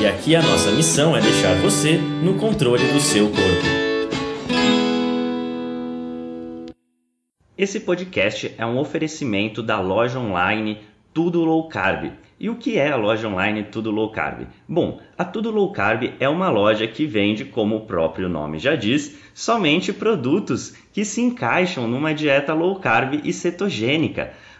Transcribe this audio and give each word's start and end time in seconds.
E 0.00 0.06
aqui 0.06 0.34
a 0.34 0.42
nossa 0.42 0.70
missão 0.72 1.16
é 1.16 1.20
deixar 1.20 1.54
você 1.60 1.96
no 1.96 2.34
controle 2.34 2.84
do 2.92 3.00
seu 3.00 3.26
corpo. 3.28 3.82
Esse 7.56 7.78
podcast 7.80 8.52
é 8.58 8.66
um 8.66 8.78
oferecimento 8.78 9.62
da 9.62 9.80
loja 9.80 10.18
online 10.18 10.78
Tudo 11.14 11.44
Low 11.44 11.68
Carb. 11.68 12.10
E 12.40 12.50
o 12.50 12.56
que 12.56 12.76
é 12.76 12.90
a 12.90 12.96
loja 12.96 13.28
online 13.28 13.62
Tudo 13.64 13.92
Low 13.92 14.10
Carb? 14.10 14.48
Bom, 14.68 14.98
a 15.16 15.24
Tudo 15.24 15.50
Low 15.52 15.70
Carb 15.70 16.12
é 16.18 16.28
uma 16.28 16.50
loja 16.50 16.88
que 16.88 17.06
vende, 17.06 17.44
como 17.44 17.76
o 17.76 17.86
próprio 17.86 18.28
nome 18.28 18.58
já 18.58 18.74
diz, 18.74 19.16
somente 19.32 19.92
produtos 19.92 20.74
que 20.92 21.04
se 21.04 21.20
encaixam 21.20 21.86
numa 21.86 22.12
dieta 22.12 22.52
low 22.52 22.80
carb 22.80 23.20
e 23.22 23.32
cetogênica. 23.32 24.32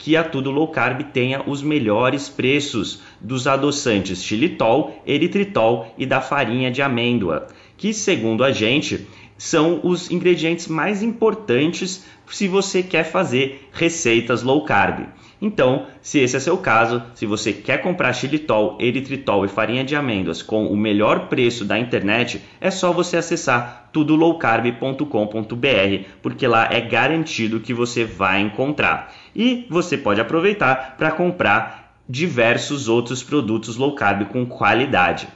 que 0.00 0.16
a 0.16 0.24
Tudo 0.24 0.50
Low 0.50 0.68
Carb 0.68 1.02
tenha 1.12 1.42
os 1.46 1.62
melhores 1.62 2.26
preços 2.26 3.02
dos 3.20 3.46
adoçantes 3.46 4.24
xilitol, 4.24 4.98
eritritol 5.06 5.94
e 5.98 6.06
da 6.06 6.22
farinha 6.22 6.70
de 6.70 6.80
amêndoa, 6.80 7.48
que 7.76 7.92
segundo 7.92 8.42
a 8.42 8.50
gente 8.50 9.06
são 9.36 9.80
os 9.84 10.10
ingredientes 10.10 10.68
mais 10.68 11.02
importantes 11.02 12.06
se 12.30 12.48
você 12.48 12.82
quer 12.82 13.04
fazer 13.04 13.68
receitas 13.72 14.42
low 14.42 14.64
carb. 14.64 15.06
Então, 15.42 15.86
se 16.00 16.18
esse 16.18 16.36
é 16.36 16.40
seu 16.40 16.58
caso, 16.58 17.02
se 17.14 17.26
você 17.26 17.52
quer 17.52 17.78
comprar 17.78 18.12
xilitol, 18.12 18.76
eritritol 18.80 19.44
e 19.44 19.48
farinha 19.48 19.84
de 19.84 19.96
amêndoas 19.96 20.42
com 20.42 20.66
o 20.66 20.76
melhor 20.76 21.28
preço 21.28 21.64
da 21.64 21.78
internet, 21.78 22.40
é 22.60 22.70
só 22.70 22.92
você 22.92 23.16
acessar 23.16 23.88
tudolowcarb.com.br, 23.92 26.04
porque 26.22 26.46
lá 26.46 26.68
é 26.70 26.80
garantido 26.80 27.60
que 27.60 27.74
você 27.74 28.04
vai 28.04 28.40
encontrar. 28.40 29.12
E 29.34 29.66
você 29.68 29.96
pode 29.96 30.20
aproveitar 30.20 30.96
para 30.96 31.10
comprar 31.10 32.02
diversos 32.08 32.88
outros 32.88 33.22
produtos 33.22 33.76
low 33.76 33.94
carb 33.94 34.26
com 34.26 34.44
qualidade. 34.44 35.28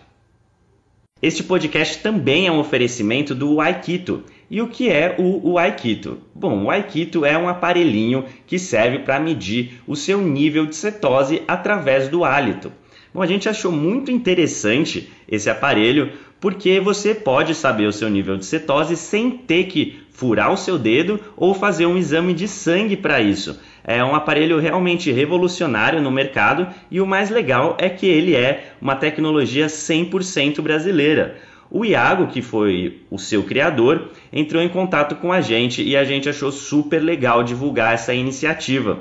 Este 1.22 1.42
podcast 1.42 2.02
também 2.02 2.46
é 2.46 2.52
um 2.52 2.58
oferecimento 2.58 3.34
do 3.34 3.60
Aikito. 3.60 4.24
E 4.50 4.60
o 4.60 4.68
que 4.68 4.90
é 4.90 5.16
o, 5.18 5.56
Aikito? 5.58 6.18
Bom, 6.34 6.64
o 6.64 6.70
Aikito 6.70 7.24
é 7.24 7.38
um 7.38 7.48
aparelhinho 7.48 8.26
que 8.46 8.58
serve 8.58 8.98
para 8.98 9.18
medir 9.18 9.80
o 9.86 9.96
seu 9.96 10.20
nível 10.20 10.66
de 10.66 10.76
cetose 10.76 11.42
através 11.48 12.08
do 12.08 12.24
hálito. 12.24 12.70
Bom, 13.14 13.22
a 13.22 13.26
gente 13.26 13.48
achou 13.48 13.72
muito 13.72 14.10
interessante 14.10 15.10
esse 15.26 15.48
aparelho 15.48 16.12
porque 16.40 16.78
você 16.78 17.14
pode 17.14 17.54
saber 17.54 17.86
o 17.86 17.92
seu 17.92 18.10
nível 18.10 18.36
de 18.36 18.44
cetose 18.44 18.96
sem 18.96 19.30
ter 19.30 19.64
que 19.64 20.03
furar 20.14 20.50
o 20.52 20.56
seu 20.56 20.78
dedo 20.78 21.20
ou 21.36 21.52
fazer 21.52 21.84
um 21.84 21.98
exame 21.98 22.32
de 22.32 22.48
sangue 22.48 22.96
para 22.96 23.20
isso. 23.20 23.60
É 23.82 24.02
um 24.02 24.14
aparelho 24.14 24.58
realmente 24.58 25.12
revolucionário 25.12 26.00
no 26.00 26.10
mercado 26.10 26.68
e 26.90 27.00
o 27.00 27.06
mais 27.06 27.28
legal 27.28 27.76
é 27.78 27.90
que 27.90 28.06
ele 28.06 28.34
é 28.34 28.72
uma 28.80 28.96
tecnologia 28.96 29.66
100% 29.66 30.62
brasileira. 30.62 31.36
O 31.70 31.84
Iago, 31.84 32.28
que 32.28 32.40
foi 32.40 33.00
o 33.10 33.18
seu 33.18 33.42
criador, 33.42 34.10
entrou 34.32 34.62
em 34.62 34.68
contato 34.68 35.16
com 35.16 35.32
a 35.32 35.40
gente 35.40 35.82
e 35.82 35.96
a 35.96 36.04
gente 36.04 36.28
achou 36.28 36.52
super 36.52 37.00
legal 37.00 37.42
divulgar 37.42 37.94
essa 37.94 38.14
iniciativa. 38.14 39.00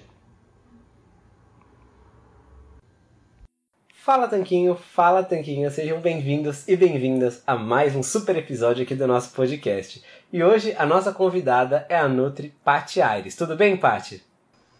Fala 4.03 4.27
Tanquinho, 4.27 4.73
fala 4.75 5.21
Tanquinho, 5.21 5.69
sejam 5.69 5.99
bem-vindos 6.01 6.67
e 6.67 6.75
bem-vindas 6.75 7.43
a 7.45 7.55
mais 7.55 7.95
um 7.95 8.01
super 8.01 8.35
episódio 8.35 8.81
aqui 8.81 8.95
do 8.95 9.05
nosso 9.05 9.31
podcast. 9.31 10.03
E 10.33 10.43
hoje 10.43 10.73
a 10.75 10.87
nossa 10.87 11.11
convidada 11.11 11.85
é 11.87 11.95
a 11.95 12.07
Nutri 12.07 12.51
Pati 12.65 12.99
Aires. 12.99 13.35
Tudo 13.35 13.55
bem, 13.55 13.77
Pati? 13.77 14.23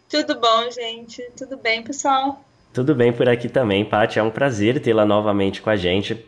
Tudo 0.08 0.40
bom, 0.40 0.68
gente? 0.72 1.22
Tudo 1.36 1.56
bem, 1.56 1.84
pessoal? 1.84 2.44
Tudo 2.74 2.96
bem 2.96 3.12
por 3.12 3.28
aqui 3.28 3.48
também, 3.48 3.84
Pati. 3.84 4.18
É 4.18 4.22
um 4.24 4.30
prazer 4.30 4.80
tê-la 4.80 5.06
novamente 5.06 5.62
com 5.62 5.70
a 5.70 5.76
gente. 5.76 6.26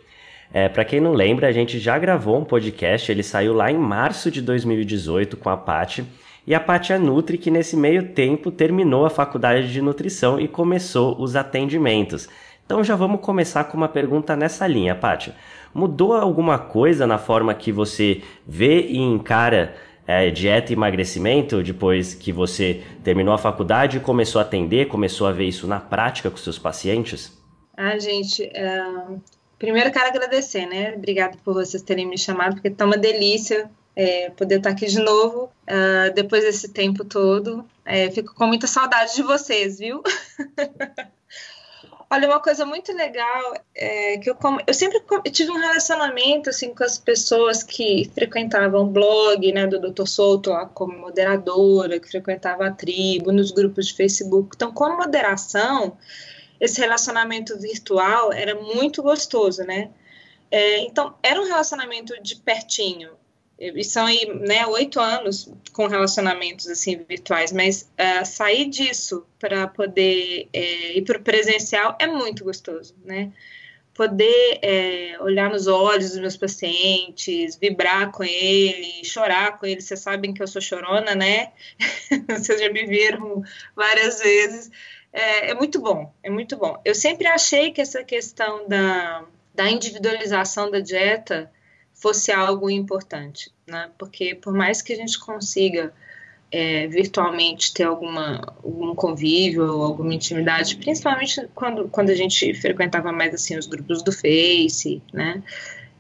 É, 0.52 0.68
para 0.68 0.84
quem 0.84 1.00
não 1.00 1.14
lembra, 1.14 1.48
a 1.48 1.52
gente 1.52 1.80
já 1.80 1.98
gravou 1.98 2.38
um 2.38 2.44
podcast, 2.44 3.10
ele 3.10 3.24
saiu 3.24 3.54
lá 3.54 3.72
em 3.72 3.76
março 3.76 4.30
de 4.30 4.40
2018 4.40 5.36
com 5.36 5.50
a 5.50 5.56
Paty. 5.56 6.06
E 6.46 6.54
a 6.54 6.60
Paty 6.60 6.92
é 6.92 6.98
Nutri, 6.98 7.38
que 7.38 7.50
nesse 7.50 7.76
meio 7.76 8.10
tempo 8.10 8.52
terminou 8.52 9.04
a 9.04 9.10
faculdade 9.10 9.72
de 9.72 9.82
nutrição 9.82 10.38
e 10.38 10.46
começou 10.46 11.20
os 11.20 11.34
atendimentos. 11.34 12.28
Então 12.64 12.82
já 12.82 12.96
vamos 12.96 13.20
começar 13.20 13.64
com 13.64 13.76
uma 13.76 13.88
pergunta 13.88 14.34
nessa 14.34 14.66
linha, 14.66 14.94
Paty. 14.94 15.34
Mudou 15.72 16.14
alguma 16.14 16.58
coisa 16.58 17.06
na 17.06 17.18
forma 17.18 17.52
que 17.54 17.70
você 17.70 18.22
vê 18.46 18.86
e 18.86 18.98
encara 18.98 19.74
é, 20.06 20.30
dieta 20.30 20.72
e 20.72 20.74
emagrecimento 20.74 21.62
depois 21.62 22.14
que 22.14 22.32
você 22.32 22.82
terminou 23.02 23.34
a 23.34 23.38
faculdade 23.38 23.96
e 23.96 24.00
começou 24.00 24.38
a 24.38 24.42
atender, 24.42 24.88
começou 24.88 25.26
a 25.26 25.32
ver 25.32 25.44
isso 25.44 25.66
na 25.66 25.80
prática 25.80 26.30
com 26.30 26.36
seus 26.36 26.58
pacientes? 26.58 27.36
Ah, 27.76 27.98
gente, 27.98 28.44
é, 28.44 28.84
Primeiro, 29.58 29.90
quero 29.92 30.08
agradecer, 30.08 30.66
né? 30.66 30.94
Obrigada 30.94 31.38
por 31.44 31.54
vocês 31.54 31.82
terem 31.82 32.06
me 32.06 32.18
chamado, 32.18 32.54
porque 32.54 32.70
tá 32.70 32.84
uma 32.84 32.98
delícia 32.98 33.70
é, 33.96 34.28
poder 34.30 34.58
estar 34.58 34.70
aqui 34.70 34.86
de 34.86 34.98
novo 34.98 35.44
uh, 35.44 36.12
depois 36.14 36.42
desse 36.42 36.68
tempo 36.68 37.04
todo. 37.04 37.64
É, 37.84 38.10
fico 38.10 38.34
com 38.34 38.46
muita 38.46 38.66
saudade 38.66 39.14
de 39.14 39.22
vocês, 39.22 39.78
viu? 39.78 40.02
Olha, 42.10 42.28
uma 42.28 42.40
coisa 42.40 42.64
muito 42.64 42.92
legal 42.92 43.54
é 43.74 44.18
que 44.18 44.30
eu, 44.30 44.36
eu 44.66 44.74
sempre 44.74 45.02
eu 45.10 45.32
tive 45.32 45.50
um 45.50 45.58
relacionamento 45.58 46.50
assim 46.50 46.74
com 46.74 46.84
as 46.84 46.98
pessoas 46.98 47.62
que 47.62 48.10
frequentavam 48.14 48.82
o 48.82 48.86
blog, 48.86 49.52
né, 49.52 49.66
do 49.66 49.80
Dr. 49.80 50.06
Souto 50.06 50.50
lá 50.50 50.66
como 50.66 50.96
moderadora, 50.96 51.98
que 51.98 52.08
frequentava 52.08 52.66
a 52.66 52.70
tribo, 52.70 53.32
nos 53.32 53.50
grupos 53.50 53.86
de 53.86 53.94
Facebook. 53.94 54.50
Então, 54.54 54.70
com 54.72 54.96
moderação, 54.96 55.96
esse 56.60 56.80
relacionamento 56.80 57.58
virtual 57.58 58.32
era 58.32 58.54
muito 58.54 59.02
gostoso, 59.02 59.62
né? 59.64 59.90
É, 60.50 60.80
então, 60.80 61.14
era 61.22 61.40
um 61.40 61.44
relacionamento 61.44 62.14
de 62.22 62.36
pertinho. 62.36 63.10
E 63.58 63.84
são 63.84 64.06
aí, 64.06 64.26
né, 64.40 64.66
oito 64.66 64.98
anos 64.98 65.48
com 65.72 65.86
relacionamentos 65.86 66.66
assim 66.66 66.96
virtuais, 67.08 67.52
mas 67.52 67.82
uh, 67.82 68.24
sair 68.24 68.68
disso 68.68 69.24
para 69.38 69.66
poder 69.68 70.48
é, 70.52 70.98
ir 70.98 71.02
para 71.02 71.18
o 71.18 71.22
presencial 71.22 71.96
é 72.00 72.06
muito 72.06 72.44
gostoso, 72.44 72.94
né? 73.04 73.32
Poder 73.94 74.58
é, 74.60 75.16
olhar 75.20 75.48
nos 75.48 75.68
olhos 75.68 76.10
dos 76.10 76.18
meus 76.18 76.36
pacientes, 76.36 77.54
vibrar 77.54 78.10
com 78.10 78.24
ele, 78.24 79.04
chorar 79.04 79.56
com 79.56 79.66
ele. 79.66 79.80
Vocês 79.80 80.00
sabem 80.00 80.34
que 80.34 80.42
eu 80.42 80.48
sou 80.48 80.60
chorona, 80.60 81.14
né? 81.14 81.52
Vocês 82.28 82.60
já 82.60 82.68
me 82.72 82.84
viram 82.86 83.44
várias 83.76 84.18
vezes 84.18 84.68
é, 85.14 85.50
é, 85.50 85.54
muito 85.54 85.80
bom, 85.80 86.12
é 86.24 86.28
muito 86.28 86.56
bom. 86.56 86.76
Eu 86.84 86.92
sempre 86.92 87.28
achei 87.28 87.70
que 87.70 87.80
essa 87.80 88.02
questão 88.02 88.68
da, 88.68 89.24
da 89.54 89.70
individualização 89.70 90.68
da 90.68 90.80
dieta 90.80 91.52
fosse 92.04 92.30
algo 92.30 92.68
importante, 92.68 93.50
né? 93.66 93.90
Porque 93.96 94.34
por 94.34 94.52
mais 94.52 94.82
que 94.82 94.92
a 94.92 94.96
gente 94.96 95.18
consiga 95.18 95.90
é, 96.52 96.86
virtualmente 96.86 97.72
ter 97.72 97.84
alguma, 97.84 98.54
algum 98.62 98.94
convívio, 98.94 99.64
alguma 99.64 100.12
intimidade, 100.12 100.76
principalmente 100.76 101.48
quando, 101.54 101.88
quando 101.88 102.10
a 102.10 102.14
gente 102.14 102.52
frequentava 102.60 103.10
mais 103.10 103.32
assim 103.32 103.56
os 103.56 103.66
grupos 103.66 104.02
do 104.02 104.12
Face, 104.12 105.00
né? 105.14 105.42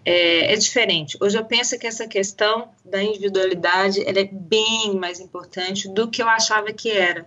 É, 0.04 0.52
é, 0.52 0.56
diferente. 0.56 1.16
Hoje 1.18 1.38
eu 1.38 1.44
penso 1.46 1.78
que 1.78 1.86
essa 1.86 2.06
questão 2.06 2.68
da 2.84 3.02
individualidade 3.02 4.06
ela 4.06 4.20
é 4.20 4.28
bem 4.30 4.94
mais 5.00 5.20
importante 5.20 5.88
do 5.88 6.10
que 6.10 6.20
eu 6.20 6.28
achava 6.28 6.70
que 6.70 6.90
era. 6.90 7.24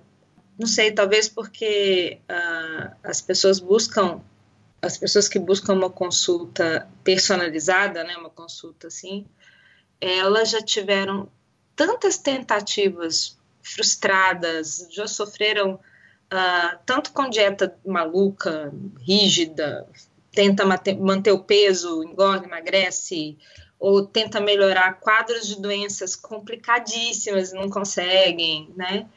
Não 0.60 0.68
sei, 0.68 0.92
talvez 0.92 1.28
porque 1.28 2.20
uh, 2.30 2.92
as 3.04 3.22
pessoas 3.22 3.60
buscam, 3.60 4.22
as 4.82 4.98
pessoas 4.98 5.28
que 5.28 5.40
buscam 5.40 5.74
uma 5.74 5.90
consulta 5.90 6.88
personalizada, 7.04 8.04
né, 8.04 8.16
uma 8.18 8.30
consulta 8.30 8.88
assim, 8.88 9.26
elas 10.00 10.50
já 10.50 10.62
tiveram 10.62 11.30
tantas 11.76 12.18
tentativas 12.18 13.38
frustradas, 13.62 14.88
já 14.92 15.08
sofreram 15.08 15.74
uh, 15.74 16.78
tanto 16.86 17.12
com 17.12 17.30
dieta 17.30 17.78
maluca, 17.86 18.72
rígida, 19.00 19.88
tenta 20.32 20.64
manter 20.66 21.32
o 21.32 21.44
peso, 21.44 22.04
engorda, 22.04 22.46
emagrece, 22.46 23.38
ou 23.80 24.06
tenta 24.06 24.40
melhorar 24.40 25.00
quadros 25.00 25.48
de 25.48 25.62
doenças 25.62 26.16
complicadíssimas, 26.16 27.52
não 27.52 27.70
conseguem, 27.70 28.72
né? 28.76 29.08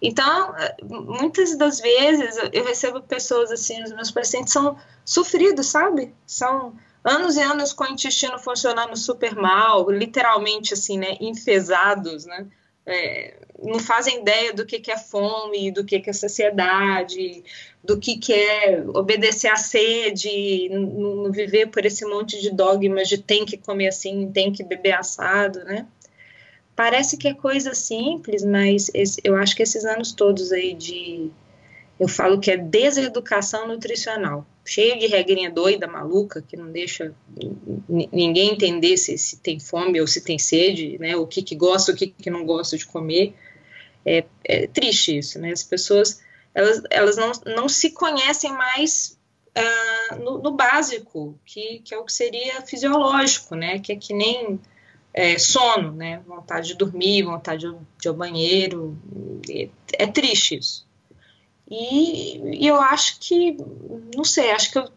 Então, 0.00 0.54
muitas 0.82 1.56
das 1.56 1.80
vezes 1.80 2.36
eu 2.52 2.64
recebo 2.64 3.00
pessoas 3.00 3.50
assim, 3.50 3.82
os 3.82 3.92
meus 3.92 4.10
pacientes 4.10 4.52
são 4.52 4.76
sofridos, 5.04 5.66
sabe? 5.66 6.14
São 6.26 6.74
anos 7.02 7.36
e 7.36 7.40
anos 7.40 7.72
com 7.72 7.84
o 7.84 7.88
intestino 7.88 8.38
funcionando 8.38 8.96
super 8.96 9.34
mal, 9.34 9.88
literalmente 9.90 10.74
assim, 10.74 10.98
né, 10.98 11.16
enfesados, 11.20 12.26
né? 12.26 12.46
É, 12.88 13.34
não 13.60 13.80
fazem 13.80 14.20
ideia 14.20 14.52
do 14.52 14.64
que, 14.64 14.78
que 14.78 14.92
é 14.92 14.98
fome, 14.98 15.72
do 15.72 15.84
que, 15.84 15.98
que 15.98 16.10
é 16.10 16.12
sociedade, 16.12 17.42
do 17.82 17.98
que, 17.98 18.16
que 18.16 18.32
é 18.32 18.84
obedecer 18.94 19.48
à 19.48 19.56
sede, 19.56 20.68
não 20.68 21.32
viver 21.32 21.66
por 21.66 21.84
esse 21.84 22.04
monte 22.04 22.40
de 22.40 22.50
dogmas 22.50 23.08
de 23.08 23.18
tem 23.18 23.44
que 23.44 23.56
comer 23.56 23.88
assim, 23.88 24.30
tem 24.30 24.52
que 24.52 24.62
beber 24.62 24.92
assado, 24.92 25.64
né? 25.64 25.86
Parece 26.76 27.16
que 27.16 27.26
é 27.26 27.34
coisa 27.34 27.74
simples, 27.74 28.44
mas 28.44 28.90
esse, 28.92 29.18
eu 29.24 29.34
acho 29.34 29.56
que 29.56 29.62
esses 29.62 29.84
anos 29.84 30.12
todos 30.12 30.52
aí 30.52 30.74
de. 30.74 31.30
Eu 31.98 32.06
falo 32.06 32.38
que 32.38 32.50
é 32.50 32.58
deseducação 32.58 33.66
nutricional, 33.66 34.46
cheio 34.62 34.98
de 34.98 35.06
regrinha 35.06 35.50
doida, 35.50 35.86
maluca, 35.86 36.44
que 36.46 36.54
não 36.54 36.70
deixa 36.70 37.14
ninguém 37.88 38.52
entender 38.52 38.98
se, 38.98 39.16
se 39.16 39.38
tem 39.38 39.58
fome 39.58 39.98
ou 39.98 40.06
se 40.06 40.20
tem 40.20 40.38
sede, 40.38 40.98
né? 40.98 41.16
O 41.16 41.26
que, 41.26 41.40
que 41.40 41.56
gosta, 41.56 41.92
o 41.92 41.96
que, 41.96 42.08
que 42.08 42.28
não 42.28 42.44
gosta 42.44 42.76
de 42.76 42.84
comer. 42.84 43.34
É, 44.04 44.24
é 44.44 44.66
triste 44.66 45.16
isso, 45.16 45.38
né? 45.38 45.50
As 45.50 45.62
pessoas 45.62 46.20
elas, 46.56 46.82
elas 46.90 47.16
não, 47.18 47.32
não 47.54 47.68
se 47.68 47.90
conhecem 47.90 48.50
mais 48.50 49.18
uh, 49.54 50.16
no, 50.16 50.38
no, 50.38 50.52
básico, 50.52 51.38
que, 51.44 51.80
que 51.80 51.94
é 51.94 51.98
o 51.98 52.04
que 52.04 52.12
seria 52.12 52.62
fisiológico, 52.62 53.54
né? 53.54 53.78
Que 53.78 53.92
é 53.92 53.96
que 53.96 54.14
nem 54.14 54.58
é, 55.16 55.38
sono, 55.38 55.92
né? 55.92 56.20
Vontade 56.26 56.68
de 56.68 56.74
dormir, 56.74 57.22
vontade 57.22 57.66
de, 57.66 57.74
ir 58.04 58.08
ao 58.08 58.14
banheiro. 58.14 58.96
É, 59.48 59.68
é 59.94 60.06
triste 60.06 60.58
isso. 60.58 60.86
E, 61.68 62.38
e, 62.62 62.66
eu 62.66 62.76
acho 62.76 63.18
que, 63.18 63.56
não 64.14 64.22
sei, 64.22 64.50
acho 64.52 64.70
que 64.70 64.78
eu 64.78 64.88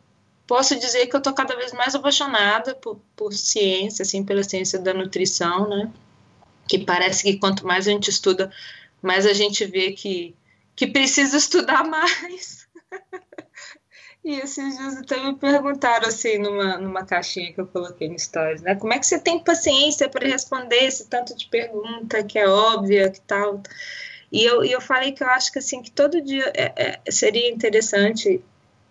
posso 0.45 0.77
dizer 0.77 1.07
que 1.07 1.15
eu 1.15 1.19
estou 1.19 1.33
cada 1.33 1.55
vez 1.55 1.71
mais 1.71 1.95
apaixonada 1.95 2.75
por, 2.75 2.99
por 3.15 3.33
ciência, 3.33 4.03
assim, 4.03 4.23
pela 4.23 4.43
ciência 4.43 4.77
da 4.77 4.93
nutrição, 4.93 5.69
né? 5.69 5.89
Que 6.67 6.77
parece 6.79 7.23
que 7.23 7.39
quanto 7.39 7.65
mais 7.65 7.87
a 7.87 7.91
gente 7.91 8.09
estuda, 8.09 8.51
mais 9.01 9.25
a 9.25 9.33
gente 9.33 9.65
vê 9.65 9.93
que 9.93 10.35
que 10.75 10.87
precisa 10.87 11.35
estudar 11.37 11.83
mais. 11.85 12.67
E 14.23 14.35
esses 14.35 14.77
dias 14.77 14.97
até 14.97 15.23
me 15.23 15.35
perguntaram 15.35 16.07
assim 16.07 16.37
numa, 16.37 16.77
numa 16.77 17.05
caixinha 17.05 17.53
que 17.53 17.61
eu 17.61 17.67
coloquei 17.67 18.09
no 18.09 18.19
Stories, 18.19 18.61
né? 18.61 18.75
Como 18.75 18.93
é 18.93 18.99
que 18.99 19.05
você 19.05 19.19
tem 19.19 19.43
paciência 19.43 20.09
para 20.09 20.27
responder 20.27 20.83
esse 20.83 21.07
tanto 21.07 21.35
de 21.35 21.47
pergunta 21.47 22.23
que 22.23 22.37
é 22.37 22.47
óbvia, 22.47 23.09
que 23.09 23.21
tal? 23.21 23.61
E 24.31 24.43
eu, 24.43 24.63
eu 24.63 24.81
falei 24.81 25.13
que 25.13 25.23
eu 25.23 25.27
acho 25.27 25.51
que 25.51 25.59
assim 25.59 25.81
que 25.81 25.89
todo 25.89 26.21
dia 26.21 26.51
é, 26.55 26.99
é, 27.05 27.11
seria 27.11 27.49
interessante 27.49 28.43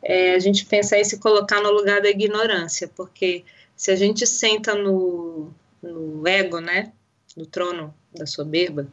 é, 0.02 0.34
a 0.34 0.38
gente 0.38 0.64
pensar 0.64 0.98
e 0.98 1.04
se 1.04 1.18
colocar 1.18 1.60
no 1.60 1.70
lugar 1.70 2.00
da 2.00 2.08
ignorância, 2.08 2.88
porque 2.88 3.44
se 3.76 3.90
a 3.90 3.96
gente 3.96 4.26
senta 4.26 4.74
no, 4.74 5.52
no 5.82 6.26
ego, 6.26 6.58
né, 6.58 6.92
no 7.36 7.46
trono 7.46 7.94
da 8.12 8.26
soberba, 8.26 8.88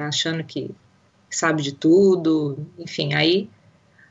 achando 0.00 0.42
que 0.42 0.74
sabe 1.30 1.62
de 1.62 1.72
tudo, 1.72 2.66
enfim, 2.78 3.14
aí 3.14 3.48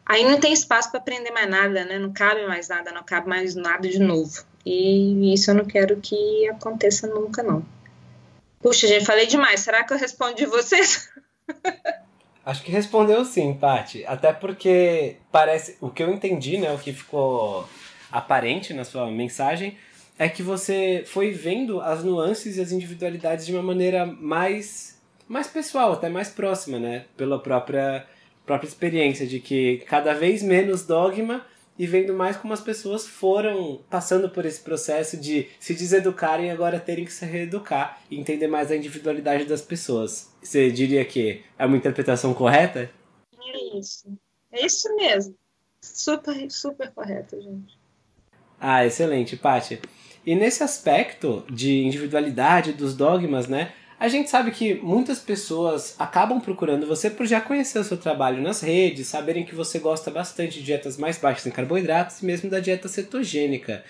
aí 0.05 0.23
não 0.23 0.39
tem 0.39 0.53
espaço 0.53 0.91
para 0.91 0.99
aprender 0.99 1.31
mais 1.31 1.49
nada, 1.49 1.85
né? 1.85 1.99
Não 1.99 2.13
cabe 2.13 2.45
mais 2.45 2.67
nada, 2.67 2.91
não 2.91 3.03
cabe 3.03 3.27
mais 3.27 3.55
nada 3.55 3.87
de 3.87 3.99
novo. 3.99 4.43
E 4.65 5.33
isso 5.33 5.51
eu 5.51 5.55
não 5.55 5.65
quero 5.65 5.97
que 5.97 6.47
aconteça 6.49 7.07
nunca, 7.07 7.43
não. 7.43 7.65
Puxa, 8.59 8.87
gente, 8.87 9.05
falei 9.05 9.27
demais. 9.27 9.59
Será 9.59 9.83
que 9.83 9.93
eu 9.93 9.97
respondi 9.97 10.45
vocês? 10.45 11.09
Acho 12.45 12.63
que 12.63 12.71
respondeu 12.71 13.25
sim, 13.25 13.55
Paty. 13.55 14.05
Até 14.05 14.31
porque 14.31 15.17
parece. 15.31 15.77
O 15.81 15.89
que 15.89 16.03
eu 16.03 16.11
entendi, 16.11 16.57
né? 16.57 16.71
O 16.71 16.77
que 16.77 16.93
ficou 16.93 17.67
aparente 18.11 18.73
na 18.73 18.83
sua 18.83 19.09
mensagem 19.09 19.77
é 20.17 20.29
que 20.29 20.43
você 20.43 21.03
foi 21.07 21.31
vendo 21.31 21.81
as 21.81 22.03
nuances 22.03 22.57
e 22.57 22.61
as 22.61 22.71
individualidades 22.71 23.45
de 23.45 23.51
uma 23.51 23.63
maneira 23.63 24.05
mais 24.05 24.95
mais 25.27 25.47
pessoal, 25.47 25.93
até 25.93 26.07
mais 26.07 26.29
próxima, 26.29 26.79
né? 26.79 27.05
Pela 27.17 27.39
própria, 27.39 28.05
própria 28.45 28.67
experiência 28.67 29.25
de 29.25 29.39
que 29.39 29.83
cada 29.87 30.13
vez 30.13 30.43
menos 30.43 30.85
dogma 30.85 31.45
e 31.77 31.85
vendo 31.85 32.13
mais 32.13 32.37
como 32.37 32.53
as 32.53 32.61
pessoas 32.61 33.05
foram 33.05 33.81
passando 33.89 34.29
por 34.29 34.45
esse 34.45 34.61
processo 34.61 35.17
de 35.17 35.49
se 35.59 35.73
deseducarem 35.73 36.47
e 36.47 36.49
agora 36.49 36.79
terem 36.79 37.03
que 37.03 37.11
se 37.11 37.25
reeducar 37.25 38.01
e 38.09 38.17
entender 38.17 38.47
mais 38.47 38.71
a 38.71 38.75
individualidade 38.75 39.45
das 39.45 39.61
pessoas. 39.61 40.31
Você 40.41 40.71
diria 40.71 41.03
que 41.03 41.43
é 41.57 41.65
uma 41.65 41.77
interpretação 41.77 42.33
correta? 42.33 42.89
É 43.37 43.77
isso. 43.77 44.07
É 44.51 44.65
isso 44.65 44.95
mesmo. 44.95 45.35
Super, 45.81 46.49
super 46.49 46.91
correto, 46.91 47.39
gente. 47.41 47.77
Ah, 48.59 48.85
excelente, 48.85 49.35
Paty. 49.35 49.79
E 50.25 50.33
nesse 50.33 50.63
aspecto 50.63 51.45
de 51.51 51.83
individualidade 51.83 52.73
dos 52.73 52.95
dogmas, 52.95 53.47
né? 53.47 53.73
A 53.97 54.09
gente 54.09 54.29
sabe 54.29 54.51
que 54.51 54.75
muitas 54.75 55.19
pessoas 55.19 55.95
acabam 55.97 56.41
procurando 56.41 56.85
você 56.85 57.09
por 57.09 57.25
já 57.25 57.39
conhecer 57.39 57.79
o 57.79 57.83
seu 57.83 57.95
trabalho 57.95 58.41
nas 58.41 58.59
redes, 58.59 59.07
saberem 59.07 59.45
que 59.45 59.55
você 59.55 59.79
gosta 59.79 60.11
bastante 60.11 60.59
de 60.59 60.65
dietas 60.65 60.97
mais 60.97 61.17
baixas 61.17 61.45
em 61.45 61.51
carboidratos 61.51 62.21
e 62.21 62.25
mesmo 62.25 62.49
da 62.49 62.59
dieta 62.59 62.89
cetogênica. 62.89 63.85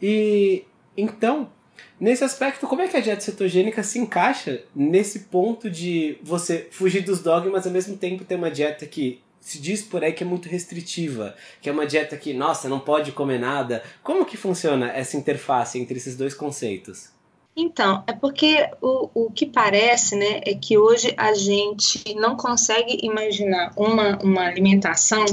E 0.00 0.64
então, 0.96 1.50
nesse 1.98 2.22
aspecto, 2.22 2.68
como 2.68 2.82
é 2.82 2.88
que 2.88 2.96
a 2.96 3.00
dieta 3.00 3.20
cetogênica 3.20 3.82
se 3.82 3.98
encaixa 3.98 4.62
nesse 4.74 5.20
ponto 5.20 5.68
de 5.68 6.18
você 6.22 6.68
fugir 6.70 7.02
dos 7.02 7.20
dogmas 7.20 7.66
ao 7.66 7.72
mesmo 7.72 7.96
tempo 7.96 8.24
ter 8.24 8.36
uma 8.36 8.50
dieta 8.50 8.86
que 8.86 9.20
se 9.40 9.60
diz 9.60 9.82
por 9.82 10.04
aí 10.04 10.12
que 10.12 10.22
é 10.22 10.26
muito 10.26 10.48
restritiva, 10.48 11.34
que 11.60 11.68
é 11.68 11.72
uma 11.72 11.84
dieta 11.84 12.16
que, 12.16 12.32
nossa, 12.32 12.68
não 12.68 12.78
pode 12.78 13.10
comer 13.10 13.40
nada. 13.40 13.82
Como 14.04 14.24
que 14.24 14.36
funciona 14.36 14.92
essa 14.92 15.16
interface 15.16 15.80
entre 15.80 15.96
esses 15.96 16.16
dois 16.16 16.32
conceitos? 16.32 17.10
Então, 17.54 18.02
é 18.06 18.12
porque 18.12 18.70
o, 18.80 19.26
o 19.26 19.30
que 19.30 19.44
parece, 19.44 20.16
né, 20.16 20.40
é 20.46 20.54
que 20.54 20.78
hoje 20.78 21.14
a 21.18 21.34
gente 21.34 22.14
não 22.14 22.34
consegue 22.34 22.98
imaginar 23.02 23.72
uma, 23.76 24.18
uma 24.22 24.46
alimentação 24.46 25.24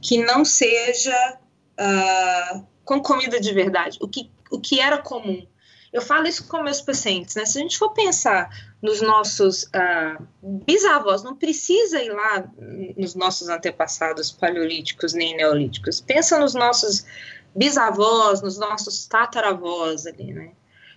que 0.00 0.18
não 0.18 0.44
seja 0.44 1.38
uh, 1.78 2.66
com 2.84 3.00
comida 3.00 3.40
de 3.40 3.52
verdade, 3.52 3.96
o 4.00 4.08
que, 4.08 4.28
o 4.50 4.60
que 4.60 4.80
era 4.80 4.98
comum. 4.98 5.46
Eu 5.92 6.02
falo 6.02 6.26
isso 6.26 6.48
com 6.48 6.62
meus 6.62 6.80
pacientes, 6.80 7.36
né? 7.36 7.44
Se 7.44 7.58
a 7.58 7.60
gente 7.60 7.78
for 7.78 7.90
pensar 7.90 8.48
nos 8.80 9.02
nossos 9.02 9.64
uh, 9.64 10.26
bisavós, 10.42 11.22
não 11.22 11.36
precisa 11.36 12.02
ir 12.02 12.10
lá 12.10 12.50
nos 12.96 13.14
nossos 13.14 13.50
antepassados 13.50 14.32
paleolíticos 14.32 15.12
nem 15.12 15.36
neolíticos. 15.36 16.00
Pensa 16.00 16.38
nos 16.38 16.54
nossos 16.54 17.04
bisavós, 17.54 18.40
nos 18.40 18.58
nossos 18.58 19.06
tataravós 19.06 20.06
ali, 20.06 20.32
né? 20.32 20.52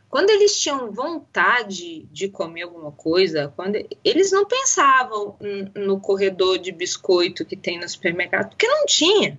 Quando 0.10 0.30
eles 0.30 0.60
tinham 0.60 0.92
vontade 0.92 2.04
de 2.12 2.30
comer 2.30 2.64
alguma 2.64 2.92
coisa, 2.92 3.52
quando 3.56 3.76
eles 4.04 4.32
não 4.32 4.46
pensavam 4.46 5.38
no 5.76 6.00
corredor 6.00 6.58
de 6.58 6.72
biscoito 6.72 7.46
que 7.46 7.58
tem 7.58 7.80
no 7.80 7.90
supermercado, 7.90 8.50
porque 8.50 8.68
não 8.68 8.86
tinha. 8.86 9.38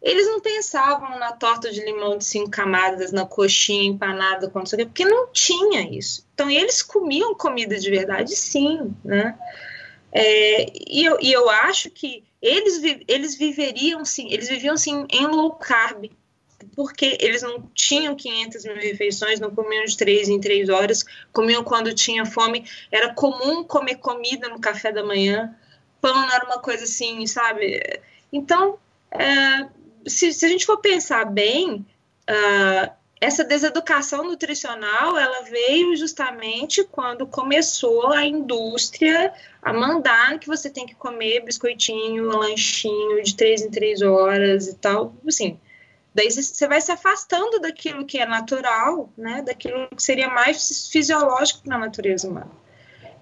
Eles 0.00 0.26
não 0.26 0.40
pensavam 0.40 1.18
na 1.18 1.32
torta 1.32 1.72
de 1.72 1.84
limão 1.84 2.16
de 2.16 2.24
cinco 2.24 2.50
camadas, 2.50 3.10
na 3.10 3.26
coxinha 3.26 3.88
empanada, 3.88 4.48
porque 4.48 5.04
não 5.04 5.32
tinha 5.32 5.82
isso. 5.82 6.24
Então, 6.34 6.48
eles 6.48 6.82
comiam 6.82 7.34
comida 7.34 7.78
de 7.78 7.90
verdade, 7.90 8.34
sim, 8.36 8.94
né? 9.04 9.36
É, 10.12 10.66
e, 10.88 11.04
eu, 11.04 11.18
e 11.20 11.32
eu 11.32 11.50
acho 11.50 11.90
que 11.90 12.24
eles, 12.40 12.80
eles 13.08 13.34
viveriam, 13.36 14.04
sim, 14.04 14.32
eles 14.32 14.48
viviam, 14.48 14.76
sim, 14.76 15.04
em 15.10 15.26
low 15.26 15.52
carb, 15.52 16.10
porque 16.74 17.16
eles 17.20 17.42
não 17.42 17.62
tinham 17.74 18.14
500 18.14 18.64
mil 18.64 18.76
refeições, 18.76 19.40
não 19.40 19.54
comiam 19.54 19.84
de 19.84 19.96
três 19.96 20.28
em 20.28 20.40
três 20.40 20.68
horas, 20.68 21.04
comiam 21.32 21.62
quando 21.62 21.94
tinha 21.94 22.26
fome. 22.26 22.64
Era 22.90 23.14
comum 23.14 23.64
comer 23.64 23.96
comida 23.96 24.48
no 24.48 24.60
café 24.60 24.92
da 24.92 25.04
manhã, 25.04 25.54
pão 26.00 26.14
não 26.14 26.32
era 26.32 26.44
uma 26.44 26.58
coisa 26.58 26.84
assim, 26.84 27.26
sabe? 27.26 27.80
Então, 28.32 28.78
é, 29.10 29.68
se, 30.06 30.32
se, 30.32 30.46
a 30.46 30.48
gente 30.48 30.66
for 30.66 30.78
pensar 30.78 31.24
bem, 31.24 31.86
uh, 32.28 32.90
essa 33.20 33.44
deseducação 33.44 34.24
nutricional 34.24 35.18
ela 35.18 35.42
veio 35.42 35.96
justamente 35.96 36.84
quando 36.84 37.26
começou 37.26 38.12
a 38.12 38.24
indústria 38.24 39.32
a 39.60 39.72
mandar 39.72 40.38
que 40.38 40.46
você 40.46 40.70
tem 40.70 40.86
que 40.86 40.94
comer 40.94 41.44
biscoitinho, 41.44 42.26
lanchinho 42.26 43.22
de 43.22 43.34
três 43.34 43.60
em 43.62 43.70
três 43.70 44.02
horas 44.02 44.68
e 44.68 44.76
tal, 44.76 45.14
assim. 45.26 45.58
Daí 46.18 46.32
você 46.32 46.66
vai 46.66 46.80
se 46.80 46.90
afastando 46.90 47.60
daquilo 47.60 48.04
que 48.04 48.18
é 48.18 48.26
natural, 48.26 49.08
né? 49.16 49.40
Daquilo 49.40 49.88
que 49.94 50.02
seria 50.02 50.28
mais 50.28 50.88
fisiológico 50.90 51.60
na 51.68 51.78
natureza 51.78 52.28
humana. 52.28 52.50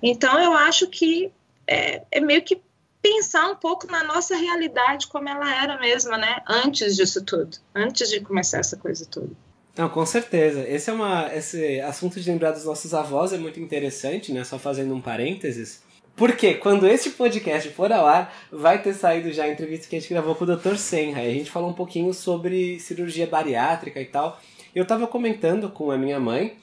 Então 0.02 0.40
eu 0.40 0.54
acho 0.54 0.86
que 0.86 1.30
é, 1.66 2.00
é 2.10 2.20
meio 2.20 2.42
que 2.42 2.58
pensar 3.02 3.50
um 3.50 3.56
pouco 3.56 3.86
na 3.86 4.02
nossa 4.02 4.34
realidade 4.34 5.08
como 5.08 5.28
ela 5.28 5.62
era 5.62 5.78
mesmo, 5.78 6.16
né? 6.16 6.40
Antes 6.48 6.96
disso 6.96 7.22
tudo, 7.22 7.58
antes 7.74 8.08
de 8.08 8.18
começar 8.20 8.60
essa 8.60 8.78
coisa 8.78 9.04
toda. 9.04 9.28
Não, 9.76 9.90
com 9.90 10.06
certeza. 10.06 10.66
Esse 10.66 10.88
é 10.88 10.92
uma 10.94 11.30
esse 11.34 11.78
assunto 11.82 12.18
de 12.18 12.30
lembrar 12.30 12.52
dos 12.52 12.64
nossos 12.64 12.94
avós 12.94 13.30
é 13.30 13.36
muito 13.36 13.60
interessante, 13.60 14.32
né? 14.32 14.42
Só 14.42 14.58
fazendo 14.58 14.94
um 14.94 15.02
parênteses. 15.02 15.82
Porque 16.16 16.54
quando 16.54 16.88
este 16.88 17.10
podcast 17.10 17.68
for 17.68 17.92
ao 17.92 18.06
ar, 18.06 18.34
vai 18.50 18.80
ter 18.80 18.94
saído 18.94 19.30
já 19.30 19.44
a 19.44 19.48
entrevista 19.48 19.86
que 19.86 19.96
a 19.96 20.00
gente 20.00 20.08
gravou 20.08 20.34
com 20.34 20.44
o 20.44 20.56
Dr. 20.56 20.76
Senra. 20.76 21.22
E 21.22 21.30
a 21.30 21.34
gente 21.34 21.50
falou 21.50 21.68
um 21.68 21.74
pouquinho 21.74 22.14
sobre 22.14 22.80
cirurgia 22.80 23.26
bariátrica 23.26 24.00
e 24.00 24.06
tal. 24.06 24.40
Eu 24.74 24.86
tava 24.86 25.06
comentando 25.06 25.68
com 25.68 25.90
a 25.90 25.98
minha 25.98 26.18
mãe 26.18 26.56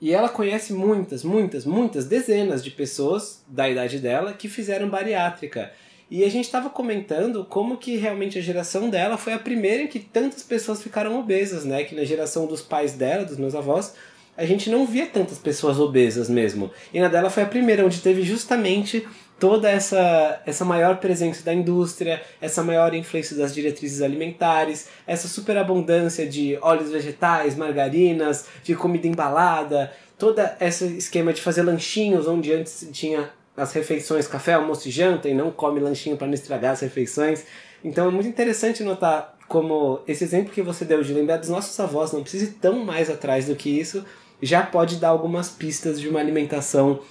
e 0.00 0.14
ela 0.14 0.28
conhece 0.28 0.72
muitas, 0.72 1.24
muitas, 1.24 1.66
muitas 1.66 2.06
dezenas 2.06 2.62
de 2.62 2.70
pessoas 2.70 3.42
da 3.48 3.68
idade 3.68 3.98
dela 3.98 4.32
que 4.32 4.48
fizeram 4.48 4.88
bariátrica. 4.88 5.72
E 6.08 6.24
a 6.24 6.28
gente 6.28 6.44
estava 6.44 6.70
comentando 6.70 7.44
como 7.44 7.76
que 7.76 7.96
realmente 7.96 8.38
a 8.38 8.42
geração 8.42 8.88
dela 8.88 9.18
foi 9.18 9.32
a 9.32 9.38
primeira 9.38 9.82
em 9.82 9.88
que 9.88 9.98
tantas 9.98 10.44
pessoas 10.44 10.82
ficaram 10.82 11.18
obesas, 11.18 11.64
né? 11.64 11.82
Que 11.82 11.96
na 11.96 12.04
geração 12.04 12.46
dos 12.46 12.62
pais 12.62 12.92
dela, 12.92 13.24
dos 13.24 13.38
meus 13.38 13.56
avós, 13.56 13.94
a 14.36 14.46
gente 14.46 14.70
não 14.70 14.86
via 14.86 15.06
tantas 15.06 15.38
pessoas 15.38 15.78
obesas 15.78 16.28
mesmo. 16.30 16.70
E 16.92 17.00
na 17.00 17.08
dela 17.08 17.30
foi 17.30 17.42
a 17.42 17.46
primeira, 17.46 17.84
onde 17.84 18.00
teve 18.00 18.22
justamente 18.22 19.06
toda 19.38 19.70
essa, 19.70 20.40
essa 20.44 20.64
maior 20.64 20.98
presença 20.98 21.42
da 21.42 21.52
indústria, 21.52 22.22
essa 22.40 22.62
maior 22.62 22.94
influência 22.94 23.36
das 23.36 23.54
diretrizes 23.54 24.02
alimentares, 24.02 24.88
essa 25.06 25.26
superabundância 25.26 26.26
de 26.26 26.58
óleos 26.60 26.90
vegetais, 26.90 27.56
margarinas, 27.56 28.46
de 28.62 28.74
comida 28.74 29.06
embalada, 29.06 29.90
todo 30.18 30.40
esse 30.60 30.84
esquema 30.98 31.32
de 31.32 31.40
fazer 31.40 31.62
lanchinhos, 31.62 32.28
onde 32.28 32.52
antes 32.52 32.86
tinha 32.92 33.30
as 33.56 33.72
refeições, 33.72 34.26
café, 34.26 34.54
almoço 34.54 34.88
e 34.88 34.90
janta, 34.90 35.28
e 35.28 35.34
não 35.34 35.50
come 35.50 35.80
lanchinho 35.80 36.16
para 36.16 36.26
não 36.26 36.34
estragar 36.34 36.72
as 36.72 36.80
refeições. 36.80 37.44
Então 37.84 38.08
é 38.08 38.10
muito 38.10 38.28
interessante 38.28 38.82
notar 38.82 39.36
como 39.48 40.00
esse 40.06 40.22
exemplo 40.22 40.52
que 40.52 40.62
você 40.62 40.84
deu 40.84 41.02
de 41.02 41.12
lembrar 41.12 41.38
dos 41.38 41.48
nossos 41.48 41.78
avós, 41.80 42.12
não 42.12 42.22
precisa 42.22 42.44
ir 42.44 42.52
tão 42.54 42.84
mais 42.84 43.10
atrás 43.10 43.46
do 43.46 43.56
que 43.56 43.68
isso, 43.68 44.04
já 44.40 44.64
pode 44.64 44.96
dar 44.96 45.08
algumas 45.08 45.50
pistas 45.50 46.00
de 46.00 46.08
uma 46.08 46.20
alimentação 46.20 47.02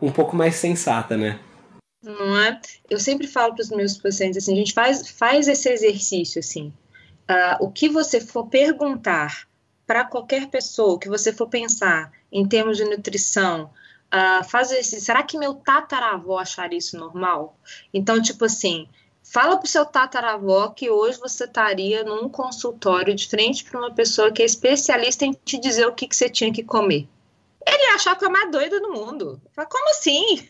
um 0.00 0.12
pouco 0.12 0.36
mais 0.36 0.56
sensata, 0.56 1.16
né? 1.16 1.40
Não 2.02 2.38
é? 2.38 2.60
Eu 2.88 3.00
sempre 3.00 3.26
falo 3.26 3.54
para 3.54 3.62
os 3.62 3.70
meus 3.70 3.96
pacientes 3.96 4.36
assim, 4.36 4.52
a 4.52 4.56
gente 4.56 4.72
faz, 4.72 5.08
faz 5.08 5.48
esse 5.48 5.68
exercício 5.70 6.38
assim. 6.38 6.72
Uh, 7.28 7.64
o 7.64 7.70
que 7.70 7.88
você 7.88 8.20
for 8.20 8.46
perguntar 8.46 9.48
para 9.86 10.04
qualquer 10.04 10.48
pessoa, 10.48 10.94
o 10.94 10.98
que 10.98 11.08
você 11.08 11.32
for 11.32 11.48
pensar 11.48 12.12
em 12.30 12.46
termos 12.46 12.76
de 12.76 12.84
nutrição, 12.84 13.70
uh, 14.12 14.44
fazer 14.44 14.78
assim, 14.78 15.00
será 15.00 15.22
que 15.22 15.38
meu 15.38 15.54
tataravô 15.54 16.38
acharia 16.38 16.78
isso 16.78 16.98
normal? 16.98 17.58
Então, 17.92 18.20
tipo 18.20 18.44
assim, 18.44 18.88
fala 19.36 19.58
pro 19.58 19.68
seu 19.68 19.84
tataravó 19.84 20.68
que 20.70 20.88
hoje 20.88 21.18
você 21.18 21.44
estaria 21.44 22.02
num 22.02 22.26
consultório 22.26 23.14
de 23.14 23.28
frente 23.28 23.64
para 23.64 23.78
uma 23.78 23.90
pessoa 23.90 24.32
que 24.32 24.40
é 24.40 24.46
especialista 24.46 25.26
em 25.26 25.32
te 25.44 25.60
dizer 25.60 25.86
o 25.86 25.92
que, 25.92 26.08
que 26.08 26.16
você 26.16 26.26
tinha 26.26 26.50
que 26.50 26.62
comer. 26.62 27.06
Ele 27.66 27.94
achar 27.94 28.16
que 28.16 28.24
eu 28.24 28.30
mais 28.30 28.50
doida 28.50 28.80
do 28.80 28.90
mundo. 28.90 29.38
Fala, 29.54 29.68
como 29.68 29.90
assim? 29.90 30.48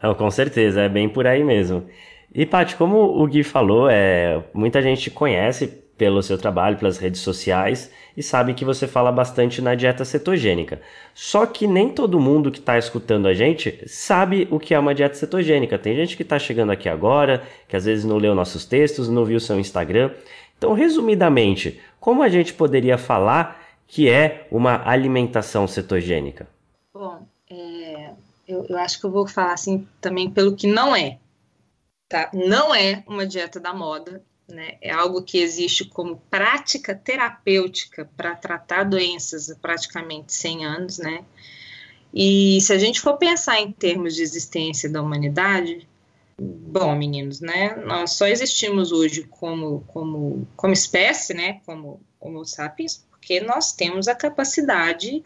Com 0.16 0.30
certeza, 0.30 0.80
é 0.80 0.88
bem 0.88 1.10
por 1.10 1.26
aí 1.26 1.44
mesmo. 1.44 1.86
E, 2.34 2.46
Paty, 2.46 2.74
como 2.76 3.22
o 3.22 3.26
Gui 3.26 3.44
falou, 3.44 3.90
é, 3.90 4.42
muita 4.54 4.80
gente 4.80 5.10
conhece 5.10 5.66
pelo 5.66 6.22
seu 6.22 6.38
trabalho, 6.38 6.78
pelas 6.78 6.96
redes 6.96 7.20
sociais, 7.20 7.90
e 8.16 8.22
sabe 8.22 8.54
que 8.54 8.64
você 8.64 8.86
fala 8.86 9.12
bastante 9.12 9.60
na 9.60 9.74
dieta 9.74 10.04
cetogênica. 10.04 10.80
Só 11.14 11.44
que 11.44 11.66
nem 11.66 11.90
todo 11.90 12.18
mundo 12.18 12.50
que 12.50 12.58
está 12.58 12.78
escutando 12.78 13.26
a 13.28 13.34
gente 13.34 13.82
sabe 13.86 14.48
o 14.50 14.58
que 14.58 14.74
é 14.74 14.78
uma 14.78 14.94
dieta 14.94 15.14
cetogênica. 15.14 15.78
Tem 15.78 15.94
gente 15.94 16.16
que 16.16 16.22
está 16.22 16.38
chegando 16.38 16.72
aqui 16.72 16.88
agora, 16.88 17.42
que 17.68 17.76
às 17.76 17.84
vezes 17.84 18.04
não 18.04 18.16
leu 18.16 18.34
nossos 18.34 18.64
textos, 18.64 19.08
não 19.08 19.24
viu 19.24 19.38
seu 19.38 19.60
Instagram. 19.60 20.10
Então, 20.56 20.72
resumidamente, 20.72 21.80
como 22.00 22.22
a 22.22 22.28
gente 22.28 22.54
poderia 22.54 22.96
falar 22.96 23.62
que 23.86 24.08
é 24.08 24.46
uma 24.50 24.82
alimentação 24.88 25.66
cetogênica? 25.66 26.48
Bom, 26.92 27.26
é, 27.50 28.10
eu, 28.48 28.64
eu 28.68 28.78
acho 28.78 28.98
que 28.98 29.06
eu 29.06 29.10
vou 29.10 29.26
falar 29.26 29.52
assim 29.52 29.86
também 30.00 30.30
pelo 30.30 30.56
que 30.56 30.66
não 30.66 30.96
é. 30.96 31.18
Tá? 32.08 32.30
Não 32.32 32.74
é 32.74 33.02
uma 33.06 33.26
dieta 33.26 33.60
da 33.60 33.74
moda, 33.74 34.22
né? 34.48 34.76
É 34.80 34.90
algo 34.90 35.22
que 35.22 35.38
existe 35.38 35.84
como 35.84 36.22
prática 36.30 36.94
terapêutica 36.94 38.08
para 38.16 38.34
tratar 38.34 38.84
doenças 38.84 39.50
há 39.50 39.56
praticamente 39.56 40.32
100 40.32 40.64
anos, 40.64 40.98
né? 40.98 41.24
E 42.14 42.60
se 42.60 42.72
a 42.72 42.78
gente 42.78 43.00
for 43.00 43.18
pensar 43.18 43.60
em 43.60 43.72
termos 43.72 44.14
de 44.14 44.22
existência 44.22 44.88
da 44.88 45.02
humanidade, 45.02 45.86
bom, 46.38 46.94
meninos, 46.94 47.40
né? 47.40 47.76
Nós 47.84 48.12
só 48.12 48.26
existimos 48.26 48.92
hoje 48.92 49.24
como, 49.24 49.84
como, 49.88 50.46
como 50.56 50.72
espécie, 50.72 51.34
né? 51.34 51.60
Como 51.66 52.00
Homo 52.20 52.44
sapiens, 52.44 53.04
porque 53.10 53.40
nós 53.40 53.72
temos 53.72 54.08
a 54.08 54.14
capacidade 54.14 55.22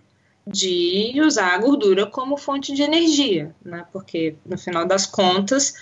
de 0.46 1.20
usar 1.20 1.54
a 1.54 1.58
gordura 1.58 2.06
como 2.06 2.36
fonte 2.36 2.72
de 2.72 2.82
energia, 2.82 3.54
né? 3.64 3.86
Porque 3.92 4.34
no 4.44 4.58
final 4.58 4.86
das 4.86 5.06
contas 5.06 5.74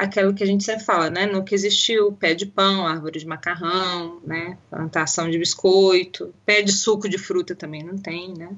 aquilo 0.00 0.32
que 0.32 0.42
a 0.42 0.46
gente 0.46 0.64
sempre 0.64 0.84
fala, 0.84 1.10
né? 1.10 1.26
Nunca 1.26 1.54
existiu 1.54 2.12
pé 2.12 2.34
de 2.34 2.46
pão, 2.46 2.86
árvore 2.86 3.18
de 3.18 3.26
macarrão, 3.26 4.20
né? 4.24 4.56
Plantação 4.70 5.30
de 5.30 5.38
biscoito, 5.38 6.34
pé 6.46 6.62
de 6.62 6.72
suco 6.72 7.08
de 7.08 7.18
fruta 7.18 7.54
também 7.54 7.82
não 7.82 7.98
tem, 7.98 8.32
né? 8.34 8.50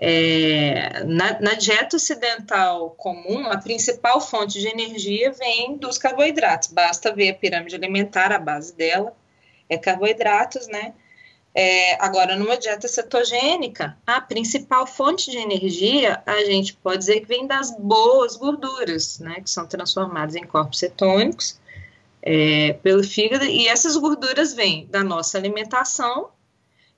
É, 0.00 1.02
na, 1.04 1.40
na, 1.40 1.54
dieta 1.54 1.96
ocidental 1.96 2.90
comum, 2.90 3.46
a 3.46 3.56
principal 3.56 4.20
fonte 4.20 4.60
de 4.60 4.68
energia 4.68 5.32
vem 5.32 5.76
dos 5.76 5.98
carboidratos. 5.98 6.68
Basta 6.68 7.12
ver 7.12 7.30
a 7.30 7.34
pirâmide 7.34 7.74
alimentar, 7.74 8.30
a 8.30 8.38
base 8.38 8.76
dela 8.76 9.12
é 9.68 9.76
carboidratos, 9.76 10.68
né? 10.68 10.92
É, 11.60 12.00
agora, 12.00 12.36
numa 12.36 12.56
dieta 12.56 12.86
cetogênica, 12.86 13.98
a 14.06 14.20
principal 14.20 14.86
fonte 14.86 15.28
de 15.28 15.38
energia, 15.38 16.22
a 16.24 16.44
gente 16.44 16.74
pode 16.74 16.98
dizer 16.98 17.22
que 17.22 17.26
vem 17.26 17.48
das 17.48 17.76
boas 17.76 18.36
gorduras, 18.36 19.18
né, 19.18 19.40
que 19.40 19.50
são 19.50 19.66
transformadas 19.66 20.36
em 20.36 20.46
corpos 20.46 20.78
cetônicos 20.78 21.58
é, 22.22 22.74
pelo 22.74 23.02
fígado, 23.02 23.44
e 23.44 23.66
essas 23.66 23.96
gorduras 23.96 24.54
vêm 24.54 24.86
da 24.86 25.02
nossa 25.02 25.36
alimentação, 25.36 26.28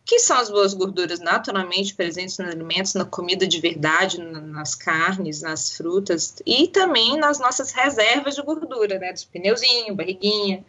que 0.05 0.19
são 0.19 0.37
as 0.37 0.51
boas 0.51 0.75
gorduras 0.75 1.21
naturalmente 1.21 1.95
presentes 1.95 2.37
nos 2.37 2.51
alimentos, 2.51 2.93
na 2.93 3.07
comida 3.07 3.47
de 3.47 3.59
verdade, 3.63 4.23
nas 4.23 4.75
carnes, 4.75 5.41
nas 5.41 5.75
frutas, 5.75 6.37
e 6.45 6.69
também 6.69 7.17
nas 7.17 7.39
nossas 7.39 7.73
reservas 7.73 8.35
de 8.35 8.43
gordura, 8.43 8.99
né, 8.99 9.11
dos 9.11 9.25
pneuzinhos, 9.25 9.97
barriguinha, 9.97 10.63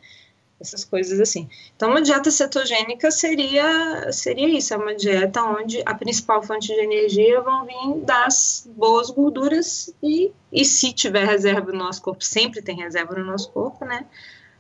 essas 0.62 0.86
coisas 0.86 1.20
assim. 1.20 1.50
Então, 1.75 1.89
uma 1.89 2.01
dieta 2.01 2.30
cetogênica 2.30 3.10
seria, 3.12 4.12
seria 4.12 4.48
isso, 4.48 4.74
é 4.74 4.77
uma 4.77 4.96
dieta 4.96 5.44
onde 5.44 5.82
a 5.86 5.94
principal 5.94 6.41
fonte 6.41 6.68
de 6.68 6.80
energia 6.80 7.41
vão 7.41 7.65
vir 7.65 8.06
das 8.06 8.70
boas 8.75 9.10
gorduras 9.10 9.94
e, 10.01 10.32
e 10.53 10.63
se 10.63 10.94
tiver 10.94 11.25
reserva 11.25 11.72
no 11.72 11.80
nosso 11.80 12.01
corpo, 12.01 12.24
sempre 12.24 12.62
tem 12.62 12.77
reserva 12.77 13.15
no 13.15 13.25
nosso 13.25 13.51
corpo, 13.51 13.84
né? 13.84 14.06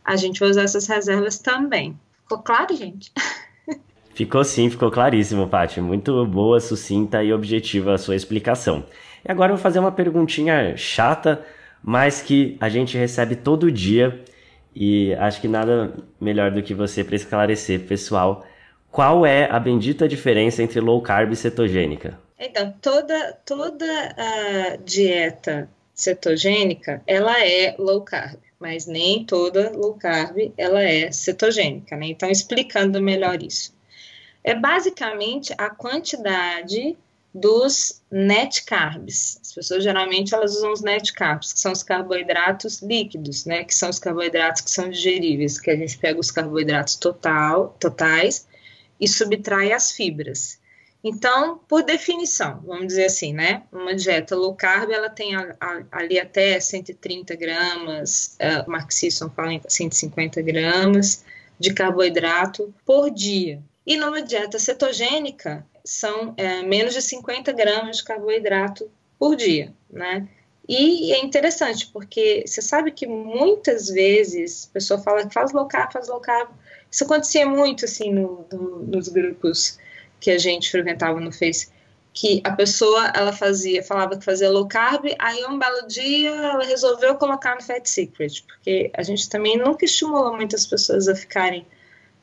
A 0.03 0.15
gente 0.15 0.39
vai 0.39 0.49
usar 0.49 0.63
essas 0.63 0.87
reservas 0.87 1.37
também. 1.37 1.97
Ficou 2.23 2.39
claro, 2.39 2.75
gente? 2.75 3.11
Ficou 4.13 4.43
sim, 4.43 4.69
ficou 4.69 4.91
claríssimo, 4.91 5.47
Paty. 5.47 5.79
Muito 5.79 6.25
boa, 6.25 6.59
sucinta 6.59 7.23
e 7.23 7.31
objetiva 7.31 7.93
a 7.93 7.97
sua 7.97 8.15
explicação. 8.15 8.85
E 9.25 9.31
agora 9.31 9.51
eu 9.51 9.55
vou 9.55 9.63
fazer 9.63 9.79
uma 9.79 9.91
perguntinha 9.91 10.75
chata, 10.75 11.43
mas 11.81 12.21
que 12.21 12.57
a 12.59 12.67
gente 12.67 12.97
recebe 12.97 13.37
todo 13.37 13.71
dia 13.71 14.21
e 14.75 15.13
acho 15.15 15.41
que 15.41 15.47
nada 15.47 15.93
melhor 16.19 16.51
do 16.51 16.63
que 16.63 16.73
você 16.73 17.03
para 17.03 17.15
esclarecer, 17.15 17.81
pessoal, 17.87 18.45
qual 18.89 19.25
é 19.25 19.49
a 19.49 19.59
bendita 19.59 20.07
diferença 20.07 20.61
entre 20.61 20.79
low 20.79 21.01
carb 21.01 21.31
e 21.31 21.35
cetogênica? 21.35 22.19
Então, 22.37 22.73
toda, 22.81 23.33
toda 23.45 23.85
a 24.17 24.75
dieta 24.77 25.69
cetogênica, 25.93 27.01
ela 27.05 27.45
é 27.45 27.75
low 27.77 28.01
carb, 28.01 28.39
mas 28.59 28.87
nem 28.87 29.23
toda 29.23 29.71
low 29.71 29.93
carb 29.93 30.51
ela 30.57 30.81
é 30.81 31.11
cetogênica, 31.11 31.95
né? 31.95 32.07
Então, 32.07 32.29
explicando 32.29 33.01
melhor 33.01 33.41
isso. 33.43 33.73
É 34.43 34.55
basicamente 34.55 35.53
a 35.57 35.69
quantidade 35.69 36.97
dos 37.33 38.01
net 38.11 38.63
carbs. 38.65 39.39
As 39.41 39.53
pessoas 39.53 39.83
geralmente 39.83 40.33
elas 40.33 40.55
usam 40.55 40.73
os 40.73 40.81
net 40.81 41.13
carbs, 41.13 41.53
que 41.53 41.59
são 41.59 41.71
os 41.71 41.83
carboidratos 41.83 42.81
líquidos, 42.81 43.45
né? 43.45 43.63
Que 43.63 43.73
são 43.73 43.89
os 43.89 43.99
carboidratos 43.99 44.61
que 44.61 44.71
são 44.71 44.89
digeríveis, 44.89 45.59
que 45.59 45.71
a 45.71 45.75
gente 45.75 45.97
pega 45.97 46.19
os 46.19 46.31
carboidratos 46.31 46.95
total, 46.95 47.75
totais 47.79 48.47
e 48.99 49.07
subtrai 49.07 49.71
as 49.71 49.91
fibras. 49.91 50.59
Então, 51.03 51.59
por 51.67 51.81
definição, 51.81 52.61
vamos 52.63 52.87
dizer 52.87 53.05
assim, 53.05 53.33
né? 53.33 53.63
Uma 53.71 53.95
dieta 53.95 54.35
low 54.35 54.53
carb, 54.53 54.91
ela 54.91 55.09
tem 55.09 55.35
a, 55.35 55.55
a, 55.59 55.83
ali 55.91 56.19
até 56.19 56.59
130 56.59 57.35
gramas, 57.35 58.37
uh, 58.39 58.69
Mark 58.69 58.91
fala 59.35 59.53
em 59.53 59.61
150 59.67 60.41
gramas 60.43 61.25
de 61.57 61.73
carboidrato 61.73 62.73
por 62.85 63.09
dia. 63.09 63.63
E 63.85 63.97
numa 63.97 64.21
dieta 64.21 64.59
cetogênica, 64.59 65.65
são 65.83 66.33
é, 66.37 66.61
menos 66.63 66.93
de 66.93 67.01
50 67.01 67.51
gramas 67.51 67.97
de 67.97 68.03
carboidrato 68.03 68.89
por 69.17 69.35
dia, 69.35 69.73
né? 69.89 70.27
E 70.67 71.11
é 71.11 71.23
interessante, 71.23 71.87
porque 71.91 72.43
você 72.45 72.61
sabe 72.61 72.91
que 72.91 73.05
muitas 73.05 73.87
vezes 73.87 74.67
a 74.69 74.73
pessoa 74.73 75.01
fala 75.01 75.27
que 75.27 75.33
faz 75.33 75.51
low 75.51 75.67
carb, 75.67 75.91
faz 75.91 76.07
low 76.07 76.19
carb. 76.19 76.49
Isso 76.89 77.03
acontecia 77.03 77.45
muito, 77.45 77.85
assim, 77.85 78.11
no, 78.11 78.45
no, 78.51 78.79
nos 78.79 79.09
grupos 79.09 79.77
que 80.19 80.31
a 80.31 80.37
gente 80.37 80.71
frequentava 80.71 81.19
no 81.19 81.31
Face, 81.31 81.69
que 82.13 82.41
a 82.43 82.51
pessoa, 82.51 83.11
ela 83.15 83.33
fazia, 83.33 83.83
falava 83.83 84.17
que 84.17 84.23
fazia 84.23 84.49
low 84.49 84.67
carb, 84.67 85.05
aí 85.17 85.43
um 85.45 85.57
belo 85.57 85.87
dia 85.87 86.29
ela 86.29 86.63
resolveu 86.63 87.15
colocar 87.15 87.55
no 87.55 87.61
Fat 87.61 87.85
Secret, 87.85 88.43
porque 88.45 88.91
a 88.95 89.01
gente 89.01 89.29
também 89.29 89.57
nunca 89.57 89.85
estimula 89.85 90.31
muitas 90.31 90.65
pessoas 90.65 91.07
a 91.07 91.15
ficarem 91.15 91.65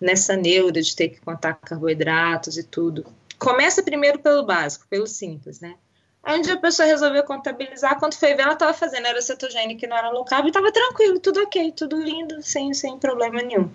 nessa 0.00 0.36
neura 0.36 0.80
de 0.80 0.94
ter 0.94 1.08
que 1.08 1.20
contar 1.20 1.54
carboidratos 1.54 2.56
e 2.56 2.62
tudo. 2.62 3.06
Começa 3.38 3.82
primeiro 3.82 4.18
pelo 4.18 4.44
básico, 4.44 4.86
pelo 4.88 5.06
simples, 5.06 5.60
né? 5.60 5.74
Aí 6.22 6.38
um 6.38 6.42
dia 6.42 6.54
a 6.54 6.58
pessoa 6.58 6.86
resolveu 6.86 7.22
contabilizar, 7.22 7.98
quando 7.98 8.14
foi 8.14 8.34
ver, 8.34 8.42
ela 8.42 8.52
estava 8.52 8.74
fazendo, 8.74 9.06
era 9.06 9.22
cetogênica 9.22 9.86
e 9.86 9.88
não 9.88 9.96
era 9.96 10.10
low 10.10 10.24
carb, 10.24 10.44
e 10.46 10.48
estava 10.48 10.70
tranquilo, 10.72 11.20
tudo 11.20 11.40
ok, 11.40 11.72
tudo 11.72 11.98
lindo, 11.98 12.42
sem, 12.42 12.74
sem 12.74 12.98
problema 12.98 13.40
nenhum. 13.40 13.70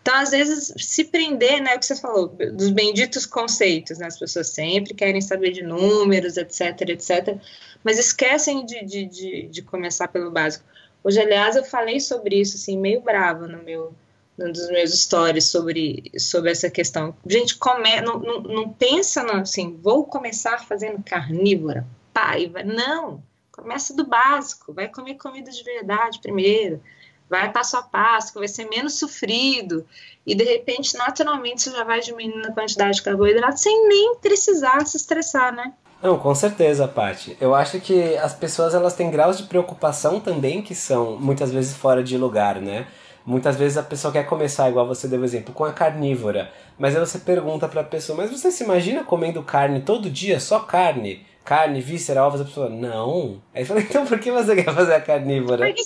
Então, 0.00 0.14
às 0.14 0.30
vezes, 0.30 0.72
se 0.78 1.04
prender, 1.04 1.60
né, 1.60 1.74
o 1.74 1.78
que 1.78 1.84
você 1.84 1.96
falou, 1.96 2.28
dos 2.28 2.70
benditos 2.70 3.26
conceitos, 3.26 3.98
né, 3.98 4.06
as 4.06 4.18
pessoas 4.18 4.48
sempre 4.48 4.94
querem 4.94 5.20
saber 5.20 5.50
de 5.50 5.62
números, 5.62 6.36
etc, 6.38 6.80
etc, 6.88 7.36
mas 7.84 7.98
esquecem 7.98 8.64
de, 8.64 8.84
de, 8.84 9.04
de, 9.04 9.48
de 9.48 9.62
começar 9.62 10.08
pelo 10.08 10.30
básico. 10.30 10.64
Hoje, 11.04 11.20
aliás, 11.20 11.56
eu 11.56 11.64
falei 11.64 12.00
sobre 12.00 12.40
isso, 12.40 12.56
assim, 12.56 12.78
meio 12.78 13.00
brava 13.00 13.46
no 13.46 13.62
meu, 13.62 13.92
num 14.38 14.52
dos 14.52 14.68
meus 14.68 14.92
stories 14.92 15.46
sobre, 15.46 16.12
sobre 16.16 16.52
essa 16.52 16.70
questão. 16.70 17.14
Gente, 17.26 17.56
come, 17.56 18.00
não, 18.00 18.18
não, 18.20 18.40
não 18.40 18.68
pensa 18.70 19.24
no, 19.24 19.32
assim, 19.32 19.78
vou 19.82 20.04
começar 20.04 20.64
fazendo 20.64 21.02
carnívora, 21.02 21.84
pai, 22.14 22.50
não, 22.64 23.20
começa 23.50 23.94
do 23.94 24.06
básico, 24.06 24.72
vai 24.72 24.86
comer 24.86 25.16
comida 25.16 25.50
de 25.50 25.64
verdade 25.64 26.20
primeiro, 26.20 26.80
vai 27.28 27.52
passo 27.52 27.76
a 27.76 27.82
passo, 27.82 28.32
que 28.32 28.38
vai 28.38 28.48
ser 28.48 28.68
menos 28.68 28.98
sofrido, 28.98 29.84
e 30.24 30.34
de 30.34 30.44
repente, 30.44 30.96
naturalmente, 30.96 31.62
você 31.62 31.70
já 31.72 31.84
vai 31.84 32.00
diminuindo 32.00 32.46
a 32.46 32.52
quantidade 32.52 32.96
de 32.96 33.02
carboidrato 33.02 33.58
sem 33.58 33.88
nem 33.88 34.16
precisar 34.16 34.86
se 34.86 34.96
estressar, 34.96 35.54
né? 35.54 35.72
Não, 36.00 36.16
com 36.16 36.32
certeza, 36.32 36.86
Paty. 36.86 37.36
Eu 37.40 37.54
acho 37.54 37.80
que 37.80 38.16
as 38.18 38.32
pessoas 38.32 38.72
elas 38.72 38.94
têm 38.94 39.10
graus 39.10 39.38
de 39.38 39.44
preocupação 39.44 40.20
também 40.20 40.62
que 40.62 40.74
são 40.74 41.16
muitas 41.18 41.50
vezes 41.50 41.76
fora 41.76 42.04
de 42.04 42.16
lugar, 42.16 42.60
né? 42.60 42.86
Muitas 43.28 43.56
vezes 43.56 43.76
a 43.76 43.82
pessoa 43.82 44.10
quer 44.10 44.24
começar, 44.24 44.70
igual 44.70 44.86
você 44.86 45.06
deu 45.06 45.22
exemplo, 45.22 45.52
com 45.52 45.62
a 45.62 45.70
carnívora. 45.70 46.50
Mas 46.78 46.96
aí 46.96 47.00
você 47.00 47.18
pergunta 47.18 47.68
pra 47.68 47.84
pessoa, 47.84 48.16
mas 48.16 48.30
você 48.30 48.50
se 48.50 48.64
imagina 48.64 49.04
comendo 49.04 49.42
carne 49.42 49.82
todo 49.82 50.08
dia, 50.08 50.40
só 50.40 50.60
carne? 50.60 51.26
Carne, 51.44 51.82
víscera, 51.82 52.24
ovos, 52.24 52.40
a 52.40 52.44
pessoa, 52.44 52.70
não. 52.70 53.38
Aí 53.54 53.66
fala, 53.66 53.80
então 53.84 54.06
por 54.06 54.18
que 54.18 54.32
você 54.32 54.56
quer 54.56 54.72
fazer 54.74 54.94
a 54.94 55.00
carnívora? 55.02 55.68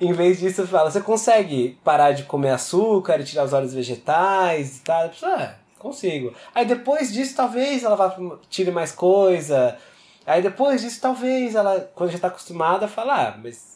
em 0.00 0.14
vez 0.14 0.38
disso, 0.38 0.66
fala, 0.66 0.90
você 0.90 1.02
consegue 1.02 1.78
parar 1.84 2.12
de 2.12 2.22
comer 2.22 2.48
açúcar 2.48 3.20
e 3.20 3.24
tirar 3.24 3.44
os 3.44 3.52
óleos 3.52 3.74
vegetais 3.74 4.78
e 4.78 4.80
tal? 4.80 5.04
A 5.04 5.08
pessoa, 5.10 5.34
ah, 5.34 5.54
consigo. 5.78 6.32
Aí 6.54 6.64
depois 6.64 7.12
disso, 7.12 7.36
talvez 7.36 7.84
ela 7.84 7.94
vá 7.94 8.16
tire 8.48 8.70
mais 8.70 8.90
coisa. 8.90 9.76
Aí 10.26 10.40
depois 10.40 10.80
disso, 10.80 10.98
talvez 10.98 11.54
ela, 11.54 11.90
quando 11.94 12.08
já 12.08 12.16
está 12.16 12.28
acostumada, 12.28 12.88
fala, 12.88 13.28
ah, 13.28 13.36
mas 13.36 13.75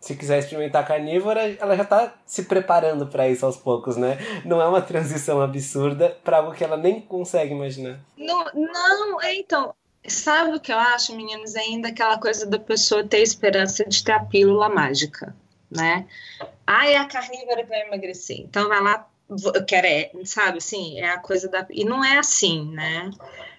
se 0.00 0.16
quiser 0.16 0.38
experimentar 0.38 0.86
carnívora, 0.86 1.56
ela 1.60 1.76
já 1.76 1.82
está 1.82 2.14
se 2.24 2.44
preparando 2.44 3.06
para 3.06 3.28
isso 3.28 3.44
aos 3.44 3.58
poucos, 3.58 3.98
né? 3.98 4.16
Não 4.46 4.60
é 4.60 4.66
uma 4.66 4.80
transição 4.80 5.42
absurda 5.42 6.16
para 6.24 6.38
algo 6.38 6.52
que 6.52 6.64
ela 6.64 6.76
nem 6.76 7.02
consegue 7.02 7.52
imaginar. 7.52 8.00
Não, 8.16 8.46
não, 8.54 9.20
é, 9.20 9.34
então, 9.34 9.74
sabe 10.08 10.56
o 10.56 10.60
que 10.60 10.72
eu 10.72 10.78
acho, 10.78 11.14
meninos? 11.14 11.54
É 11.54 11.60
ainda 11.60 11.88
aquela 11.88 12.18
coisa 12.18 12.46
da 12.46 12.58
pessoa 12.58 13.04
ter 13.04 13.20
esperança 13.20 13.84
de 13.84 14.02
ter 14.02 14.12
a 14.12 14.24
pílula 14.24 14.70
mágica, 14.70 15.36
né? 15.70 16.06
Ah, 16.66 16.88
é 16.88 16.96
a 16.96 17.04
carnívora 17.04 17.66
vai 17.66 17.82
emagrecer. 17.86 18.40
Então 18.40 18.68
vai 18.68 18.82
lá, 18.82 19.06
eu 19.54 19.64
quero, 19.66 19.86
é, 19.86 20.10
sabe, 20.24 20.58
assim, 20.58 20.98
é 20.98 21.10
a 21.10 21.18
coisa 21.18 21.46
da. 21.46 21.66
E 21.68 21.84
não 21.84 22.02
é 22.02 22.16
assim, 22.16 22.72
né? 22.72 23.10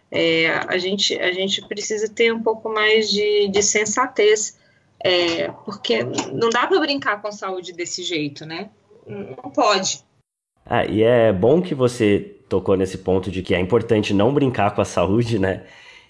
É, 0.10 0.50
a, 0.68 0.78
gente, 0.80 1.18
a 1.20 1.32
gente 1.32 1.62
precisa 1.68 2.10
ter 2.10 2.34
um 2.34 2.42
pouco 2.42 2.68
mais 2.68 3.10
de, 3.10 3.48
de 3.48 3.64
sensatez 3.64 4.60
é, 5.04 5.50
porque 5.66 6.04
não 6.34 6.50
dá 6.50 6.68
para 6.68 6.80
brincar 6.80 7.22
com 7.22 7.32
saúde 7.32 7.74
desse 7.74 8.04
jeito, 8.04 8.46
né? 8.46 8.70
Não 9.08 9.52
pode. 9.52 10.04
Ah, 10.66 10.86
e 10.86 11.02
é 11.04 11.34
bom 11.34 11.62
que 11.62 11.74
você 11.74 12.38
tocou 12.48 12.76
nesse 12.76 13.00
ponto 13.00 13.32
de 13.32 13.42
que 13.42 13.56
é 13.56 13.60
importante 13.60 14.14
não 14.14 14.34
brincar 14.34 14.76
com 14.76 14.82
a 14.82 14.86
saúde, 14.86 15.40
né? 15.40 15.64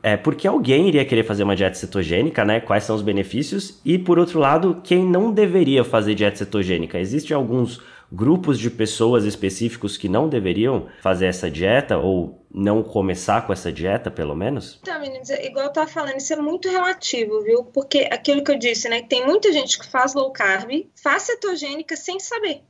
É 0.04 0.18
porque 0.18 0.48
alguém 0.48 0.88
iria 0.88 1.06
querer 1.06 1.24
fazer 1.24 1.44
uma 1.44 1.56
dieta 1.56 1.76
cetogênica, 1.76 2.44
né? 2.44 2.60
Quais 2.60 2.84
são 2.84 2.96
os 2.96 3.04
benefícios? 3.04 3.80
E 3.86 4.00
por 4.00 4.18
outro 4.18 4.40
lado, 4.40 4.82
quem 4.84 5.06
não 5.06 5.32
deveria 5.32 5.84
fazer 5.84 6.16
dieta 6.16 6.38
cetogênica? 6.38 7.00
Existem 7.00 7.36
alguns 7.36 7.80
grupos 8.12 8.60
de 8.60 8.70
pessoas 8.70 9.24
específicos 9.24 9.98
que 9.98 10.10
não 10.10 10.28
deveriam 10.28 10.88
fazer 11.02 11.28
essa 11.28 11.50
dieta 11.50 11.98
ou 11.98 12.41
não 12.54 12.84
começar 12.84 13.46
com 13.46 13.54
essa 13.54 13.72
dieta, 13.72 14.12
pelo 14.12 14.36
menos? 14.36 14.80
Então, 14.82 15.00
meninos, 15.00 15.30
é 15.30 15.46
igual 15.46 15.66
eu 15.66 15.74
tava 15.74 15.88
falando, 15.88 16.18
isso 16.18 16.34
é 16.34 16.38
muito 16.38 16.70
relativo, 16.70 17.42
viu? 17.42 17.64
Porque 17.64 18.08
aquilo 18.12 18.44
que 18.44 18.52
eu 18.52 18.60
disse, 18.60 18.90
né? 18.90 19.02
Tem 19.02 19.26
muita 19.26 19.52
gente 19.52 19.80
que 19.80 19.90
faz 19.90 20.14
low 20.14 20.32
carb, 20.32 20.90
faz 20.96 21.24
cetogênica 21.24 21.96
sem 21.96 22.20
saber. 22.20 22.64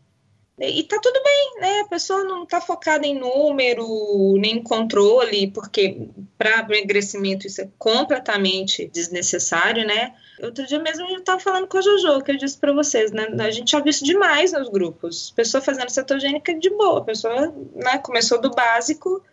E 0.60 0.84
tá 0.84 1.00
tudo 1.02 1.20
bem, 1.24 1.62
né? 1.62 1.80
A 1.80 1.88
pessoa 1.88 2.24
não 2.24 2.46
tá 2.46 2.62
focada 2.62 3.08
em 3.08 3.17
número, 3.17 4.36
nem 4.38 4.58
em 4.58 4.63
controle, 4.63 5.50
porque 5.50 6.08
para 6.38 6.67
emagrecimento 6.70 7.48
isso 7.48 7.62
é 7.62 7.70
completamente 7.80 8.88
desnecessário, 8.88 9.88
né? 9.88 10.13
Outro 10.44 10.65
dia 10.67 10.80
mesmo 10.80 11.08
eu 11.10 11.17
estava 11.17 11.39
falando 11.39 11.67
com 11.67 11.80
a 11.80 11.82
Jojo, 11.82 12.22
que 12.22 12.32
eu 12.32 12.38
disse 12.38 12.60
para 12.60 12.74
vocês, 12.74 13.12
né? 13.12 13.28
A 13.39 13.50
gente 13.50 13.72
já 13.72 13.80
viu 13.80 13.89
isso 13.89 14.06
demais 14.06 14.52
nos 14.52 14.70
grupos. 14.70 15.32
Pessoa 15.32 15.62
fazendo 15.62 15.89
cetogênica 15.89 16.54
de 16.54 16.70
boa, 16.70 17.00
a 17.00 17.04
pessoa 17.04 17.52
né, 17.74 17.98
começou 17.98 18.39
do 18.39 18.52
básico 18.52 19.24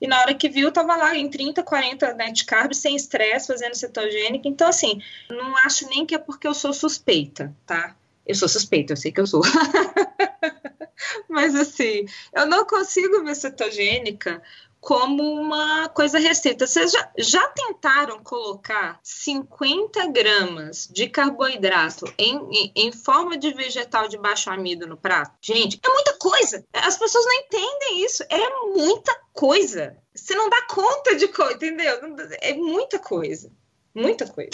e 0.00 0.06
na 0.06 0.20
hora 0.20 0.34
que 0.34 0.48
viu, 0.48 0.70
tava 0.70 0.96
lá 0.96 1.16
em 1.16 1.28
30, 1.28 1.62
40 1.62 2.14
net 2.14 2.44
carb, 2.44 2.72
sem 2.72 2.94
estresse, 2.94 3.48
fazendo 3.48 3.74
cetogênica. 3.74 4.48
Então, 4.48 4.68
assim, 4.68 5.02
não 5.28 5.56
acho 5.58 5.88
nem 5.88 6.06
que 6.06 6.14
é 6.14 6.18
porque 6.18 6.46
eu 6.46 6.54
sou 6.54 6.72
suspeita, 6.72 7.54
tá? 7.66 7.96
Eu 8.26 8.34
sou 8.34 8.48
suspeita, 8.48 8.92
eu 8.92 8.96
sei 8.96 9.10
que 9.10 9.20
eu 9.20 9.26
sou. 9.26 9.42
Mas, 11.28 11.54
assim, 11.54 12.04
eu 12.32 12.46
não 12.46 12.64
consigo 12.64 13.24
ver 13.24 13.34
cetogênica 13.34 14.42
como 14.80 15.22
uma 15.22 15.88
coisa 15.88 16.18
restrita. 16.18 16.66
Vocês 16.66 16.92
já, 16.92 17.10
já 17.18 17.48
tentaram 17.48 18.22
colocar 18.22 18.98
50 19.02 20.06
gramas 20.08 20.88
de 20.90 21.08
carboidrato 21.08 22.12
em, 22.16 22.36
em, 22.50 22.72
em, 22.74 22.92
forma 22.92 23.36
de 23.36 23.52
vegetal 23.52 24.08
de 24.08 24.16
baixo 24.16 24.50
amido 24.50 24.86
no 24.86 24.96
prato? 24.96 25.36
Gente, 25.40 25.80
é 25.84 25.88
muita 25.88 26.16
coisa. 26.18 26.64
As 26.72 26.96
pessoas 26.96 27.24
não 27.24 27.34
entendem 27.34 28.04
isso. 28.04 28.22
É 28.28 28.50
muita 28.74 29.14
coisa. 29.32 29.96
Você 30.14 30.34
não 30.34 30.48
dá 30.48 30.62
conta 30.62 31.16
de 31.16 31.28
coisa, 31.28 31.54
entendeu? 31.54 31.98
É 32.40 32.54
muita 32.54 32.98
coisa. 32.98 33.50
Muita 33.94 34.26
coisa. 34.26 34.50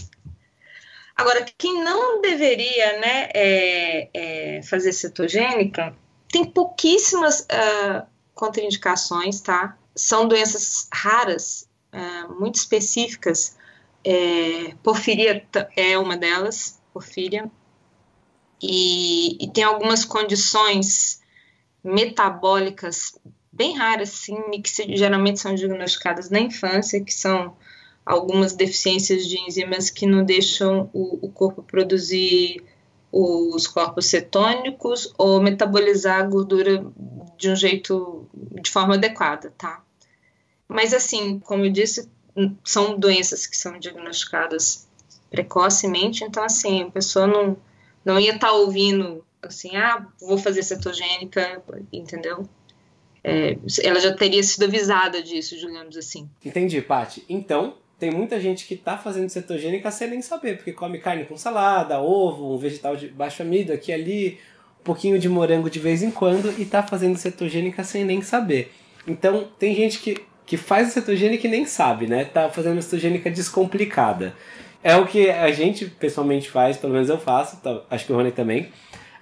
Agora, 1.16 1.46
quem 1.56 1.82
não 1.82 2.20
deveria 2.20 2.98
né, 2.98 3.28
é, 3.34 4.10
é 4.12 4.62
fazer 4.62 4.92
cetogênica 4.92 5.96
tem 6.28 6.44
pouquíssimas 6.44 7.42
uh, 7.42 8.04
contraindicações, 8.34 9.40
tá? 9.40 9.78
São 9.94 10.26
doenças 10.26 10.88
raras, 10.92 11.68
é, 11.92 12.26
muito 12.28 12.56
específicas. 12.56 13.56
É, 14.02 14.74
porfiria 14.82 15.46
é 15.76 15.96
uma 15.98 16.16
delas, 16.16 16.80
porfíria. 16.92 17.50
E, 18.62 19.36
e, 19.44 19.50
tem 19.50 19.64
algumas 19.64 20.04
condições 20.04 21.20
metabólicas 21.82 23.18
bem 23.52 23.76
raras, 23.76 24.10
sim, 24.10 24.36
que 24.62 24.96
geralmente 24.96 25.40
são 25.40 25.54
diagnosticadas 25.54 26.30
na 26.30 26.40
infância, 26.40 27.02
que 27.02 27.12
são 27.12 27.56
algumas 28.04 28.54
deficiências 28.54 29.26
de 29.26 29.38
enzimas 29.38 29.90
que 29.90 30.06
não 30.06 30.24
deixam 30.24 30.90
o, 30.92 31.26
o 31.26 31.30
corpo 31.30 31.62
produzir 31.62 32.62
os 33.16 33.68
corpos 33.68 34.06
cetônicos 34.06 35.14
ou 35.16 35.40
metabolizar 35.40 36.18
a 36.18 36.26
gordura 36.26 36.84
de 37.36 37.48
um 37.48 37.54
jeito, 37.54 38.26
de 38.60 38.68
forma 38.68 38.94
adequada, 38.94 39.54
tá? 39.56 39.84
Mas 40.66 40.92
assim, 40.92 41.38
como 41.38 41.64
eu 41.64 41.70
disse, 41.70 42.10
são 42.64 42.98
doenças 42.98 43.46
que 43.46 43.56
são 43.56 43.78
diagnosticadas 43.78 44.88
precocemente, 45.30 46.24
então 46.24 46.42
assim, 46.42 46.82
a 46.82 46.90
pessoa 46.90 47.28
não, 47.28 47.56
não 48.04 48.18
ia 48.18 48.34
estar 48.34 48.48
tá 48.48 48.52
ouvindo 48.52 49.24
assim, 49.40 49.76
ah, 49.76 50.04
vou 50.20 50.36
fazer 50.36 50.64
cetogênica, 50.64 51.62
entendeu? 51.92 52.48
É, 53.22 53.56
ela 53.84 54.00
já 54.00 54.12
teria 54.12 54.42
sido 54.42 54.64
avisada 54.64 55.22
disso, 55.22 55.56
digamos 55.56 55.96
assim. 55.96 56.28
Entendi, 56.44 56.82
Paty. 56.82 57.24
Então, 57.28 57.76
tem 57.98 58.10
muita 58.10 58.40
gente 58.40 58.66
que 58.66 58.74
está 58.74 58.96
fazendo 58.96 59.28
cetogênica 59.28 59.90
sem 59.90 60.10
nem 60.10 60.22
saber, 60.22 60.56
porque 60.56 60.72
come 60.72 60.98
carne 60.98 61.24
com 61.24 61.36
salada, 61.36 62.00
ovo, 62.00 62.54
um 62.54 62.58
vegetal 62.58 62.96
de 62.96 63.08
baixo 63.08 63.42
amido 63.42 63.72
aqui 63.72 63.90
e 63.90 63.94
ali, 63.94 64.38
um 64.80 64.84
pouquinho 64.84 65.18
de 65.18 65.28
morango 65.28 65.70
de 65.70 65.78
vez 65.78 66.02
em 66.02 66.10
quando 66.10 66.52
e 66.58 66.62
está 66.62 66.82
fazendo 66.82 67.16
cetogênica 67.16 67.84
sem 67.84 68.04
nem 68.04 68.20
saber. 68.22 68.72
Então, 69.06 69.48
tem 69.58 69.74
gente 69.74 69.98
que, 69.98 70.18
que 70.44 70.56
faz 70.56 70.88
cetogênica 70.88 71.46
e 71.46 71.50
nem 71.50 71.64
sabe, 71.64 72.06
né? 72.06 72.24
Tá 72.24 72.48
fazendo 72.48 72.80
cetogênica 72.82 73.30
descomplicada. 73.30 74.34
É 74.82 74.96
o 74.96 75.06
que 75.06 75.30
a 75.30 75.50
gente 75.50 75.86
pessoalmente 75.86 76.50
faz, 76.50 76.76
pelo 76.76 76.92
menos 76.92 77.08
eu 77.08 77.18
faço, 77.18 77.56
tá, 77.58 77.82
acho 77.90 78.06
que 78.06 78.12
o 78.12 78.16
Rony 78.16 78.32
também 78.32 78.70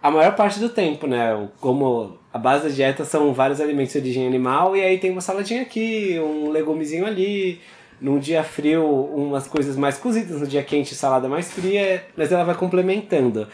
a 0.02 0.10
maior 0.10 0.34
parte 0.34 0.58
do 0.58 0.68
tempo, 0.68 1.06
né? 1.06 1.48
Como 1.60 2.18
a 2.32 2.38
base 2.38 2.64
da 2.64 2.74
dieta 2.74 3.04
são 3.04 3.32
vários 3.32 3.60
alimentos 3.60 3.92
de 3.92 3.98
origem 4.00 4.26
animal, 4.26 4.76
e 4.76 4.82
aí 4.82 4.98
tem 4.98 5.12
uma 5.12 5.20
saladinha 5.20 5.62
aqui, 5.62 6.18
um 6.18 6.50
legumezinho 6.50 7.06
ali, 7.06 7.60
num 8.02 8.18
dia 8.18 8.42
frio 8.42 8.84
umas 8.84 9.46
coisas 9.46 9.76
mais 9.76 9.96
cozidas, 9.96 10.40
no 10.40 10.46
dia 10.46 10.62
quente 10.62 10.94
salada 10.94 11.28
mais 11.28 11.52
fria, 11.52 12.04
mas 12.16 12.32
ela 12.32 12.44
vai 12.44 12.56
complementando. 12.56 13.46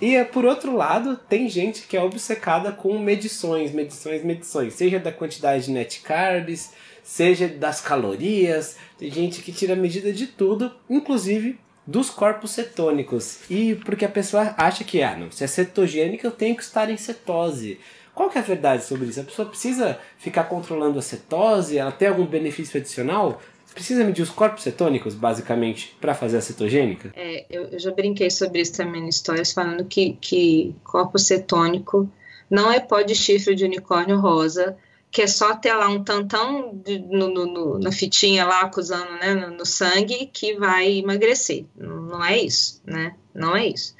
E 0.00 0.22
por 0.24 0.44
outro 0.44 0.74
lado, 0.74 1.16
tem 1.16 1.48
gente 1.48 1.82
que 1.82 1.96
é 1.96 2.02
obcecada 2.02 2.72
com 2.72 2.98
medições, 2.98 3.70
medições, 3.72 4.24
medições, 4.24 4.74
seja 4.74 4.98
da 4.98 5.12
quantidade 5.12 5.66
de 5.66 5.70
net 5.70 6.00
carbs, 6.00 6.72
seja 7.04 7.46
das 7.46 7.80
calorias, 7.80 8.76
tem 8.98 9.08
gente 9.08 9.40
que 9.40 9.52
tira 9.52 9.76
medida 9.76 10.12
de 10.12 10.26
tudo, 10.26 10.72
inclusive 10.90 11.56
dos 11.86 12.10
corpos 12.10 12.50
cetônicos. 12.50 13.40
E 13.48 13.76
porque 13.84 14.04
a 14.04 14.08
pessoa 14.08 14.52
acha 14.56 14.82
que, 14.82 15.00
ah, 15.02 15.16
não, 15.16 15.30
se 15.30 15.44
é 15.44 15.46
cetogênica 15.46 16.26
eu 16.26 16.32
tenho 16.32 16.56
que 16.56 16.62
estar 16.62 16.90
em 16.90 16.96
cetose. 16.96 17.78
Qual 18.14 18.28
que 18.28 18.36
é 18.36 18.40
a 18.40 18.44
verdade 18.44 18.84
sobre 18.84 19.06
isso? 19.06 19.20
A 19.20 19.24
pessoa 19.24 19.48
precisa 19.48 19.98
ficar 20.18 20.44
controlando 20.44 20.98
a 20.98 21.02
cetose? 21.02 21.78
Ela 21.78 21.92
tem 21.92 22.08
algum 22.08 22.26
benefício 22.26 22.78
adicional? 22.78 23.40
Precisa 23.74 24.04
medir 24.04 24.22
os 24.22 24.30
corpos 24.30 24.62
cetônicos, 24.62 25.14
basicamente, 25.14 25.96
para 26.00 26.14
fazer 26.14 26.38
a 26.38 26.40
cetogênica? 26.40 27.12
É, 27.16 27.46
eu, 27.48 27.64
eu, 27.68 27.78
já 27.78 27.90
brinquei 27.90 28.30
sobre 28.30 28.60
isso 28.60 28.74
também 28.74 29.02
em 29.02 29.08
histórias, 29.08 29.52
falando 29.52 29.84
que, 29.84 30.16
que 30.20 30.74
corpo 30.84 31.18
cetônico 31.18 32.10
não 32.50 32.70
é 32.70 32.80
pó 32.80 33.00
de 33.00 33.14
chifre 33.14 33.54
de 33.54 33.64
unicórnio 33.64 34.18
rosa, 34.18 34.76
que 35.10 35.22
é 35.22 35.26
só 35.26 35.54
ter 35.54 35.74
lá 35.74 35.88
um 35.88 36.02
tantão 36.02 36.74
de, 36.84 36.98
no, 36.98 37.28
no, 37.28 37.78
na 37.78 37.92
fitinha 37.92 38.46
lá 38.46 38.62
acusando 38.62 39.12
né, 39.12 39.34
no, 39.34 39.50
no, 39.50 39.66
sangue 39.66 40.30
que 40.32 40.54
vai 40.54 40.98
emagrecer. 40.98 41.66
Não 41.76 42.24
é 42.24 42.38
isso, 42.38 42.80
né? 42.84 43.14
Não 43.34 43.54
é 43.54 43.66
isso. 43.66 43.94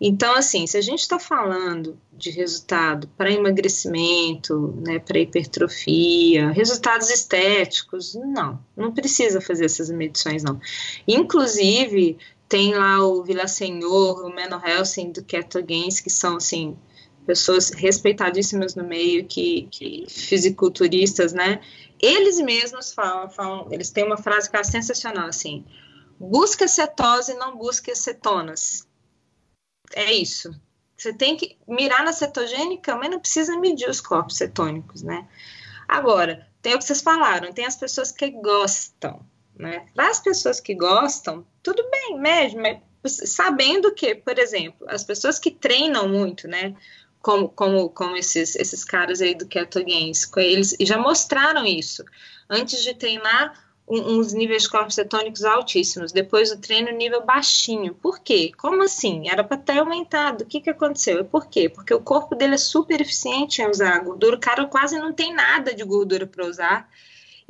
Então, 0.00 0.34
assim, 0.34 0.66
se 0.66 0.78
a 0.78 0.80
gente 0.80 1.00
está 1.00 1.18
falando 1.18 2.00
de 2.10 2.30
resultado 2.30 3.06
para 3.18 3.30
emagrecimento, 3.30 4.74
né, 4.80 4.98
para 4.98 5.18
hipertrofia, 5.18 6.50
resultados 6.50 7.10
estéticos, 7.10 8.14
não, 8.14 8.58
não 8.74 8.92
precisa 8.92 9.42
fazer 9.42 9.66
essas 9.66 9.90
medições, 9.90 10.42
não. 10.42 10.58
Inclusive, 11.06 12.16
tem 12.48 12.74
lá 12.74 13.04
o 13.04 13.22
Vila 13.22 13.46
Senhor, 13.46 14.24
o 14.24 14.34
Menno 14.34 14.60
Helsing 14.64 15.12
do 15.12 15.22
Keto 15.22 15.62
Gains, 15.62 16.00
que 16.00 16.08
são, 16.10 16.38
assim, 16.38 16.78
pessoas 17.26 17.70
respeitadíssimas 17.70 18.74
no 18.74 18.84
meio, 18.84 19.26
que, 19.26 19.68
que 19.70 20.06
fisiculturistas, 20.08 21.34
né? 21.34 21.60
Eles 22.00 22.40
mesmos 22.40 22.94
falam, 22.94 23.28
falam, 23.28 23.68
eles 23.70 23.90
têm 23.90 24.04
uma 24.04 24.16
frase 24.16 24.50
que 24.50 24.56
é 24.56 24.64
sensacional, 24.64 25.28
assim, 25.28 25.62
busca 26.18 26.66
cetose, 26.66 27.34
não 27.34 27.56
busca 27.56 27.94
cetonas. 27.94 28.88
É 29.94 30.12
isso. 30.12 30.54
Você 30.96 31.12
tem 31.12 31.36
que 31.36 31.56
mirar 31.66 32.04
na 32.04 32.12
cetogênica, 32.12 32.94
mas 32.96 33.10
não 33.10 33.20
precisa 33.20 33.58
medir 33.58 33.88
os 33.88 34.00
corpos 34.00 34.36
cetônicos, 34.36 35.02
né? 35.02 35.26
Agora, 35.88 36.46
tem 36.60 36.74
o 36.74 36.78
que 36.78 36.84
vocês 36.84 37.00
falaram, 37.00 37.52
tem 37.52 37.64
as 37.64 37.76
pessoas 37.76 38.12
que 38.12 38.30
gostam, 38.30 39.24
né? 39.56 39.86
Para 39.94 40.10
as 40.10 40.20
pessoas 40.20 40.60
que 40.60 40.74
gostam, 40.74 41.46
tudo 41.62 41.82
bem, 41.90 42.20
mede, 42.20 42.56
mas 42.56 42.80
sabendo 43.30 43.94
que, 43.94 44.14
por 44.14 44.38
exemplo, 44.38 44.86
as 44.90 45.02
pessoas 45.02 45.38
que 45.38 45.50
treinam 45.50 46.06
muito, 46.08 46.46
né? 46.46 46.76
como, 47.22 47.48
como, 47.48 47.88
como 47.90 48.16
esses, 48.16 48.56
esses 48.56 48.84
caras 48.84 49.20
aí 49.20 49.34
do 49.34 49.46
Keto 49.46 49.80
Games, 49.80 50.30
eles 50.36 50.76
já 50.80 50.98
mostraram 50.98 51.66
isso. 51.66 52.04
Antes 52.48 52.82
de 52.82 52.94
treinar, 52.94 53.69
uns 53.90 54.32
níveis 54.32 54.62
de 54.62 54.70
corpos 54.70 54.94
cetônicos 54.94 55.44
altíssimos, 55.44 56.12
depois 56.12 56.50
do 56.50 56.60
treino, 56.60 56.92
nível 56.92 57.24
baixinho. 57.24 57.92
Por 57.94 58.20
quê? 58.20 58.52
Como 58.56 58.84
assim? 58.84 59.28
Era 59.28 59.42
para 59.42 59.56
ter 59.56 59.78
aumentado. 59.78 60.42
O 60.42 60.46
que, 60.46 60.60
que 60.60 60.70
aconteceu? 60.70 61.24
Por 61.24 61.46
quê? 61.48 61.68
Porque 61.68 61.92
o 61.92 62.00
corpo 62.00 62.36
dele 62.36 62.54
é 62.54 62.58
super 62.58 63.00
eficiente 63.00 63.60
em 63.60 63.68
usar 63.68 63.98
gordura, 64.04 64.36
o 64.36 64.40
cara 64.40 64.64
quase 64.66 64.98
não 64.98 65.12
tem 65.12 65.34
nada 65.34 65.74
de 65.74 65.82
gordura 65.82 66.26
para 66.26 66.46
usar 66.46 66.88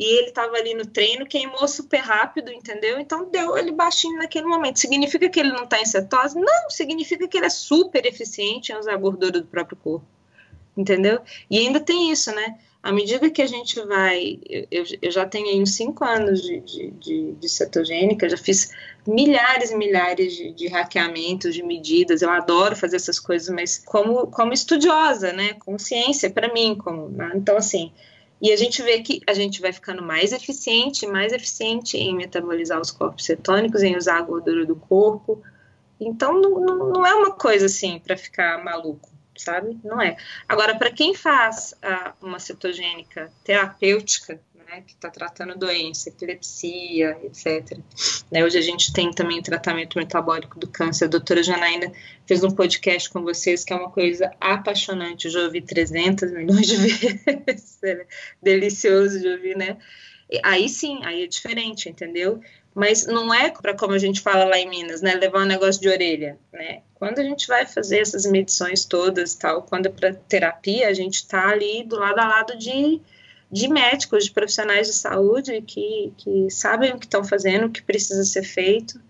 e 0.01 0.19
ele 0.19 0.29
estava 0.29 0.57
ali 0.57 0.73
no 0.73 0.87
treino, 0.87 1.27
queimou 1.27 1.69
super 1.69 1.99
rápido, 1.99 2.51
entendeu? 2.51 2.99
Então 2.99 3.31
deu 3.31 3.55
ele 3.59 3.71
baixinho 3.71 4.17
naquele 4.17 4.47
momento. 4.47 4.81
Significa 4.81 5.29
que 5.29 5.39
ele 5.39 5.53
não 5.53 5.65
está 5.65 5.79
em 5.79 5.85
cetose? 5.85 6.41
Não, 6.41 6.71
significa 6.71 7.29
que 7.29 7.37
ele 7.37 7.45
é 7.45 7.51
super 7.51 8.07
eficiente 8.07 8.73
em 8.73 8.79
usar 8.79 8.95
a 8.95 8.97
gordura 8.97 9.43
do 9.43 9.47
próprio 9.47 9.77
corpo, 9.77 10.07
entendeu? 10.75 11.21
E 11.51 11.59
ainda 11.59 11.79
tem 11.79 12.11
isso, 12.11 12.35
né? 12.35 12.59
À 12.83 12.93
medida 12.93 13.29
que 13.29 13.43
a 13.43 13.47
gente 13.47 13.79
vai, 13.83 14.39
eu, 14.71 14.85
eu 15.03 15.11
já 15.11 15.27
tenho 15.27 15.49
aí 15.49 15.61
uns 15.61 15.75
cinco 15.75 16.03
anos 16.03 16.41
de, 16.41 16.61
de, 16.61 16.91
de, 16.93 17.33
de 17.33 17.49
cetogênica, 17.49 18.29
já 18.29 18.39
fiz 18.39 18.71
milhares 19.07 19.71
e 19.71 19.77
milhares 19.77 20.35
de, 20.35 20.53
de 20.53 20.67
hackeamentos, 20.69 21.55
de 21.55 21.63
medidas, 21.63 22.23
eu 22.23 22.31
adoro 22.31 22.75
fazer 22.75 22.97
essas 22.97 23.21
coisas, 23.21 23.55
mas 23.55 23.79
como, 23.79 24.29
como 24.29 24.55
estudiosa, 24.55 25.31
né, 25.31 25.55
consciência 25.55 26.31
para 26.31 26.53
mim, 26.55 26.75
como, 26.75 27.11
né? 27.11 27.33
então 27.35 27.57
assim, 27.57 27.93
e 28.41 28.51
a 28.51 28.57
gente 28.57 28.83
vê 28.83 29.01
que 29.03 29.21
a 29.27 29.35
gente 29.35 29.61
vai 29.61 29.73
ficando 29.73 30.03
mais 30.03 30.33
eficiente, 30.33 31.07
mais 31.07 31.33
eficiente 31.33 31.99
em 31.99 32.17
metabolizar 32.17 32.81
os 32.81 32.91
corpos 32.91 33.27
cetônicos, 33.27 33.83
em 33.83 33.97
usar 33.97 34.17
a 34.17 34.23
gordura 34.23 34.65
do 34.65 34.75
corpo. 34.75 35.43
Então, 36.01 36.41
não, 36.41 36.91
não 36.91 37.07
é 37.07 37.15
uma 37.15 37.33
coisa 37.33 37.67
assim 37.67 37.99
para 37.99 38.17
ficar 38.17 38.65
maluco, 38.65 39.11
sabe? 39.43 39.79
Não 39.85 40.01
é. 40.01 40.17
Agora, 40.49 40.77
para 40.77 40.91
quem 40.91 41.15
faz 41.15 41.75
a, 41.83 42.15
uma 42.21 42.39
cetogênica 42.39 43.31
terapêutica, 43.45 44.41
né, 44.71 44.83
que 44.87 44.93
está 44.93 45.11
tratando 45.11 45.59
doença, 45.59 46.09
epilepsia, 46.09 47.19
etc. 47.25 47.79
Né, 48.31 48.45
hoje 48.45 48.57
a 48.57 48.63
gente 48.63 48.93
tem 48.93 49.11
também 49.11 49.43
tratamento 49.43 49.99
metabólico 49.99 50.59
do 50.59 50.69
câncer. 50.69 51.07
A 51.07 51.09
doutora 51.09 51.43
Janaína 51.43 51.93
fez 52.27 52.45
um 52.45 52.51
podcast 52.51 53.11
com 53.11 53.23
vocês 53.23 53.65
que 53.65 53.73
é 53.73 53.77
uma 53.77 53.91
coisa 53.91 54.31
apaixonante. 54.41 55.25
Eu 55.27 55.33
já 55.33 55.41
ouvi 55.41 55.61
300 55.61 56.31
milhões 56.33 56.67
de 56.67 56.77
vezes. 57.47 57.79
É 57.83 58.07
delicioso 58.41 59.21
de 59.21 59.29
ouvir, 59.29 59.57
né? 59.57 59.77
Aí 60.45 60.69
sim, 60.69 61.01
aí 61.03 61.25
é 61.25 61.27
diferente, 61.27 61.89
entendeu? 61.89 62.41
Mas 62.75 63.07
não 63.07 63.35
é 63.35 63.51
para 63.51 63.75
como 63.75 63.95
a 63.95 63.99
gente 63.99 64.21
fala 64.21 64.45
lá 64.45 64.59
em 64.59 64.69
Minas, 64.69 65.03
né? 65.03 65.15
Levar 65.15 65.43
um 65.43 65.47
negócio 65.47 65.81
de 65.81 65.89
orelha, 65.89 66.39
né? 66.53 66.83
Quando 66.95 67.19
a 67.19 67.23
gente 67.23 67.47
vai 67.47 67.67
fazer 67.67 67.99
essas 67.99 68.25
medições 68.25 68.85
todas, 68.85 69.35
tal, 69.35 69.63
quando 69.63 69.87
é 69.87 69.89
para 69.89 70.15
terapia, 70.15 70.89
a 70.89 70.93
gente 70.93 71.15
está 71.15 71.49
ali 71.49 71.83
do 71.83 71.99
lado 71.99 72.19
a 72.21 72.29
lado 72.29 72.57
de 72.57 73.01
de 73.51 73.69
médicos, 73.69 74.27
de 74.27 74.31
profissionais 74.31 74.87
de 74.87 74.93
saúde 74.93 75.61
que, 75.63 76.13
que 76.17 76.49
sabem 76.51 76.93
o 76.93 76.99
que 76.99 77.07
estão 77.07 77.25
fazendo, 77.25 77.67
o 77.67 77.71
que 77.71 77.83
precisa 77.83 78.23
ser 78.23 78.45
feito, 78.45 79.01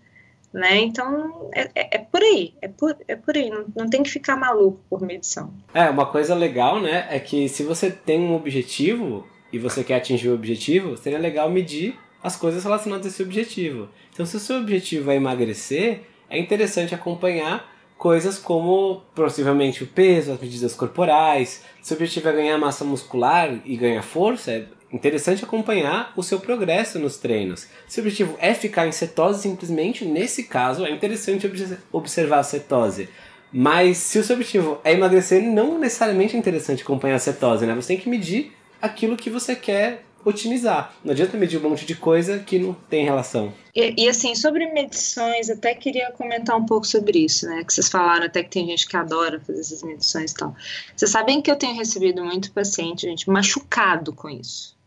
né? 0.51 0.77
Então 0.77 1.49
é, 1.53 1.69
é, 1.75 1.97
é, 1.97 1.97
por 1.99 2.21
aí, 2.21 2.53
é 2.61 2.67
por, 2.67 2.97
é 3.07 3.15
por 3.15 3.37
aí, 3.37 3.49
não, 3.49 3.65
não 3.75 3.89
tem 3.89 4.01
que 4.01 4.09
ficar 4.09 4.35
maluco 4.35 4.79
por 4.89 5.01
medição. 5.01 5.53
É, 5.73 5.89
uma 5.89 6.07
coisa 6.07 6.33
legal, 6.33 6.81
né, 6.81 7.07
é 7.09 7.19
que 7.19 7.47
se 7.47 7.63
você 7.63 7.91
tem 7.91 8.19
um 8.19 8.35
objetivo 8.35 9.27
e 9.53 9.59
você 9.59 9.83
quer 9.83 9.95
atingir 9.95 10.29
o 10.29 10.33
objetivo, 10.33 10.97
seria 10.97 11.19
legal 11.19 11.49
medir 11.49 11.97
as 12.23 12.35
coisas 12.35 12.63
relacionadas 12.63 13.05
a 13.05 13.09
esse 13.09 13.23
objetivo. 13.23 13.89
Então, 14.13 14.25
se 14.25 14.35
o 14.35 14.39
seu 14.39 14.57
objetivo 14.57 15.11
é 15.11 15.15
emagrecer, 15.15 16.01
é 16.29 16.39
interessante 16.39 16.93
acompanhar 16.95 17.69
coisas 17.97 18.39
como 18.39 19.03
possivelmente 19.13 19.83
o 19.83 19.87
peso, 19.87 20.31
as 20.31 20.39
medidas 20.39 20.73
corporais. 20.73 21.63
Se 21.81 21.93
o 21.93 21.95
objetivo 21.95 22.29
é 22.29 22.33
ganhar 22.33 22.57
massa 22.57 22.83
muscular 22.83 23.59
e 23.63 23.75
ganhar 23.75 24.01
força, 24.01 24.51
é 24.51 24.65
interessante 24.91 25.43
acompanhar 25.43 26.11
o 26.15 26.23
seu 26.23 26.39
progresso 26.39 26.97
nos 26.97 27.17
treinos. 27.17 27.67
Se 27.87 27.99
o 27.99 28.03
objetivo 28.03 28.35
é 28.39 28.53
ficar 28.53 28.87
em 28.87 28.91
cetose, 28.91 29.43
simplesmente 29.43 30.03
nesse 30.03 30.45
caso 30.45 30.85
é 30.85 30.89
interessante 30.89 31.49
observar 31.91 32.39
a 32.39 32.43
cetose. 32.43 33.07
Mas 33.53 33.97
se 33.97 34.17
o 34.17 34.23
seu 34.23 34.35
objetivo 34.35 34.79
é 34.83 34.93
emagrecer, 34.93 35.41
não 35.43 35.77
necessariamente 35.77 36.35
é 36.35 36.39
interessante 36.39 36.83
acompanhar 36.83 37.15
a 37.15 37.19
cetose, 37.19 37.65
né? 37.65 37.75
Você 37.75 37.89
tem 37.89 37.97
que 37.97 38.09
medir 38.09 38.53
aquilo 38.81 39.17
que 39.17 39.29
você 39.29 39.55
quer 39.55 40.05
otimizar. 40.25 40.93
Não 41.03 41.11
adianta 41.11 41.37
medir 41.37 41.57
um 41.57 41.69
monte 41.69 41.85
de 41.85 41.95
coisa 41.95 42.39
que 42.39 42.59
não 42.59 42.73
tem 42.73 43.03
relação. 43.03 43.53
E, 43.75 44.03
e, 44.03 44.09
assim, 44.09 44.35
sobre 44.35 44.71
medições, 44.71 45.49
até 45.49 45.73
queria 45.73 46.11
comentar 46.11 46.57
um 46.57 46.65
pouco 46.65 46.85
sobre 46.85 47.19
isso, 47.19 47.45
né? 47.47 47.63
Que 47.63 47.73
vocês 47.73 47.89
falaram 47.89 48.25
até 48.25 48.43
que 48.43 48.49
tem 48.49 48.65
gente 48.67 48.87
que 48.87 48.97
adora 48.97 49.39
fazer 49.39 49.59
essas 49.59 49.83
medições 49.83 50.31
e 50.31 50.35
tal. 50.35 50.55
Vocês 50.95 51.11
sabem 51.11 51.41
que 51.41 51.49
eu 51.49 51.55
tenho 51.55 51.75
recebido 51.75 52.23
muito 52.23 52.51
paciente, 52.51 53.01
gente, 53.07 53.29
machucado 53.29 54.13
com 54.13 54.29
isso. 54.29 54.77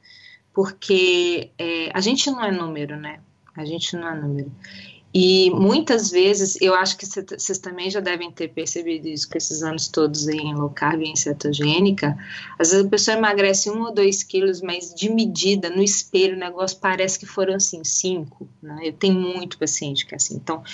Porque 0.52 1.50
é, 1.58 1.90
a 1.92 2.00
gente 2.00 2.30
não 2.30 2.44
é 2.44 2.50
número, 2.50 2.96
né? 2.96 3.20
A 3.56 3.64
gente 3.64 3.96
não 3.96 4.08
é 4.08 4.14
número. 4.14 4.52
E 5.16 5.48
muitas 5.50 6.10
vezes, 6.10 6.58
eu 6.60 6.74
acho 6.74 6.96
que 6.96 7.06
vocês 7.06 7.58
também 7.58 7.88
já 7.88 8.00
devem 8.00 8.32
ter 8.32 8.48
percebido 8.48 9.06
isso 9.06 9.30
com 9.30 9.38
esses 9.38 9.62
anos 9.62 9.86
todos 9.86 10.26
em 10.26 10.52
low 10.52 10.70
carb 10.70 11.02
e 11.02 11.08
em 11.08 11.14
cetogênica. 11.14 12.18
Às 12.58 12.72
vezes 12.72 12.84
a 12.84 12.88
pessoa 12.88 13.16
emagrece 13.16 13.70
um 13.70 13.82
ou 13.82 13.94
dois 13.94 14.24
quilos, 14.24 14.60
mas 14.60 14.92
de 14.92 15.08
medida, 15.08 15.70
no 15.70 15.84
espelho, 15.84 16.34
o 16.34 16.40
negócio 16.40 16.78
parece 16.80 17.16
que 17.16 17.26
foram 17.26 17.54
assim, 17.54 17.84
cinco. 17.84 18.48
Né? 18.60 18.80
Eu 18.82 18.92
tenho 18.92 19.14
muito 19.14 19.56
paciente 19.56 20.04
que 20.04 20.14
é 20.14 20.16
assim. 20.16 20.34
Então, 20.34 20.64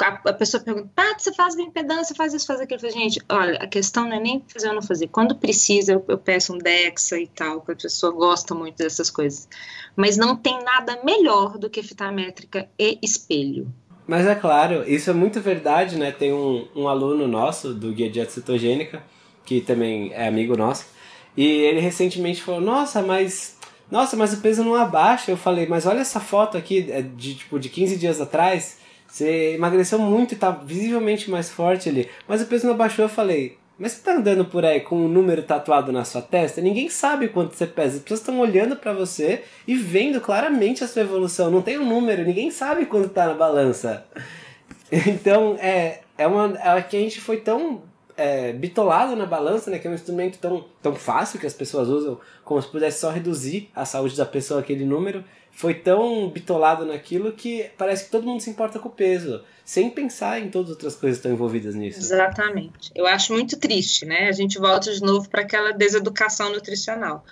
a, 0.00 0.32
pessoa 0.32 0.62
pergunta, 0.62 0.88
ah, 0.96 1.18
você 1.18 1.32
faz 1.32 1.56
bioimpedância, 1.56 2.14
faz 2.14 2.32
isso, 2.32 2.46
faz 2.46 2.60
aquilo. 2.60 2.80
Eu 2.80 2.92
falo, 2.92 3.02
gente, 3.02 3.20
olha, 3.28 3.58
a 3.58 3.66
questão 3.66 4.04
não 4.04 4.16
é 4.16 4.20
nem 4.20 4.44
fazer 4.46 4.68
ou 4.68 4.74
não 4.74 4.82
fazer. 4.82 5.08
Quando 5.08 5.34
precisa, 5.34 5.94
eu, 5.94 6.04
eu 6.06 6.18
peço 6.18 6.54
um 6.54 6.58
DEXA 6.58 7.18
e 7.18 7.26
tal, 7.26 7.62
porque 7.62 7.72
a 7.72 7.76
pessoa 7.76 8.12
gosta 8.12 8.54
muito 8.54 8.76
dessas 8.76 9.10
coisas. 9.10 9.48
Mas 9.96 10.16
não 10.16 10.36
tem 10.36 10.62
nada 10.62 11.02
melhor 11.02 11.58
do 11.58 11.68
que 11.68 11.82
fita 11.82 12.12
métrica 12.12 12.68
e 12.78 12.96
espelho. 13.02 13.68
Mas 14.08 14.26
é 14.26 14.34
claro, 14.34 14.90
isso 14.90 15.10
é 15.10 15.12
muito 15.12 15.38
verdade, 15.38 15.98
né? 15.98 16.10
Tem 16.10 16.32
um, 16.32 16.66
um 16.74 16.88
aluno 16.88 17.28
nosso 17.28 17.74
do 17.74 17.92
Guia 17.92 18.08
Dieta 18.08 18.30
Cetogênica, 18.30 19.02
que 19.44 19.60
também 19.60 20.10
é 20.14 20.26
amigo 20.26 20.56
nosso, 20.56 20.86
e 21.36 21.44
ele 21.44 21.78
recentemente 21.78 22.42
falou, 22.42 22.60
nossa, 22.60 23.02
mas 23.02 23.58
nossa, 23.90 24.16
mas 24.16 24.32
o 24.32 24.38
peso 24.38 24.64
não 24.64 24.74
abaixa. 24.74 25.30
Eu 25.30 25.36
falei, 25.36 25.66
mas 25.66 25.86
olha 25.86 26.00
essa 26.00 26.20
foto 26.20 26.56
aqui 26.56 26.90
é 26.90 27.02
de 27.02 27.34
tipo 27.34 27.58
de 27.58 27.68
15 27.68 27.96
dias 27.96 28.20
atrás. 28.20 28.78
Você 29.06 29.54
emagreceu 29.54 29.98
muito 29.98 30.32
e 30.32 30.36
tá 30.36 30.50
visivelmente 30.50 31.30
mais 31.30 31.50
forte 31.50 31.88
ali. 31.88 32.08
Mas 32.26 32.42
o 32.42 32.46
peso 32.46 32.66
não 32.66 32.74
abaixou. 32.74 33.04
Eu 33.04 33.08
falei, 33.08 33.56
mas 33.78 33.92
você 33.92 34.02
tá 34.02 34.12
andando 34.12 34.44
por 34.44 34.64
aí 34.64 34.80
com 34.80 34.96
um 34.96 35.08
número 35.08 35.42
tatuado 35.42 35.92
na 35.92 36.04
sua 36.04 36.20
testa? 36.20 36.60
Ninguém 36.60 36.88
sabe 36.88 37.28
quanto 37.28 37.54
você 37.54 37.66
pesa. 37.66 37.96
As 37.96 38.02
pessoas 38.02 38.20
estão 38.20 38.40
olhando 38.40 38.74
para 38.74 38.92
você 38.92 39.44
e 39.66 39.76
vendo 39.76 40.20
claramente 40.20 40.82
a 40.82 40.88
sua 40.88 41.02
evolução. 41.02 41.50
Não 41.50 41.62
tem 41.62 41.78
um 41.78 41.86
número, 41.86 42.24
ninguém 42.24 42.50
sabe 42.50 42.86
quanto 42.86 43.08
tá 43.10 43.26
na 43.26 43.34
balança. 43.34 44.04
Então, 44.90 45.54
é, 45.60 46.00
é 46.16 46.26
uma. 46.26 46.58
É 46.58 46.80
que 46.80 46.96
a 46.96 47.00
gente 47.00 47.20
foi 47.20 47.36
tão 47.36 47.82
é, 48.16 48.54
bitolado 48.54 49.14
na 49.14 49.26
balança, 49.26 49.70
né? 49.70 49.78
Que 49.78 49.86
é 49.86 49.90
um 49.90 49.94
instrumento 49.94 50.38
tão, 50.38 50.64
tão 50.82 50.94
fácil 50.94 51.38
que 51.38 51.46
as 51.46 51.52
pessoas 51.52 51.88
usam, 51.88 52.18
como 52.42 52.62
se 52.62 52.68
pudesse 52.68 53.00
só 53.00 53.10
reduzir 53.10 53.68
a 53.74 53.84
saúde 53.84 54.16
da 54.16 54.24
pessoa 54.24 54.60
aquele 54.60 54.86
número 54.86 55.22
foi 55.58 55.74
tão 55.74 56.30
bitolado 56.30 56.86
naquilo 56.86 57.32
que 57.32 57.68
parece 57.76 58.04
que 58.04 58.12
todo 58.12 58.24
mundo 58.24 58.40
se 58.40 58.48
importa 58.48 58.78
com 58.78 58.88
o 58.88 58.92
peso, 58.92 59.42
sem 59.64 59.90
pensar 59.90 60.38
em 60.38 60.50
todas 60.50 60.68
as 60.68 60.76
outras 60.76 60.94
coisas 60.94 61.18
que 61.18 61.26
estão 61.26 61.32
envolvidas 61.32 61.74
nisso. 61.74 61.98
Exatamente. 61.98 62.92
Eu 62.94 63.08
acho 63.08 63.32
muito 63.32 63.58
triste, 63.58 64.06
né? 64.06 64.28
A 64.28 64.32
gente 64.32 64.56
volta 64.56 64.94
de 64.94 65.00
novo 65.00 65.28
para 65.28 65.42
aquela 65.42 65.72
deseducação 65.72 66.52
nutricional. 66.52 67.24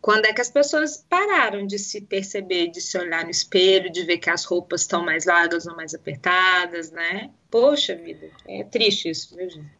Quando 0.00 0.24
é 0.24 0.32
que 0.32 0.40
as 0.40 0.50
pessoas 0.50 1.06
pararam 1.08 1.64
de 1.64 1.78
se 1.78 2.00
perceber, 2.00 2.72
de 2.72 2.80
se 2.80 2.98
olhar 2.98 3.22
no 3.22 3.30
espelho, 3.30 3.88
de 3.88 4.02
ver 4.02 4.18
que 4.18 4.30
as 4.30 4.44
roupas 4.44 4.80
estão 4.80 5.04
mais 5.04 5.24
largas 5.24 5.64
ou 5.64 5.76
mais 5.76 5.94
apertadas, 5.94 6.90
né? 6.90 7.30
Poxa 7.48 7.94
vida, 7.94 8.30
é 8.48 8.64
triste 8.64 9.10
isso, 9.10 9.36
viu, 9.36 9.48
gente? 9.48 9.79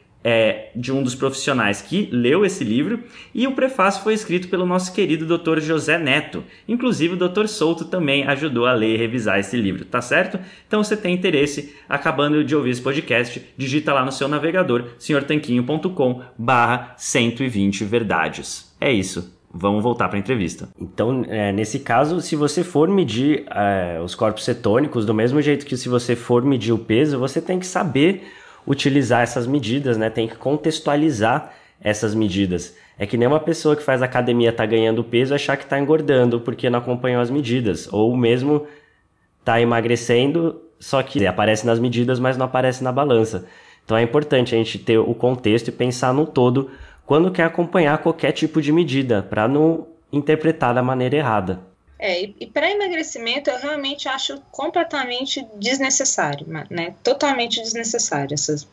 é, 0.23 0.69
de 0.75 0.91
um 0.91 1.01
dos 1.01 1.15
profissionais 1.15 1.81
que 1.81 2.09
leu 2.11 2.45
esse 2.45 2.63
livro 2.63 3.03
e 3.33 3.47
o 3.47 3.53
prefácio 3.53 4.03
foi 4.03 4.13
escrito 4.13 4.47
pelo 4.47 4.65
nosso 4.65 4.93
querido 4.93 5.25
Dr. 5.25 5.59
José 5.59 5.97
Neto. 5.97 6.43
Inclusive 6.67 7.15
o 7.15 7.29
Dr. 7.29 7.47
Souto 7.47 7.85
também 7.85 8.23
ajudou 8.27 8.65
a 8.65 8.73
ler 8.73 8.95
e 8.95 8.97
revisar 8.97 9.39
esse 9.39 9.57
livro, 9.57 9.85
tá 9.85 10.01
certo? 10.01 10.39
Então 10.67 10.83
você 10.83 10.95
tem 10.95 11.13
interesse, 11.13 11.75
acabando 11.89 12.43
de 12.43 12.55
ouvir 12.55 12.71
esse 12.71 12.81
podcast, 12.81 13.41
digita 13.57 13.93
lá 13.93 14.05
no 14.05 14.11
seu 14.11 14.27
navegador 14.27 14.85
senhortanquinho.com 14.99 16.21
barra 16.37 16.93
120 16.97 17.83
verdades. 17.85 18.75
É 18.79 18.91
isso. 18.91 19.39
Vamos 19.53 19.83
voltar 19.83 20.07
para 20.07 20.17
a 20.17 20.19
entrevista. 20.19 20.69
Então, 20.79 21.25
é, 21.27 21.51
nesse 21.51 21.79
caso, 21.79 22.21
se 22.21 22.37
você 22.37 22.63
for 22.63 22.87
medir 22.87 23.43
é, 23.49 23.99
os 24.01 24.15
corpos 24.15 24.45
cetônicos, 24.45 25.05
do 25.05 25.13
mesmo 25.13 25.41
jeito 25.41 25.65
que 25.65 25.75
se 25.75 25.89
você 25.89 26.15
for 26.15 26.41
medir 26.41 26.71
o 26.71 26.77
peso, 26.77 27.19
você 27.19 27.41
tem 27.41 27.59
que 27.59 27.67
saber 27.67 28.23
utilizar 28.65 29.21
essas 29.21 29.47
medidas, 29.47 29.97
né? 29.97 30.09
Tem 30.09 30.27
que 30.27 30.35
contextualizar 30.35 31.53
essas 31.79 32.13
medidas. 32.13 32.75
É 32.97 33.05
que 33.05 33.17
nem 33.17 33.27
uma 33.27 33.39
pessoa 33.39 33.75
que 33.75 33.83
faz 33.83 34.01
academia 34.01 34.53
tá 34.53 34.65
ganhando 34.65 35.03
peso 35.03 35.33
achar 35.33 35.57
que 35.57 35.65
tá 35.65 35.79
engordando 35.79 36.39
porque 36.39 36.69
não 36.69 36.79
acompanhou 36.79 37.21
as 37.21 37.31
medidas, 37.31 37.91
ou 37.91 38.15
mesmo 38.15 38.67
tá 39.43 39.59
emagrecendo, 39.59 40.61
só 40.79 41.01
que 41.01 41.25
aparece 41.25 41.65
nas 41.65 41.79
medidas, 41.79 42.19
mas 42.19 42.37
não 42.37 42.45
aparece 42.45 42.83
na 42.83 42.91
balança. 42.91 43.45
Então 43.83 43.97
é 43.97 44.03
importante 44.03 44.53
a 44.53 44.57
gente 44.57 44.77
ter 44.77 44.99
o 44.99 45.13
contexto 45.15 45.69
e 45.69 45.71
pensar 45.71 46.13
no 46.13 46.25
todo 46.25 46.69
quando 47.05 47.31
quer 47.31 47.43
acompanhar 47.43 47.97
qualquer 47.97 48.31
tipo 48.31 48.61
de 48.61 48.71
medida, 48.71 49.23
para 49.23 49.47
não 49.47 49.87
interpretar 50.13 50.73
da 50.73 50.83
maneira 50.83 51.17
errada. 51.17 51.70
É, 52.01 52.23
e, 52.23 52.35
e 52.39 52.47
para 52.47 52.71
emagrecimento 52.71 53.51
eu 53.51 53.59
realmente 53.59 54.09
acho 54.09 54.41
completamente 54.51 55.47
desnecessário, 55.55 56.47
né? 56.67 56.95
Totalmente 57.03 57.61
desnecessário 57.61 58.33
essas, 58.33 58.67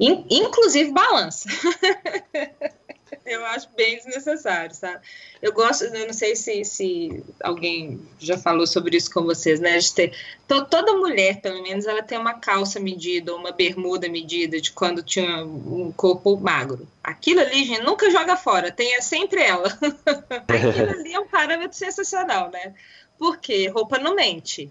in, 0.00 0.26
inclusive 0.28 0.90
balança. 0.90 1.48
eu 3.24 3.44
acho 3.46 3.68
bem 3.76 3.96
desnecessário, 3.96 4.74
sabe? 4.74 5.00
Eu 5.40 5.52
gosto, 5.52 5.84
eu 5.84 6.06
não 6.06 6.12
sei 6.12 6.36
se, 6.36 6.64
se 6.64 7.24
alguém 7.42 8.00
já 8.18 8.36
falou 8.38 8.66
sobre 8.66 8.96
isso 8.96 9.10
com 9.10 9.22
vocês, 9.22 9.60
né? 9.60 9.78
De 9.78 9.92
ter, 9.92 10.16
to, 10.46 10.64
toda 10.66 10.96
mulher, 10.96 11.40
pelo 11.40 11.62
menos, 11.62 11.86
ela 11.86 12.02
tem 12.02 12.18
uma 12.18 12.34
calça 12.34 12.78
medida, 12.78 13.34
uma 13.34 13.52
bermuda 13.52 14.08
medida 14.08 14.60
de 14.60 14.72
quando 14.72 15.02
tinha 15.02 15.44
um 15.44 15.92
corpo 15.92 16.36
magro. 16.36 16.88
Aquilo 17.02 17.40
ali, 17.40 17.64
gente, 17.64 17.82
nunca 17.82 18.10
joga 18.10 18.36
fora, 18.36 18.70
tem 18.70 19.00
sempre 19.00 19.42
ela. 19.42 19.68
Aquilo 20.48 20.90
ali 20.90 21.14
é 21.14 21.20
um 21.20 21.28
parâmetro 21.28 21.76
sensacional, 21.76 22.50
né? 22.50 22.74
Porque 23.18 23.68
roupa 23.68 23.98
não 23.98 24.14
mente. 24.14 24.70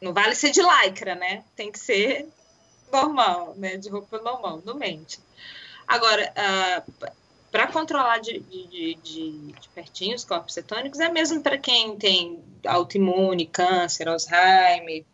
Não 0.00 0.12
vale 0.12 0.34
ser 0.34 0.50
de 0.50 0.60
lycra, 0.60 1.14
né? 1.14 1.44
Tem 1.54 1.70
que 1.70 1.78
ser 1.78 2.28
normal, 2.92 3.54
né? 3.56 3.76
De 3.76 3.88
roupa 3.88 4.18
normal, 4.18 4.60
não 4.64 4.74
mente. 4.74 5.20
Agora, 5.86 6.32
uh, 6.36 7.12
para 7.52 7.66
controlar 7.66 8.18
de, 8.18 8.40
de, 8.40 8.94
de, 8.94 9.52
de, 9.52 9.68
pertinho 9.74 10.16
os 10.16 10.24
corpos 10.24 10.54
cetônicos 10.54 10.98
é 10.98 11.10
mesmo 11.10 11.42
para 11.42 11.58
quem 11.58 11.94
tem 11.96 12.42
autoimune, 12.66 13.44
câncer, 13.44 14.08
Alzheimer, 14.08 15.04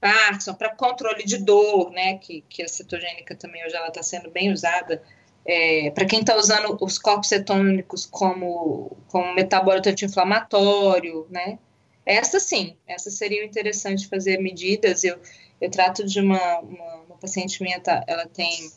Parkinson, 0.00 0.54
para 0.54 0.76
controle 0.76 1.24
de 1.24 1.38
dor, 1.38 1.90
né, 1.90 2.18
que, 2.18 2.42
que 2.48 2.62
a 2.62 2.68
cetogênica 2.68 3.34
também 3.34 3.66
hoje 3.66 3.74
ela 3.74 3.88
está 3.88 4.00
sendo 4.00 4.30
bem 4.30 4.52
usada, 4.52 5.02
é, 5.44 5.90
para 5.90 6.06
quem 6.06 6.20
está 6.20 6.36
usando 6.36 6.78
os 6.80 6.98
corpos 6.98 7.28
cetônicos 7.28 8.06
como, 8.06 8.96
como 9.08 9.34
metabólito 9.34 9.88
anti-inflamatório, 9.88 11.26
né, 11.28 11.58
essa 12.06 12.38
sim, 12.38 12.76
essa 12.86 13.10
seria 13.10 13.44
interessante 13.44 14.06
fazer 14.06 14.38
medidas, 14.38 15.02
eu, 15.02 15.18
eu 15.60 15.68
trato 15.68 16.06
de 16.06 16.20
uma, 16.20 16.60
uma, 16.60 16.94
uma 17.08 17.16
paciente 17.16 17.60
minha, 17.60 17.80
tá, 17.80 18.04
ela 18.06 18.26
tem 18.26 18.70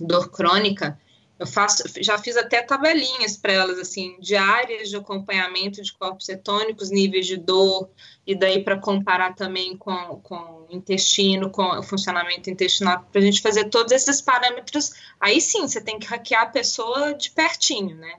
dor 0.00 0.32
crônica, 0.32 0.98
eu 1.40 1.46
faço, 1.46 1.82
já 2.02 2.18
fiz 2.18 2.36
até 2.36 2.60
tabelinhas 2.60 3.34
para 3.34 3.54
elas, 3.54 3.78
assim, 3.78 4.14
diárias 4.20 4.90
de 4.90 4.96
acompanhamento 4.96 5.80
de 5.80 5.90
corpos 5.90 6.26
cetônicos, 6.26 6.90
níveis 6.90 7.26
de 7.26 7.38
dor, 7.38 7.88
e 8.26 8.34
daí 8.34 8.62
para 8.62 8.78
comparar 8.78 9.34
também 9.34 9.74
com, 9.74 10.20
com 10.22 10.36
o 10.36 10.66
intestino, 10.68 11.48
com 11.48 11.62
o 11.62 11.82
funcionamento 11.82 12.50
intestinal, 12.50 13.06
para 13.10 13.22
a 13.22 13.24
gente 13.24 13.40
fazer 13.40 13.70
todos 13.70 13.90
esses 13.90 14.20
parâmetros. 14.20 14.92
Aí 15.18 15.40
sim, 15.40 15.62
você 15.62 15.80
tem 15.80 15.98
que 15.98 16.06
hackear 16.06 16.42
a 16.42 16.46
pessoa 16.46 17.14
de 17.14 17.30
pertinho, 17.30 17.96
né? 17.96 18.16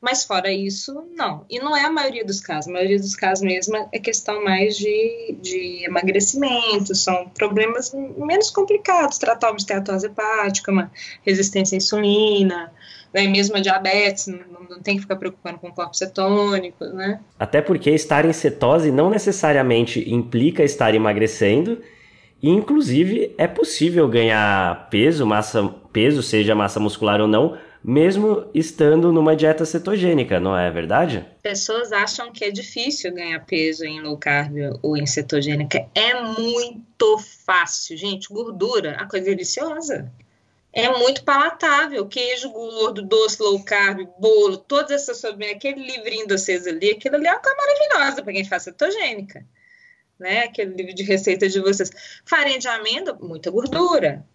Mas 0.00 0.24
fora 0.24 0.52
isso, 0.52 1.08
não. 1.16 1.44
E 1.50 1.58
não 1.58 1.76
é 1.76 1.84
a 1.84 1.90
maioria 1.90 2.24
dos 2.24 2.40
casos. 2.40 2.68
A 2.68 2.72
maioria 2.72 2.98
dos 2.98 3.16
casos 3.16 3.44
mesmo 3.44 3.88
é 3.92 3.98
questão 3.98 4.44
mais 4.44 4.76
de, 4.76 5.36
de 5.40 5.84
emagrecimento, 5.84 6.94
são 6.94 7.28
problemas 7.30 7.92
menos 8.16 8.50
complicados, 8.50 9.18
tratar 9.18 9.50
uma 9.50 9.56
esteatose 9.56 10.06
hepática, 10.06 10.70
uma 10.70 10.90
resistência 11.26 11.74
à 11.74 11.78
insulina, 11.78 12.72
né, 13.12 13.26
mesmo 13.26 13.56
a 13.56 13.60
diabetes, 13.60 14.28
não, 14.28 14.38
não, 14.70 14.80
tem 14.80 14.96
que 14.96 15.02
ficar 15.02 15.16
preocupando 15.16 15.58
com 15.58 15.68
o 15.68 15.74
corpo 15.74 15.96
cetônico, 15.96 16.84
né? 16.84 17.20
Até 17.38 17.60
porque 17.60 17.90
estar 17.90 18.24
em 18.24 18.32
cetose 18.32 18.92
não 18.92 19.10
necessariamente 19.10 20.08
implica 20.12 20.62
estar 20.62 20.94
emagrecendo, 20.94 21.80
e 22.40 22.50
inclusive 22.50 23.34
é 23.36 23.48
possível 23.48 24.06
ganhar 24.06 24.88
peso, 24.90 25.26
massa, 25.26 25.64
peso, 25.92 26.22
seja 26.22 26.54
massa 26.54 26.78
muscular 26.78 27.20
ou 27.20 27.26
não, 27.26 27.58
mesmo 27.82 28.50
estando 28.52 29.12
numa 29.12 29.36
dieta 29.36 29.64
cetogênica, 29.64 30.40
não 30.40 30.56
é 30.56 30.70
verdade? 30.70 31.24
Pessoas 31.42 31.92
acham 31.92 32.32
que 32.32 32.44
é 32.44 32.50
difícil 32.50 33.12
ganhar 33.12 33.44
peso 33.46 33.84
em 33.84 34.00
low 34.00 34.16
carb 34.16 34.56
ou 34.82 34.96
em 34.96 35.06
cetogênica. 35.06 35.88
É 35.94 36.20
muito 36.20 37.18
fácil, 37.18 37.96
gente. 37.96 38.28
Gordura, 38.28 38.96
a 38.96 39.06
coisa 39.06 39.26
deliciosa. 39.26 40.10
É 40.72 40.88
muito 40.90 41.24
palatável. 41.24 42.06
Queijo 42.06 42.50
gordo, 42.50 43.02
doce, 43.02 43.40
low 43.40 43.62
carb, 43.64 44.06
bolo, 44.18 44.56
todas 44.58 44.90
essas 44.90 45.18
sobremesas, 45.18 45.56
aquele 45.56 45.80
livrinho 45.80 46.26
de 46.26 46.36
vocês 46.36 46.66
ali, 46.66 46.90
aquilo 46.90 47.16
ali 47.16 47.26
é 47.26 47.32
uma 47.32 47.40
coisa 47.40 47.56
maravilhosa 47.56 48.22
para 48.22 48.32
quem 48.32 48.44
faz 48.44 48.64
cetogênica. 48.64 49.46
Né? 50.18 50.40
Aquele 50.40 50.74
livro 50.74 50.94
de 50.94 51.04
receita 51.04 51.48
de 51.48 51.60
vocês. 51.60 51.90
Farinha 52.24 52.58
de 52.58 52.68
amêndoa, 52.68 53.16
muita 53.20 53.50
gordura. 53.50 54.26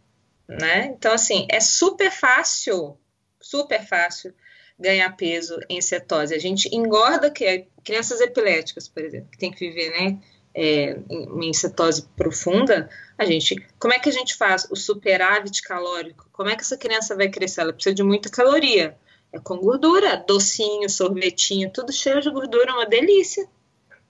Né? 0.47 0.93
Então, 0.97 1.13
assim, 1.13 1.45
é 1.49 1.59
super 1.59 2.11
fácil 2.11 2.97
super 3.43 3.85
fácil 3.85 4.33
ganhar 4.79 5.15
peso 5.15 5.59
em 5.69 5.81
cetose. 5.81 6.33
A 6.33 6.39
gente 6.39 6.73
engorda 6.75 7.29
que 7.29 7.45
é, 7.45 7.67
crianças 7.83 8.19
epiléticas, 8.21 8.87
por 8.87 9.03
exemplo, 9.03 9.29
que 9.31 9.37
tem 9.37 9.51
que 9.51 9.59
viver, 9.59 9.91
né, 9.91 10.19
é, 10.55 10.99
em, 11.09 11.49
em 11.49 11.53
cetose 11.53 12.07
profunda, 12.15 12.89
a 13.17 13.25
gente, 13.25 13.55
como 13.79 13.93
é 13.93 13.99
que 13.99 14.09
a 14.09 14.11
gente 14.11 14.35
faz 14.35 14.67
o 14.69 14.75
superávit 14.75 15.61
calórico? 15.61 16.27
Como 16.31 16.49
é 16.49 16.55
que 16.55 16.61
essa 16.61 16.77
criança 16.77 17.15
vai 17.15 17.29
crescer? 17.29 17.61
Ela 17.61 17.73
precisa 17.73 17.95
de 17.95 18.03
muita 18.03 18.29
caloria. 18.29 18.97
É 19.31 19.39
com 19.39 19.57
gordura, 19.57 20.17
docinho, 20.27 20.89
sorvetinho, 20.89 21.71
tudo 21.71 21.91
cheio 21.91 22.21
de 22.21 22.29
gordura, 22.29 22.73
uma 22.73 22.85
delícia. 22.85 23.47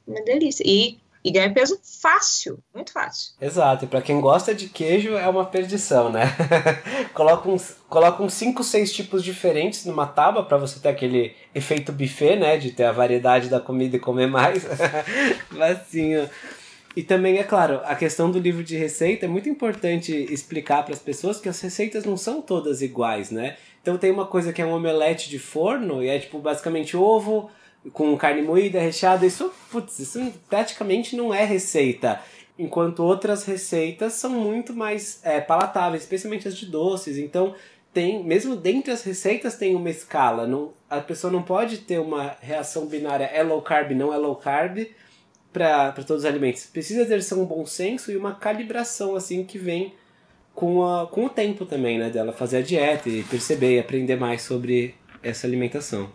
Uma 0.06 0.22
delícia. 0.22 0.64
E 0.66 1.00
e 1.24 1.32
ganha 1.32 1.54
peso 1.54 1.80
fácil, 2.02 2.60
muito 2.74 2.92
fácil. 2.92 3.34
Exato, 3.40 3.86
e 3.86 3.88
para 3.88 4.02
quem 4.02 4.20
gosta 4.20 4.54
de 4.54 4.68
queijo 4.68 5.16
é 5.16 5.28
uma 5.28 5.46
perdição, 5.46 6.12
né? 6.12 6.36
coloca 7.14 7.50
uns, 7.50 7.76
coloca 7.88 8.22
uns 8.22 8.34
5, 8.34 8.64
6 8.64 8.92
tipos 8.92 9.24
diferentes 9.24 9.86
numa 9.86 10.06
tábua 10.06 10.44
para 10.44 10.58
você 10.58 10.80
ter 10.80 10.90
aquele 10.90 11.36
efeito 11.56 11.94
buffet, 11.94 12.36
né? 12.36 12.58
De 12.58 12.72
ter 12.72 12.84
a 12.84 12.92
variedade 12.92 13.50
da 13.50 13.60
comida 13.60 13.96
e 13.96 14.00
comer 14.00 14.28
mais. 14.28 14.66
Facinho. 15.56 16.30
E 16.96 17.02
também, 17.02 17.38
é 17.38 17.44
claro, 17.44 17.82
a 17.86 17.96
questão 17.96 18.30
do 18.30 18.38
livro 18.38 18.64
de 18.64 18.78
receita 18.78 19.26
é 19.26 19.30
muito 19.30 19.50
importante 19.50 20.12
explicar 20.32 20.84
para 20.84 20.94
as 20.94 21.00
pessoas 21.00 21.40
que 21.40 21.50
as 21.50 21.60
receitas 21.60 22.06
não 22.06 22.18
são 22.18 22.42
todas 22.42 22.82
iguais, 22.82 23.32
né? 23.32 23.58
Então 23.82 23.98
tem 23.98 24.12
uma 24.12 24.26
coisa 24.26 24.54
que 24.54 24.62
é 24.62 24.66
um 24.66 24.74
omelete 24.74 25.30
de 25.30 25.40
forno 25.40 26.04
e 26.04 26.08
é 26.08 26.20
tipo 26.20 26.40
basicamente 26.40 26.96
ovo, 26.96 27.50
com 27.92 28.16
carne 28.18 28.42
moída, 28.42 28.80
recheada, 28.80 29.26
isso, 29.26 29.52
putz, 29.72 30.00
isso 30.00 30.34
praticamente 30.50 31.16
não 31.16 31.34
é 31.34 31.44
receita. 31.44 32.22
Enquanto 32.58 33.04
outras 33.04 33.44
receitas 33.44 34.14
são 34.14 34.30
muito 34.30 34.74
mais 34.74 35.20
é, 35.24 35.42
palatáveis, 35.42 36.04
especialmente 36.04 36.48
as 36.48 36.56
de 36.56 36.68
doces. 36.68 37.18
Então, 37.18 37.56
tem, 37.94 38.24
mesmo 38.24 38.56
dentre 38.56 38.92
as 38.92 39.04
receitas 39.04 39.56
tem 39.56 39.76
uma 39.76 39.90
escala. 39.90 40.48
Não, 40.48 40.74
a 40.90 41.00
pessoa 41.00 41.32
não 41.32 41.44
pode 41.44 41.80
ter 41.80 42.00
uma 42.00 42.36
reação 42.42 42.86
binária 42.86 43.26
é 43.26 43.44
low 43.44 43.62
carb, 43.62 43.92
não 43.92 44.14
é 44.14 44.18
low 44.18 44.36
carb 44.36 44.88
para 45.52 45.92
todos 45.92 46.24
os 46.24 46.26
alimentos. 46.26 46.66
Precisa 46.66 47.06
ter 47.06 47.36
um 47.36 47.46
bom 47.46 47.66
senso 47.66 48.12
e 48.12 48.18
uma 48.18 48.34
calibração 48.34 49.16
assim 49.16 49.44
que 49.44 49.60
vem 49.60 49.94
com, 50.56 50.84
a, 50.84 51.08
com 51.08 51.26
o 51.26 51.30
tempo 51.30 51.66
também, 51.66 52.00
né? 52.00 52.10
Dela 52.10 52.34
fazer 52.34 52.58
a 52.58 52.62
dieta 52.62 53.10
e 53.10 53.24
perceber 53.24 53.76
e 53.76 53.80
aprender 53.80 54.16
mais 54.16 54.42
sobre 54.42 54.96
essa 55.22 55.46
alimentação. 55.46 56.10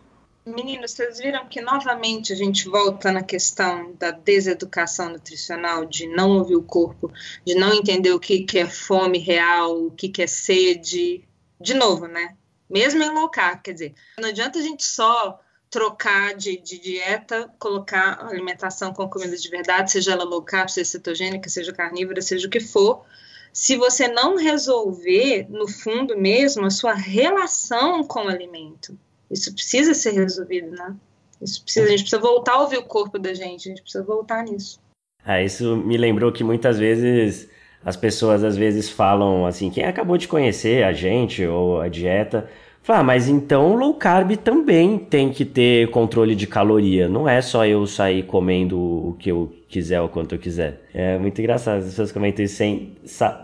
Meninos, 0.55 0.93
vocês 0.93 1.19
viram 1.19 1.47
que 1.47 1.61
novamente 1.61 2.33
a 2.33 2.37
gente 2.37 2.69
volta 2.69 3.13
na 3.13 3.23
questão 3.23 3.93
da 3.95 4.11
deseducação 4.11 5.11
nutricional, 5.11 5.85
de 5.85 6.07
não 6.07 6.39
ouvir 6.39 6.57
o 6.57 6.63
corpo, 6.63 7.13
de 7.45 7.55
não 7.55 7.75
entender 7.75 8.13
o 8.13 8.21
que, 8.21 8.45
que 8.45 8.59
é 8.59 8.67
fome 8.67 9.19
real, 9.19 9.87
o 9.87 9.91
que, 9.91 10.09
que 10.09 10.23
é 10.23 10.27
sede. 10.27 11.23
De 11.61 11.75
novo, 11.75 12.07
né? 12.07 12.37
Mesmo 12.69 13.03
em 13.03 13.11
low 13.11 13.29
carb, 13.29 13.61
quer 13.63 13.73
dizer, 13.73 13.95
não 14.19 14.29
adianta 14.29 14.59
a 14.59 14.63
gente 14.63 14.85
só 14.85 15.39
trocar 15.69 16.35
de, 16.35 16.57
de 16.57 16.79
dieta, 16.79 17.53
colocar 17.59 18.25
alimentação 18.25 18.93
com 18.95 19.09
comida 19.09 19.37
de 19.37 19.49
verdade, 19.51 19.93
seja 19.93 20.13
ela 20.13 20.25
low 20.25 20.43
carb, 20.43 20.69
seja 20.71 20.91
cetogênica, 20.91 21.49
seja 21.51 21.73
carnívora, 21.73 22.23
seja 22.23 22.47
o 22.47 22.51
que 22.51 22.61
for, 22.61 23.05
se 23.53 23.77
você 23.77 24.09
não 24.09 24.37
resolver, 24.37 25.47
no 25.51 25.67
fundo 25.67 26.17
mesmo, 26.17 26.65
a 26.65 26.71
sua 26.71 26.95
relação 26.95 28.05
com 28.05 28.25
o 28.25 28.29
alimento. 28.29 28.99
Isso 29.31 29.53
precisa 29.53 29.95
ser 29.95 30.13
resolvido, 30.13 30.71
né? 30.71 30.95
Isso 31.41 31.63
precisa, 31.63 31.87
a 31.87 31.91
gente 31.91 32.01
precisa 32.01 32.21
voltar 32.21 32.55
a 32.55 32.63
ouvir 32.63 32.79
o 32.79 32.85
corpo 32.85 33.19
da 33.19 33.33
gente, 33.33 33.69
a 33.69 33.71
gente 33.71 33.83
precisa 33.83 34.03
voltar 34.03 34.45
nisso. 34.45 34.81
É, 35.25 35.45
isso 35.45 35.77
me 35.77 35.97
lembrou 35.97 36.33
que 36.33 36.43
muitas 36.43 36.79
vezes 36.79 37.49
as 37.85 37.97
pessoas 37.97 38.43
às 38.43 38.57
vezes 38.57 38.89
falam 38.89 39.47
assim, 39.47 39.71
quem 39.71 39.85
acabou 39.85 40.17
de 40.17 40.27
conhecer 40.27 40.85
a 40.85 40.93
gente 40.93 41.45
ou 41.47 41.81
a 41.81 41.89
dieta, 41.89 42.51
fala, 42.83 43.01
ah, 43.01 43.05
mas 43.05 43.29
então 43.29 43.77
low 43.77 43.95
carb 43.95 44.37
também 44.37 44.99
tem 44.99 45.31
que 45.31 45.45
ter 45.45 45.91
controle 45.91 46.35
de 46.35 46.47
caloria, 46.47 47.09
não 47.09 47.29
é 47.29 47.41
só 47.41 47.67
eu 47.67 47.87
sair 47.87 48.25
comendo 48.25 48.79
o 48.79 49.17
que 49.19 49.31
eu 49.31 49.53
quiser 49.69 50.01
ou 50.01 50.09
quanto 50.09 50.35
eu 50.35 50.39
quiser. 50.39 50.81
É 50.93 51.19
muito 51.19 51.39
engraçado, 51.41 51.79
as 51.79 51.85
pessoas 51.85 52.11
comentam 52.11 52.45
isso 52.45 52.57
sem, 52.57 52.97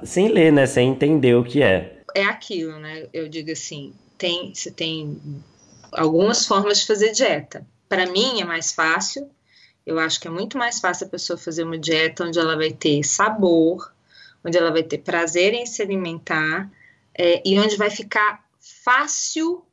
sem 0.02 0.28
ler, 0.28 0.52
né, 0.52 0.66
sem 0.66 0.88
entender 0.88 1.34
o 1.34 1.44
que 1.44 1.62
é. 1.62 2.00
É 2.14 2.24
aquilo, 2.24 2.78
né, 2.78 3.06
eu 3.12 3.28
digo 3.28 3.52
assim, 3.52 3.92
tem, 4.16 4.52
você 4.54 4.70
tem 4.70 5.16
algumas 5.94 6.46
formas 6.46 6.80
de 6.80 6.86
fazer 6.86 7.12
dieta. 7.12 7.66
Para 7.88 8.06
mim 8.06 8.40
é 8.40 8.44
mais 8.44 8.72
fácil. 8.72 9.30
Eu 9.86 9.98
acho 9.98 10.20
que 10.20 10.28
é 10.28 10.30
muito 10.30 10.56
mais 10.56 10.80
fácil 10.80 11.06
a 11.06 11.10
pessoa 11.10 11.36
fazer 11.36 11.64
uma 11.64 11.78
dieta 11.78 12.24
onde 12.24 12.38
ela 12.38 12.56
vai 12.56 12.72
ter 12.72 13.02
sabor, 13.04 13.92
onde 14.44 14.56
ela 14.56 14.70
vai 14.70 14.82
ter 14.82 14.98
prazer 14.98 15.52
em 15.52 15.66
se 15.66 15.82
alimentar 15.82 16.70
é, 17.14 17.42
e 17.44 17.58
onde 17.58 17.76
vai 17.76 17.90
ficar 17.90 18.44
fácil, 18.58 19.64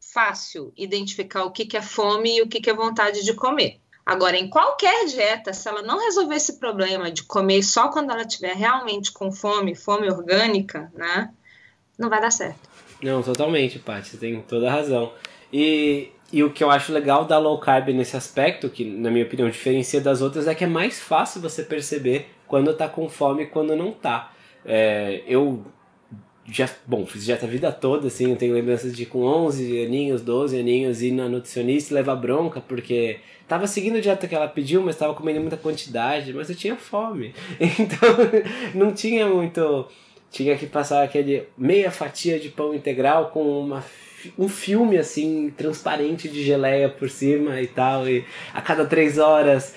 fácil 0.00 0.72
identificar 0.76 1.44
o 1.44 1.50
que, 1.50 1.64
que 1.64 1.76
é 1.76 1.82
fome 1.82 2.36
e 2.36 2.42
o 2.42 2.48
que, 2.48 2.60
que 2.60 2.70
é 2.70 2.74
vontade 2.74 3.24
de 3.24 3.32
comer. 3.32 3.80
Agora, 4.04 4.36
em 4.36 4.48
qualquer 4.48 5.06
dieta, 5.06 5.52
se 5.52 5.68
ela 5.68 5.82
não 5.82 6.00
resolver 6.00 6.34
esse 6.34 6.58
problema 6.58 7.12
de 7.12 7.22
comer 7.22 7.62
só 7.62 7.88
quando 7.88 8.10
ela 8.10 8.22
estiver 8.22 8.56
realmente 8.56 9.12
com 9.12 9.30
fome, 9.30 9.74
fome 9.76 10.10
orgânica, 10.10 10.90
né, 10.94 11.32
não 11.96 12.08
vai 12.08 12.20
dar 12.20 12.32
certo. 12.32 12.68
Não, 13.02 13.22
totalmente, 13.22 13.78
Paty, 13.78 14.08
você 14.08 14.16
tem 14.16 14.42
toda 14.42 14.68
a 14.68 14.72
razão. 14.72 15.12
E, 15.52 16.08
e 16.32 16.42
o 16.42 16.50
que 16.50 16.62
eu 16.62 16.70
acho 16.70 16.92
legal 16.92 17.24
da 17.24 17.38
low 17.38 17.58
carb 17.58 17.88
nesse 17.88 18.16
aspecto, 18.16 18.68
que 18.68 18.84
na 18.84 19.10
minha 19.10 19.24
opinião 19.24 19.48
diferencia 19.48 20.00
das 20.00 20.22
outras, 20.22 20.46
é 20.46 20.54
que 20.54 20.64
é 20.64 20.66
mais 20.66 21.00
fácil 21.00 21.40
você 21.40 21.62
perceber 21.62 22.26
quando 22.46 22.74
tá 22.74 22.88
com 22.88 23.08
fome 23.08 23.44
e 23.44 23.46
quando 23.46 23.76
não 23.76 23.92
tá. 23.92 24.32
É, 24.64 25.22
eu 25.26 25.64
já, 26.46 26.68
bom, 26.86 27.06
fiz 27.06 27.24
dieta 27.24 27.46
a 27.46 27.48
vida 27.48 27.70
toda, 27.70 28.08
assim, 28.08 28.30
eu 28.30 28.36
tenho 28.36 28.54
lembranças 28.54 28.96
de 28.96 29.06
com 29.06 29.22
11 29.22 29.84
aninhos, 29.84 30.22
12 30.22 30.58
aninhos, 30.58 31.02
ir 31.02 31.12
na 31.12 31.28
nutricionista 31.28 31.92
e 31.92 31.96
levar 31.96 32.16
bronca, 32.16 32.60
porque 32.60 33.20
tava 33.46 33.66
seguindo 33.66 33.98
a 33.98 34.00
dieta 34.00 34.26
que 34.26 34.34
ela 34.34 34.48
pediu, 34.48 34.82
mas 34.82 34.96
tava 34.96 35.14
comendo 35.14 35.40
muita 35.40 35.56
quantidade, 35.56 36.32
mas 36.32 36.50
eu 36.50 36.56
tinha 36.56 36.76
fome. 36.76 37.34
Então, 37.78 38.08
não 38.74 38.92
tinha 38.92 39.26
muito... 39.26 39.86
Tinha 40.30 40.56
que 40.56 40.66
passar 40.66 41.02
aquele 41.02 41.48
meia 41.58 41.90
fatia 41.90 42.38
de 42.38 42.50
pão 42.50 42.72
integral 42.72 43.30
com 43.30 43.42
uma 43.42 43.84
um 44.38 44.48
filme 44.48 44.98
assim, 44.98 45.52
transparente 45.56 46.28
de 46.28 46.42
geleia 46.42 46.88
por 46.88 47.08
cima 47.08 47.60
e 47.60 47.66
tal, 47.66 48.08
e 48.08 48.24
a 48.52 48.60
cada 48.60 48.84
três 48.84 49.18
horas. 49.18 49.74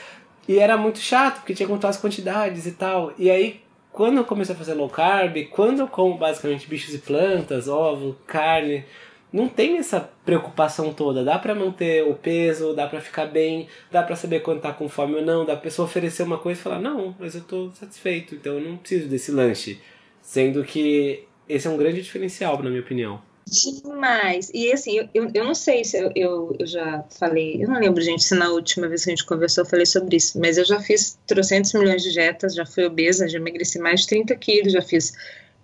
E 0.47 0.59
era 0.59 0.77
muito 0.77 0.99
chato, 0.99 1.37
porque 1.37 1.53
tinha 1.53 1.67
que 1.67 1.73
contar 1.73 1.89
as 1.89 1.99
quantidades 1.99 2.65
e 2.65 2.71
tal. 2.71 3.13
E 3.17 3.29
aí, 3.29 3.61
quando 3.91 4.17
eu 4.17 4.25
comecei 4.25 4.53
a 4.53 4.57
fazer 4.57 4.73
low 4.73 4.89
carb, 4.89 5.37
quando 5.51 5.79
eu 5.79 5.87
como 5.87 6.17
basicamente 6.17 6.67
bichos 6.67 6.93
e 6.93 6.97
plantas, 6.99 7.67
ovo, 7.67 8.17
carne, 8.27 8.83
não 9.31 9.47
tem 9.47 9.77
essa 9.77 10.09
preocupação 10.23 10.93
toda. 10.93 11.23
Dá 11.23 11.39
para 11.39 11.55
manter 11.55 12.03
o 12.03 12.13
peso, 12.13 12.73
dá 12.73 12.87
para 12.87 13.01
ficar 13.01 13.25
bem, 13.25 13.67
dá 13.91 14.03
para 14.03 14.15
saber 14.15 14.41
quando 14.41 14.61
tá 14.61 14.71
com 14.71 14.87
fome 14.87 15.15
ou 15.15 15.21
não, 15.21 15.45
dá 15.45 15.53
pra 15.53 15.63
pessoa 15.63 15.87
oferecer 15.87 16.23
uma 16.23 16.37
coisa 16.37 16.59
e 16.59 16.63
falar: 16.63 16.79
"Não, 16.79 17.15
mas 17.19 17.35
eu 17.35 17.41
tô 17.41 17.71
satisfeito, 17.71 18.35
então 18.35 18.53
eu 18.53 18.61
não 18.61 18.77
preciso 18.77 19.07
desse 19.07 19.31
lanche". 19.31 19.79
Sendo 20.21 20.63
que 20.63 21.25
esse 21.49 21.67
é 21.67 21.69
um 21.69 21.77
grande 21.77 22.01
diferencial, 22.01 22.61
na 22.61 22.69
minha 22.69 22.81
opinião. 22.81 23.21
Demais. 23.45 24.49
E 24.53 24.71
assim, 24.71 25.09
eu, 25.13 25.29
eu 25.33 25.43
não 25.43 25.53
sei 25.53 25.83
se 25.83 25.97
eu, 25.97 26.11
eu, 26.15 26.55
eu, 26.59 26.65
já 26.65 27.03
falei, 27.09 27.63
eu 27.63 27.67
não 27.67 27.79
lembro, 27.79 28.01
gente, 28.01 28.23
se 28.23 28.35
na 28.35 28.49
última 28.49 28.87
vez 28.87 29.03
que 29.03 29.09
a 29.09 29.15
gente 29.15 29.25
conversou 29.25 29.63
eu 29.63 29.69
falei 29.69 29.85
sobre 29.85 30.17
isso, 30.17 30.39
mas 30.39 30.57
eu 30.57 30.65
já 30.65 30.79
fiz 30.79 31.19
trocentos 31.27 31.73
milhões 31.73 32.01
de 32.01 32.11
dietas, 32.11 32.55
já 32.55 32.65
fui 32.65 32.85
obesa, 32.85 33.27
já 33.27 33.37
emagreci 33.37 33.79
mais 33.79 34.01
de 34.01 34.07
30 34.07 34.35
quilos, 34.35 34.73
já 34.73 34.81
fiz 34.81 35.13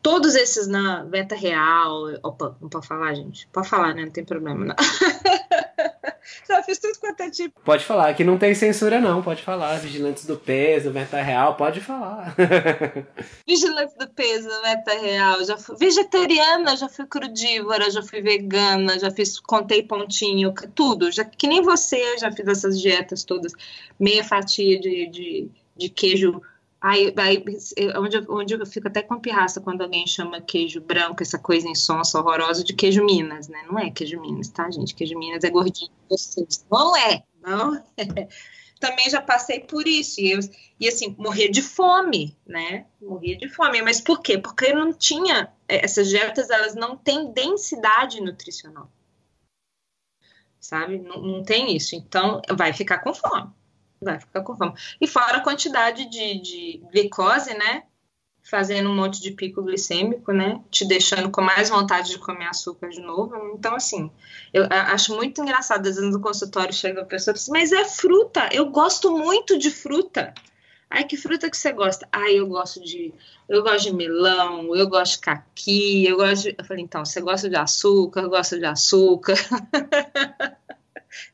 todos 0.01 0.35
esses 0.35 0.67
na 0.67 1.03
beta 1.03 1.35
real. 1.35 2.09
Opa, 2.23 2.55
não 2.61 2.69
pode 2.69 2.87
falar, 2.87 3.13
gente? 3.13 3.47
Pode 3.51 3.69
falar, 3.69 3.93
né? 3.93 4.03
Não 4.05 4.11
tem 4.11 4.23
problema, 4.23 4.65
não. 4.65 4.75
Já 6.49 6.63
fiz 6.63 6.79
tudo 6.79 6.97
quanto 6.99 7.21
é 7.21 7.29
tipo. 7.29 7.61
Pode 7.61 7.85
falar, 7.85 8.11
que 8.15 8.23
não 8.23 8.35
tem 8.35 8.55
censura 8.55 8.99
não, 8.99 9.21
pode 9.21 9.43
falar. 9.43 9.77
Vigilantes 9.77 10.25
do 10.25 10.35
peso, 10.35 10.89
meta 10.89 11.21
real, 11.21 11.55
pode 11.55 11.79
falar. 11.79 12.35
Vigilantes 13.47 13.95
do 13.95 14.07
peso, 14.07 14.49
meta 14.63 14.99
real. 14.99 15.45
Já 15.45 15.57
fui 15.57 15.75
vegetariana, 15.77 16.75
já 16.75 16.89
fui 16.89 17.05
crudívora, 17.05 17.91
já 17.91 18.01
fui 18.01 18.19
vegana, 18.21 18.97
já 18.97 19.11
fiz, 19.11 19.39
contei 19.39 19.83
pontinho, 19.83 20.51
tudo. 20.73 21.11
Já, 21.11 21.23
que 21.23 21.47
nem 21.47 21.61
você, 21.61 22.17
já 22.17 22.31
fiz 22.31 22.47
essas 22.47 22.81
dietas 22.81 23.23
todas. 23.23 23.53
Meia 23.99 24.23
fatia 24.23 24.79
de, 24.79 25.07
de, 25.07 25.51
de 25.77 25.89
queijo 25.89 26.41
Aí, 26.81 27.13
aí 27.17 27.43
onde, 27.97 28.25
onde 28.29 28.53
eu 28.53 28.65
fico 28.65 28.87
até 28.87 29.01
com 29.01 29.19
pirraça 29.19 29.59
quando 29.59 29.81
alguém 29.81 30.07
chama 30.07 30.39
queijo 30.39 30.79
branco, 30.79 31.21
essa 31.21 31.37
coisa 31.37 31.67
insonsa, 31.67 32.17
horrorosa, 32.17 32.63
de 32.63 32.73
queijo 32.73 33.03
Minas, 33.03 33.49
né? 33.49 33.65
Não 33.69 33.77
é 33.77 33.89
queijo 33.91 34.19
Minas, 34.21 34.47
tá, 34.47 34.71
gente? 34.71 34.95
Queijo 34.95 35.19
Minas 35.19 35.43
é 35.43 35.49
gordinho, 35.49 35.91
gostoso. 36.09 36.65
Não 36.71 36.95
é, 36.95 37.23
não 37.41 37.75
é. 37.75 37.83
Também 38.79 39.09
já 39.09 39.21
passei 39.21 39.59
por 39.59 39.85
isso, 39.85 40.21
e, 40.21 40.31
eu, 40.31 40.39
e 40.79 40.87
assim, 40.87 41.13
morrer 41.19 41.49
de 41.49 41.61
fome, 41.61 42.37
né? 42.47 42.85
Morria 43.01 43.37
de 43.37 43.49
fome, 43.49 43.81
mas 43.81 43.99
por 43.99 44.21
quê? 44.21 44.37
Porque 44.37 44.67
eu 44.67 44.75
não 44.75 44.93
tinha, 44.93 45.51
é, 45.67 45.83
essas 45.83 46.07
dietas, 46.07 46.49
elas 46.49 46.75
não 46.75 46.95
têm 46.95 47.33
densidade 47.33 48.21
nutricional, 48.21 48.89
sabe? 50.61 50.97
Não, 50.97 51.21
não 51.21 51.43
tem 51.43 51.75
isso, 51.75 51.93
então 51.93 52.41
vai 52.55 52.71
ficar 52.71 52.99
com 52.99 53.13
fome 53.13 53.51
vai 54.01 54.19
ficar 54.19 54.41
com 54.41 54.55
fome. 54.55 54.73
E 54.99 55.07
fora 55.07 55.37
a 55.37 55.43
quantidade 55.43 56.09
de, 56.09 56.39
de 56.39 56.83
glicose, 56.91 57.53
né? 57.53 57.83
Fazendo 58.49 58.89
um 58.89 58.95
monte 58.95 59.21
de 59.21 59.31
pico 59.31 59.61
glicêmico, 59.61 60.31
né? 60.31 60.59
Te 60.71 60.87
deixando 60.87 61.29
com 61.29 61.41
mais 61.41 61.69
vontade 61.69 62.09
de 62.09 62.17
comer 62.17 62.47
açúcar 62.47 62.89
de 62.89 62.99
novo. 62.99 63.53
Então, 63.53 63.75
assim, 63.75 64.09
eu 64.51 64.65
acho 64.69 65.15
muito 65.15 65.41
engraçado. 65.41 65.87
Às 65.87 65.97
vezes 65.97 66.11
no 66.11 66.19
consultório 66.19 66.73
chega 66.73 67.01
a 67.01 67.05
pessoa 67.05 67.33
e 67.33 67.35
diz, 67.35 67.47
mas 67.49 67.71
é 67.71 67.85
fruta, 67.85 68.49
eu 68.51 68.65
gosto 68.71 69.11
muito 69.15 69.57
de 69.57 69.69
fruta. 69.69 70.33
Ai, 70.89 71.03
que 71.03 71.15
fruta 71.15 71.49
que 71.49 71.55
você 71.55 71.71
gosta? 71.71 72.07
Ai, 72.11 72.39
eu 72.39 72.47
gosto 72.47 72.83
de. 72.83 73.13
Eu 73.47 73.61
gosto 73.61 73.83
de 73.83 73.93
melão, 73.93 74.75
eu 74.75 74.87
gosto 74.89 75.13
de 75.13 75.19
caqui, 75.19 76.07
eu 76.07 76.17
gosto 76.17 76.43
de. 76.43 76.55
Eu 76.57 76.65
falei, 76.65 76.83
então, 76.83 77.05
você 77.05 77.21
gosta 77.21 77.47
de 77.47 77.55
açúcar, 77.55 78.21
eu 78.21 78.29
gosto 78.29 78.57
de 78.57 78.65
açúcar. 78.65 79.35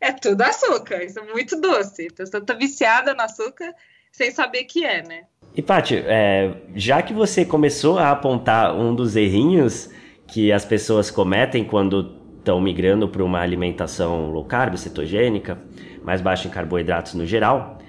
é 0.02 0.12
tudo 0.12 0.42
açúcar, 0.42 1.02
isso 1.02 1.20
é 1.20 1.32
muito 1.32 1.60
doce. 1.62 2.08
A 2.08 2.14
pessoa 2.14 2.46
tá 2.46 2.54
viciada 2.54 3.14
no 3.14 3.22
açúcar 3.22 3.74
sem 4.12 4.30
saber 4.32 4.66
que 4.66 4.84
é, 4.86 5.02
né? 5.02 5.26
E 5.56 5.62
Paty, 5.62 6.04
é, 6.06 6.52
já 6.76 7.02
que 7.02 7.14
você 7.14 7.46
começou 7.46 7.98
a 7.98 8.12
apontar 8.12 8.76
um 8.76 8.94
dos 8.94 9.16
errinhos 9.16 9.90
que 10.28 10.52
as 10.52 10.66
pessoas 10.66 11.10
cometem 11.10 11.64
quando 11.64 12.14
estão 12.40 12.60
migrando 12.60 13.08
para 13.08 13.24
uma 13.24 13.40
alimentação 13.40 14.32
low 14.32 14.44
carb, 14.44 14.76
cetogênica, 14.76 15.58
mais 16.04 16.20
baixa 16.20 16.48
em 16.50 16.52
carboidratos 16.52 17.14
no 17.14 17.26
geral, 17.26 17.80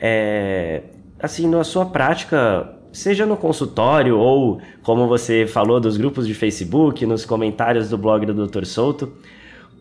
é, 0.00 0.82
assim, 1.18 1.48
na 1.48 1.64
sua 1.64 1.86
prática, 1.86 2.72
seja 2.92 3.26
no 3.26 3.36
consultório 3.36 4.16
ou, 4.16 4.60
como 4.84 5.08
você 5.08 5.44
falou, 5.44 5.80
dos 5.80 5.96
grupos 5.96 6.24
de 6.24 6.34
Facebook, 6.34 7.04
nos 7.04 7.26
comentários 7.26 7.90
do 7.90 7.98
blog 7.98 8.24
do 8.26 8.46
Dr. 8.46 8.64
Souto, 8.64 9.12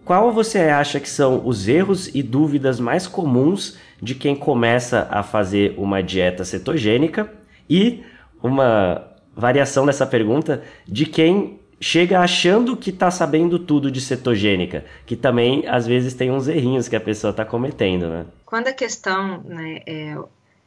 qual 0.07 0.31
você 0.31 0.59
acha 0.59 1.01
que 1.01 1.09
são 1.09 1.45
os 1.45 1.67
erros 1.67 2.07
e 2.15 2.23
dúvidas 2.23 2.79
mais 2.79 3.05
comuns 3.05 3.77
de 4.01 4.15
quem 4.15 4.37
começa 4.37 5.05
a 5.11 5.21
fazer 5.21 5.75
uma 5.77 6.01
dieta 6.01 6.45
cetogênica? 6.45 7.29
E 7.69 8.05
uma 8.41 9.05
variação 9.35 9.85
dessa 9.85 10.07
pergunta 10.07 10.63
de 10.87 11.05
quem 11.05 11.59
chega 11.81 12.21
achando 12.21 12.77
que 12.77 12.89
está 12.89 13.11
sabendo 13.11 13.59
tudo 13.59 13.91
de 13.91 13.99
cetogênica, 13.99 14.85
que 15.05 15.17
também 15.17 15.67
às 15.67 15.85
vezes 15.85 16.13
tem 16.13 16.31
uns 16.31 16.47
errinhos 16.47 16.87
que 16.87 16.95
a 16.95 17.01
pessoa 17.01 17.31
está 17.31 17.43
cometendo, 17.43 18.07
né? 18.07 18.25
Quando 18.45 18.69
a 18.69 18.73
questão 18.73 19.43
né, 19.43 19.81
é, 19.85 20.15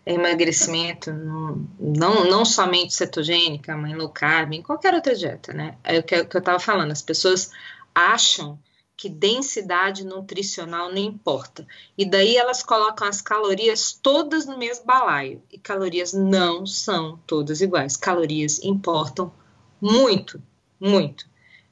é 0.05 0.13
emagrecimento, 0.13 1.15
não, 1.15 1.67
não, 1.81 2.25
não 2.31 2.45
somente 2.45 2.93
cetogênica, 2.93 3.75
mas 3.75 3.97
low 3.97 4.11
carb, 4.11 4.53
em 4.53 4.61
qualquer 4.61 4.93
outra 4.93 5.15
dieta, 5.15 5.55
né? 5.55 5.77
É 5.83 5.99
o 5.99 6.03
que, 6.03 6.27
que 6.27 6.37
eu 6.37 6.41
estava 6.41 6.61
falando, 6.61 6.93
as 6.93 7.01
pessoas 7.01 7.51
acham 7.95 8.59
que 9.01 9.09
densidade 9.09 10.05
nutricional 10.05 10.91
não 10.91 10.99
importa. 10.99 11.67
E 11.97 12.05
daí 12.05 12.37
elas 12.37 12.63
colocam 12.63 13.09
as 13.09 13.23
calorias 13.23 13.95
todas 13.95 14.45
no 14.45 14.59
mesmo 14.59 14.85
balaio. 14.85 15.43
E 15.51 15.59
calorias 15.59 16.13
não 16.13 16.67
são 16.67 17.19
todas 17.27 17.63
iguais. 17.63 17.97
Calorias 17.97 18.63
importam 18.63 19.33
muito, 19.81 20.43
muito. 20.79 21.27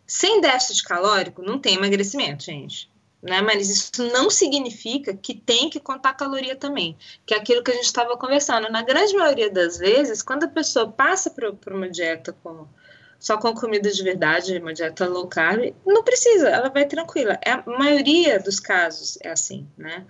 Sem 0.06 0.40
déficit 0.40 0.82
calórico 0.84 1.42
não 1.42 1.58
tem 1.58 1.74
emagrecimento, 1.74 2.44
gente. 2.44 2.90
Né? 3.20 3.42
Mas 3.42 3.68
isso 3.68 4.02
não 4.10 4.30
significa 4.30 5.12
que 5.12 5.34
tem 5.34 5.68
que 5.68 5.78
contar 5.78 6.14
caloria 6.14 6.56
também, 6.56 6.96
que 7.26 7.34
é 7.34 7.36
aquilo 7.36 7.62
que 7.62 7.72
a 7.72 7.74
gente 7.74 7.84
estava 7.84 8.16
conversando. 8.16 8.70
Na 8.70 8.80
grande 8.80 9.14
maioria 9.14 9.50
das 9.50 9.76
vezes, 9.76 10.22
quando 10.22 10.44
a 10.44 10.48
pessoa 10.48 10.90
passa 10.90 11.30
por 11.30 11.74
uma 11.74 11.90
dieta 11.90 12.34
com 12.42 12.66
só 13.18 13.36
com 13.36 13.52
comida 13.54 13.90
de 13.90 14.02
verdade, 14.02 14.58
uma 14.58 14.72
dieta 14.72 15.06
low 15.06 15.26
carb, 15.26 15.74
não 15.84 16.04
precisa, 16.04 16.48
ela 16.48 16.68
vai 16.68 16.84
tranquila. 16.84 17.38
É, 17.44 17.52
a 17.52 17.64
maioria 17.66 18.38
dos 18.38 18.60
casos 18.60 19.18
é 19.22 19.30
assim, 19.30 19.66
né? 19.76 20.04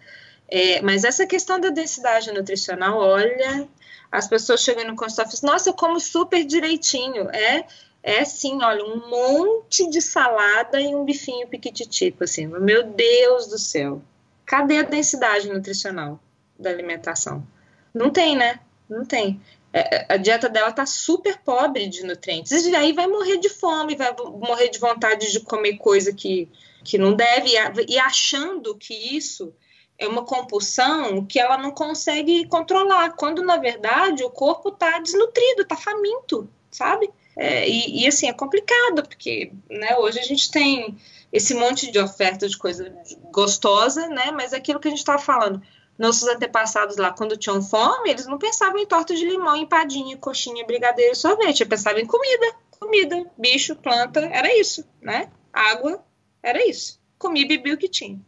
É, 0.49 0.81
mas 0.83 1.05
essa 1.05 1.27
questão 1.27 1.61
da 1.61 1.69
densidade 1.69 2.33
nutricional, 2.33 2.99
olha, 2.99 3.69
as 4.11 4.27
pessoas 4.27 4.61
chegam 4.61 4.87
no 4.87 4.97
consultório 4.97 5.33
e 5.33 5.41
falam, 5.41 5.55
nossa, 5.55 5.69
eu 5.69 5.75
como 5.75 6.01
super 6.01 6.45
direitinho. 6.45 7.29
É, 7.31 7.67
é 8.03 8.25
sim, 8.25 8.63
olha, 8.63 8.85
um 8.85 9.09
monte 9.09 9.89
de 9.91 10.01
salada 10.01 10.81
e 10.81 10.95
um 10.95 11.05
bifinho 11.05 11.47
piquititico, 11.49 12.25
assim. 12.25 12.47
Meu 12.47 12.85
Deus 12.85 13.47
do 13.47 13.59
céu. 13.59 14.01
Cadê 14.47 14.79
a 14.79 14.83
densidade 14.83 15.51
nutricional 15.51 16.19
da 16.59 16.71
alimentação? 16.71 17.47
Não 17.93 18.11
tem, 18.11 18.35
né? 18.35 18.61
Não 18.89 19.05
tem. 19.05 19.41
É, 19.73 20.07
a 20.09 20.17
dieta 20.17 20.49
dela 20.49 20.73
tá 20.73 20.87
super 20.87 21.39
pobre 21.39 21.87
de 21.89 22.05
nutrientes. 22.05 22.67
E 22.67 22.75
aí 22.75 22.93
vai 22.93 23.07
morrer 23.07 23.39
de 23.39 23.49
fome, 23.49 23.97
vai 23.97 24.15
morrer 24.17 24.69
de 24.69 24.79
vontade 24.79 25.31
de 25.31 25.41
comer 25.41 25.77
coisa 25.77 26.13
que, 26.13 26.49
que 26.85 26.97
não 26.97 27.15
deve, 27.15 27.51
e 27.87 27.99
achando 27.99 28.75
que 28.75 28.95
isso 28.95 29.53
é 29.99 30.07
uma 30.07 30.25
compulsão 30.25 31.25
que 31.27 31.39
ela 31.39 31.59
não 31.59 31.73
consegue 31.73 32.47
controlar, 32.47 33.11
quando 33.11 33.43
na 33.43 33.57
verdade 33.57 34.23
o 34.23 34.31
corpo 34.31 34.71
tá 34.71 34.99
desnutrido, 35.01 35.65
tá 35.65 35.77
faminto, 35.77 36.49
sabe? 36.71 37.11
É, 37.37 37.69
e, 37.69 38.03
e, 38.03 38.07
assim, 38.07 38.29
é 38.29 38.33
complicado, 38.33 39.03
porque 39.03 39.53
né, 39.71 39.97
hoje 39.97 40.19
a 40.19 40.25
gente 40.25 40.51
tem 40.51 40.97
esse 41.33 41.55
monte 41.55 41.91
de 41.91 41.99
oferta 41.99 42.49
de 42.49 42.57
coisa 42.57 42.93
gostosa, 43.31 44.09
né? 44.09 44.33
Mas 44.33 44.53
é 44.53 44.57
aquilo 44.57 44.81
que 44.81 44.89
a 44.89 44.91
gente 44.91 44.99
estava 44.99 45.21
falando 45.21 45.63
nossos 45.99 46.29
antepassados 46.29 46.97
lá, 46.97 47.11
quando 47.11 47.37
tinham 47.37 47.61
fome, 47.61 48.11
eles 48.11 48.27
não 48.27 48.39
pensavam 48.39 48.79
em 48.79 48.87
torta 48.87 49.15
de 49.15 49.27
limão, 49.27 49.57
empadinha, 49.57 50.17
coxinha, 50.17 50.65
brigadeiro, 50.65 51.17
sorvete. 51.17 51.61
Eles 51.61 51.69
pensavam 51.69 51.99
em 51.99 52.07
comida, 52.07 52.55
comida, 52.79 53.27
bicho, 53.37 53.75
planta, 53.75 54.21
era 54.21 54.57
isso, 54.57 54.85
né? 55.03 55.29
Água, 55.53 56.05
era 56.41 56.65
isso. 56.65 57.01
Comi 57.19 57.45
bebi 57.47 57.73
o 57.73 57.77
que 57.77 57.89
tinha. 57.89 58.21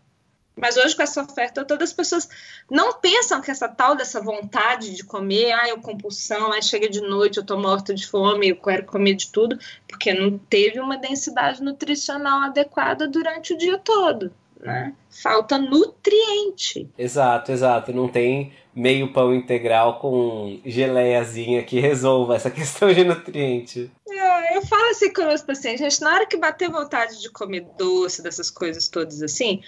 Mas 0.56 0.76
hoje, 0.76 0.96
com 0.96 1.02
essa 1.02 1.22
oferta, 1.22 1.64
todas 1.64 1.90
as 1.90 1.94
pessoas 1.94 2.28
não 2.68 2.92
pensam 2.94 3.40
que 3.40 3.52
essa 3.52 3.68
tal 3.68 3.94
dessa 3.94 4.20
vontade 4.20 4.94
de 4.94 5.04
comer, 5.04 5.52
ah, 5.52 5.68
eu 5.68 5.80
compulsão, 5.80 6.52
aí 6.52 6.62
chega 6.62 6.88
de 6.88 7.00
noite, 7.00 7.38
eu 7.38 7.46
tô 7.46 7.56
morta 7.56 7.94
de 7.94 8.06
fome, 8.06 8.48
eu 8.48 8.56
quero 8.56 8.84
comer 8.84 9.14
de 9.14 9.30
tudo, 9.30 9.56
porque 9.88 10.12
não 10.12 10.36
teve 10.36 10.80
uma 10.80 10.98
densidade 10.98 11.62
nutricional 11.62 12.42
adequada 12.42 13.06
durante 13.06 13.54
o 13.54 13.56
dia 13.56 13.78
todo 13.78 14.34
né? 14.60 14.94
Falta 15.10 15.58
nutriente. 15.58 16.88
Exato, 16.96 17.50
exato. 17.50 17.92
Não 17.92 18.08
tem 18.08 18.52
meio 18.74 19.12
pão 19.12 19.34
integral 19.34 19.98
com 19.98 20.60
geleiazinha 20.64 21.62
que 21.62 21.80
resolva 21.80 22.36
essa 22.36 22.50
questão 22.52 22.92
de 22.92 23.04
nutriente. 23.04 23.90
É, 24.08 24.56
eu 24.56 24.62
falo 24.62 24.90
assim 24.90 25.12
com 25.12 25.26
os 25.32 25.42
pacientes, 25.42 25.80
gente, 25.80 26.00
na 26.02 26.14
hora 26.14 26.26
que 26.26 26.36
bater 26.36 26.70
vontade 26.70 27.20
de 27.20 27.30
comer 27.30 27.66
doce, 27.76 28.22
dessas 28.22 28.50
coisas 28.50 28.88
todas 28.88 29.22
assim, 29.22 29.62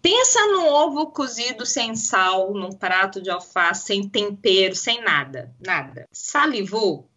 pensa 0.00 0.40
num 0.46 0.66
ovo 0.66 1.06
cozido 1.06 1.66
sem 1.66 1.94
sal, 1.96 2.54
num 2.54 2.70
prato 2.70 3.20
de 3.20 3.30
alface, 3.30 3.86
sem 3.86 4.08
tempero, 4.08 4.74
sem 4.74 5.02
nada, 5.02 5.52
nada. 5.60 6.06
Salivou, 6.12 7.08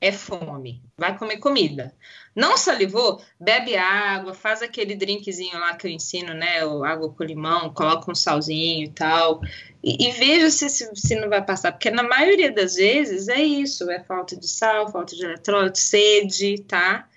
é 0.00 0.12
fome. 0.12 0.82
Vai 0.96 1.16
comer 1.18 1.38
comida. 1.38 1.94
Não 2.38 2.56
salivou? 2.56 3.20
Bebe 3.40 3.76
água, 3.76 4.32
faz 4.32 4.62
aquele 4.62 4.94
drinkzinho 4.94 5.58
lá 5.58 5.74
que 5.74 5.88
eu 5.88 5.90
ensino, 5.90 6.32
né? 6.32 6.64
O 6.64 6.84
água 6.84 7.12
com 7.12 7.24
limão, 7.24 7.74
coloca 7.74 8.12
um 8.12 8.14
salzinho 8.14 8.84
e 8.84 8.90
tal. 8.90 9.40
E, 9.82 10.06
e 10.06 10.12
veja 10.12 10.48
se, 10.48 10.68
se, 10.68 10.88
se, 10.94 11.16
não 11.16 11.28
vai 11.28 11.44
passar. 11.44 11.72
Porque 11.72 11.90
na 11.90 12.04
maioria 12.04 12.52
das 12.52 12.76
vezes 12.76 13.26
é 13.26 13.42
isso: 13.42 13.90
é 13.90 13.98
falta 14.04 14.36
de 14.36 14.46
sal, 14.46 14.88
falta 14.92 15.16
de 15.16 15.24
eletrólito, 15.24 15.80
sede, 15.80 16.62
tá? 16.62 17.08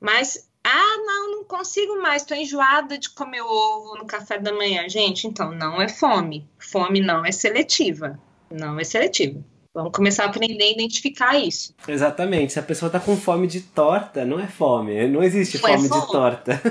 Mas, 0.00 0.48
ah, 0.62 0.96
não, 1.04 1.32
não 1.32 1.44
consigo 1.44 2.00
mais, 2.00 2.22
tô 2.22 2.36
enjoada 2.36 2.96
de 2.96 3.10
comer 3.10 3.42
ovo 3.42 3.96
no 3.96 4.06
café 4.06 4.38
da 4.38 4.52
manhã. 4.52 4.88
Gente, 4.88 5.26
então 5.26 5.50
não 5.50 5.82
é 5.82 5.88
fome. 5.88 6.48
Fome 6.56 7.00
não 7.00 7.26
é 7.26 7.32
seletiva. 7.32 8.16
Não 8.48 8.78
é 8.78 8.84
seletiva. 8.84 9.44
Vamos 9.78 9.92
começar 9.92 10.24
a 10.24 10.26
aprender 10.26 10.64
a 10.64 10.70
identificar 10.72 11.38
isso. 11.38 11.72
Exatamente. 11.86 12.52
Se 12.52 12.58
a 12.58 12.62
pessoa 12.62 12.88
está 12.88 12.98
com 12.98 13.16
fome 13.16 13.46
de 13.46 13.60
torta, 13.60 14.24
não 14.24 14.40
é 14.40 14.48
fome. 14.48 15.06
Não 15.06 15.22
existe 15.22 15.54
não 15.54 15.60
fome, 15.60 15.86
é 15.86 15.88
fome, 15.88 16.00
de 16.00 16.06
torta. 16.10 16.62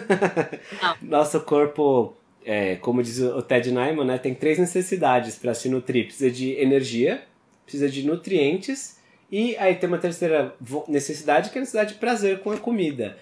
Nosso 1.01 1.39
corpo 1.39 2.14
é, 2.45 2.76
como 2.76 3.01
diz 3.01 3.20
o 3.20 3.41
Ted 3.41 3.72
Nyman, 3.72 4.05
né, 4.05 4.18
tem 4.18 4.34
três 4.36 4.60
necessidades 4.60 5.36
para 5.36 5.53
se 5.53 5.70
nutrir. 5.70 6.08
Precisa 6.08 6.30
de 6.30 6.51
energia, 6.60 7.24
precisa 7.64 7.88
de 7.88 8.05
nutrientes 8.05 8.97
e 9.32 9.55
aí 9.55 9.76
tem 9.76 9.88
uma 9.88 9.97
terceira 9.97 10.53
necessidade 10.89 11.49
que 11.49 11.58
é 11.58 11.60
a 11.60 11.62
necessidade 11.62 11.93
de 11.93 11.99
prazer 11.99 12.39
com 12.39 12.51
a 12.51 12.58
comida. 12.58 13.18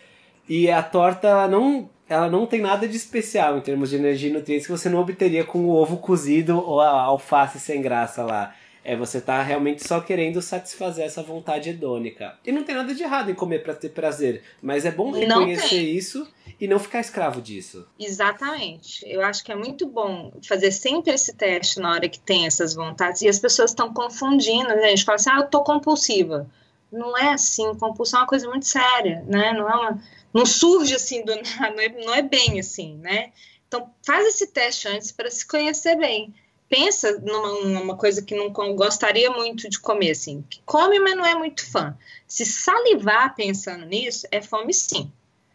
E 0.49 0.67
a 0.69 0.81
torta 0.81 1.27
ela 1.27 1.47
não, 1.47 1.88
ela 2.09 2.27
não 2.27 2.47
tem 2.47 2.59
nada 2.59 2.88
de 2.88 2.97
especial 2.97 3.55
em 3.55 3.61
termos 3.61 3.91
de 3.91 3.97
energia 3.97 4.31
e 4.31 4.33
nutrientes 4.33 4.65
que 4.65 4.71
você 4.71 4.89
não 4.89 4.99
obteria 4.99 5.43
com 5.43 5.59
o 5.59 5.69
ovo 5.69 5.97
cozido 5.97 6.57
ou 6.57 6.81
a 6.81 6.89
alface 6.89 7.59
sem 7.59 7.83
graça 7.83 8.23
lá. 8.23 8.55
É, 8.88 8.95
você 8.95 9.19
tá 9.19 9.41
realmente 9.41 9.86
só 9.86 9.99
querendo 9.99 10.43
satisfazer 10.43 11.03
essa 11.03 11.23
vontade 11.23 11.71
hedônica. 11.71 12.38
E 12.45 12.51
não 12.51 12.63
tem 12.63 12.75
nada 12.75 12.93
de 12.93 13.01
errado 13.01 13.31
em 13.31 13.33
comer 13.33 13.63
para 13.63 13.73
ter 13.73 13.89
prazer, 13.89 14.43
mas 14.61 14.86
é 14.86 14.91
bom 14.91 15.09
reconhecer 15.09 15.81
isso 15.81 16.27
e 16.61 16.67
não 16.67 16.77
ficar 16.77 16.99
escravo 16.99 17.41
disso. 17.41 17.88
Exatamente. 17.99 19.03
Eu 19.09 19.23
acho 19.23 19.43
que 19.43 19.51
é 19.51 19.55
muito 19.55 19.88
bom 19.88 20.31
fazer 20.47 20.71
sempre 20.71 21.11
esse 21.11 21.33
teste 21.33 21.79
na 21.79 21.93
hora 21.93 22.07
que 22.07 22.19
tem 22.19 22.45
essas 22.45 22.75
vontades. 22.75 23.23
E 23.23 23.27
as 23.27 23.39
pessoas 23.39 23.71
estão 23.71 23.91
confundindo, 23.91 24.67
né? 24.67 24.86
A 24.86 24.89
gente 24.89 25.03
fala 25.03 25.15
assim, 25.15 25.31
ah, 25.31 25.39
eu 25.39 25.47
tô 25.47 25.63
compulsiva. 25.63 26.47
Não 26.91 27.17
é 27.17 27.33
assim, 27.33 27.73
compulsão 27.79 28.19
é 28.19 28.21
uma 28.21 28.29
coisa 28.29 28.47
muito 28.47 28.67
séria, 28.67 29.25
né? 29.27 29.51
Não 29.51 29.67
é 29.67 29.75
uma, 29.75 30.03
não 30.31 30.45
surge 30.45 30.93
assim 30.93 31.25
do 31.25 31.33
nada, 31.41 31.71
não 31.71 31.81
é, 31.81 31.89
não 31.89 32.13
é 32.13 32.21
bem 32.21 32.59
assim, 32.59 32.97
né? 32.97 33.31
Então 33.67 33.89
faz 34.05 34.27
esse 34.27 34.45
teste 34.45 34.88
antes 34.88 35.11
para 35.11 35.31
se 35.31 35.47
conhecer 35.47 35.95
bem 35.95 36.31
pensa 36.70 37.20
numa, 37.20 37.80
numa, 37.80 37.97
coisa 37.97 38.22
que 38.22 38.36
não 38.36 38.51
gostaria 38.76 39.30
muito 39.32 39.70
de 39.70 39.80
comer, 39.80 40.11
assim, 40.11 40.43
que 40.49 40.61
come, 40.66 40.99
mas 40.99 41.16
não 41.16 41.26
é 41.26 41.36
muito 41.36 41.70
fã. 41.70 41.97
Se 42.28 42.45
salivar 42.45 43.36
pensando 43.36 43.86
nisso, 43.86 44.28
é 44.32 44.41
fome 44.41 44.74
sim. 44.74 45.11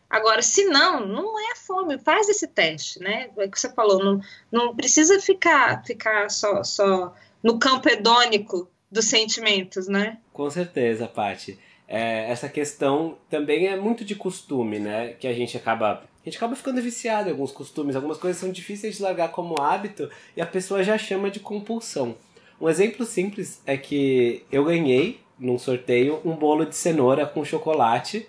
Agora, 0.09 0.43
se 0.43 0.65
não, 0.65 1.07
não 1.07 1.39
é 1.53 1.55
fome, 1.55 1.99
faz 1.99 2.29
esse 2.29 2.49
teste, 2.49 2.99
né? 3.01 3.31
É 3.37 3.45
o 3.45 3.51
que 3.51 3.61
você 3.61 3.73
falou, 3.73 4.03
não, 4.03 4.21
não 4.51 4.75
precisa 4.75 5.21
ficar, 5.21 5.85
ficar 5.85 6.29
só, 6.31 6.65
só 6.65 7.15
no 7.43 7.59
campo 7.59 7.89
hedônico 7.89 8.69
dos 8.91 9.05
sentimentos, 9.05 9.87
né? 9.87 10.19
Com 10.33 10.51
certeza, 10.51 11.07
Paty. 11.07 11.59
É, 11.87 12.31
essa 12.31 12.49
questão 12.49 13.19
também 13.29 13.69
é 13.69 13.77
muito 13.77 14.05
de 14.05 14.15
costume, 14.15 14.79
né? 14.81 15.15
Que 15.15 15.29
a 15.29 15.33
gente 15.33 15.57
acaba 15.57 16.05
a 16.23 16.29
gente 16.29 16.37
acaba 16.37 16.55
ficando 16.55 16.83
viciado 16.83 17.29
em 17.29 17.33
alguns 17.33 17.51
costumes, 17.51 17.97
algumas 17.97 18.19
coisas 18.19 18.39
são 18.41 18.53
difíceis 18.53 18.97
de 18.97 19.03
largar 19.03 19.31
como 19.31 19.61
hábito 19.61 20.11
e 20.37 20.41
a 20.41 20.47
pessoa 20.47 20.83
já 20.83 20.99
chama 20.99 21.31
de 21.31 21.41
compulsão. 21.41 22.15
Um 22.61 22.69
exemplo 22.69 23.07
simples 23.07 23.63
é 23.65 23.77
que 23.77 24.45
eu 24.53 24.65
ganhei 24.65 25.21
num 25.39 25.59
sorteio 25.59 26.21
um 26.23 26.37
bolo 26.37 26.67
de 26.67 26.77
cenoura 26.77 27.25
com 27.25 27.43
chocolate 27.43 28.29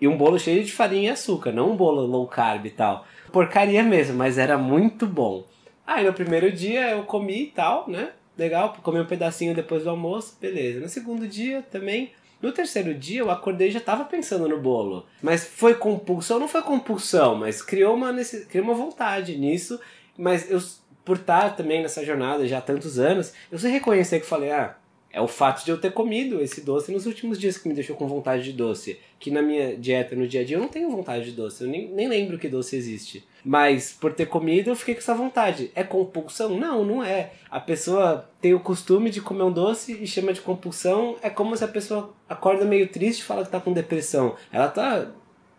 e 0.00 0.06
um 0.06 0.16
bolo 0.16 0.38
cheio 0.38 0.62
de 0.62 0.72
farinha 0.72 1.10
e 1.10 1.12
açúcar, 1.12 1.50
não 1.50 1.72
um 1.72 1.76
bolo 1.76 2.06
low 2.06 2.26
carb 2.28 2.66
e 2.66 2.70
tal. 2.70 3.04
Porcaria 3.32 3.82
mesmo, 3.82 4.16
mas 4.16 4.38
era 4.38 4.56
muito 4.56 5.06
bom. 5.06 5.44
Aí 5.84 6.04
no 6.04 6.12
primeiro 6.12 6.52
dia 6.52 6.90
eu 6.90 7.02
comi 7.02 7.42
e 7.42 7.46
tal, 7.46 7.90
né? 7.90 8.12
Legal, 8.38 8.76
comi 8.82 9.00
um 9.00 9.06
pedacinho 9.06 9.54
depois 9.54 9.82
do 9.82 9.90
almoço, 9.90 10.36
beleza. 10.40 10.78
No 10.78 10.88
segundo 10.88 11.26
dia 11.26 11.62
também 11.62 12.12
no 12.44 12.52
terceiro 12.52 12.94
dia 12.94 13.20
eu 13.20 13.30
acordei 13.30 13.68
e 13.68 13.70
já 13.72 13.78
estava 13.78 14.04
pensando 14.04 14.48
no 14.48 14.60
bolo. 14.60 15.06
Mas 15.22 15.44
foi 15.44 15.74
compulsão, 15.74 16.38
não 16.38 16.46
foi 16.46 16.62
compulsão, 16.62 17.34
mas 17.34 17.62
criou 17.62 17.94
uma, 17.94 18.14
criou 18.48 18.64
uma 18.64 18.74
vontade 18.74 19.36
nisso. 19.36 19.80
Mas 20.16 20.50
eu, 20.50 20.62
por 21.04 21.16
estar 21.16 21.56
também 21.56 21.82
nessa 21.82 22.04
jornada 22.04 22.46
já 22.46 22.58
há 22.58 22.60
tantos 22.60 22.98
anos, 22.98 23.32
eu 23.50 23.58
sei 23.58 23.70
reconhecer 23.70 24.20
que 24.20 24.26
falei, 24.26 24.50
ah, 24.50 24.76
é 25.10 25.20
o 25.20 25.28
fato 25.28 25.64
de 25.64 25.70
eu 25.70 25.78
ter 25.78 25.92
comido 25.92 26.40
esse 26.40 26.60
doce 26.60 26.92
nos 26.92 27.06
últimos 27.06 27.38
dias 27.38 27.56
que 27.56 27.68
me 27.68 27.74
deixou 27.74 27.96
com 27.96 28.06
vontade 28.06 28.44
de 28.44 28.52
doce. 28.52 28.98
Que 29.18 29.30
na 29.30 29.40
minha 29.40 29.76
dieta, 29.76 30.14
no 30.14 30.26
dia 30.26 30.42
a 30.42 30.44
dia, 30.44 30.56
eu 30.56 30.60
não 30.60 30.68
tenho 30.68 30.90
vontade 30.90 31.24
de 31.24 31.32
doce. 31.32 31.64
Eu 31.64 31.68
nem, 31.68 31.88
nem 31.88 32.08
lembro 32.08 32.38
que 32.38 32.48
doce 32.48 32.76
existe. 32.76 33.24
Mas 33.44 33.92
por 33.92 34.14
ter 34.14 34.26
comido, 34.26 34.70
eu 34.70 34.76
fiquei 34.76 34.94
com 34.94 35.00
essa 35.00 35.14
vontade. 35.14 35.70
É 35.74 35.84
compulsão? 35.84 36.56
Não, 36.58 36.84
não 36.84 37.04
é. 37.04 37.32
A 37.50 37.60
pessoa 37.60 38.28
tem 38.40 38.54
o 38.54 38.60
costume 38.60 39.10
de 39.10 39.20
comer 39.20 39.42
um 39.42 39.52
doce 39.52 39.92
e 40.02 40.06
chama 40.06 40.32
de 40.32 40.40
compulsão. 40.40 41.16
É 41.20 41.28
como 41.28 41.56
se 41.56 41.64
a 41.64 41.68
pessoa 41.68 42.14
acorda 42.28 42.64
meio 42.64 42.88
triste 42.88 43.20
e 43.20 43.24
fala 43.24 43.44
que 43.44 43.50
tá 43.50 43.60
com 43.60 43.72
depressão. 43.72 44.36
Ela 44.50 44.68
tá, 44.68 45.08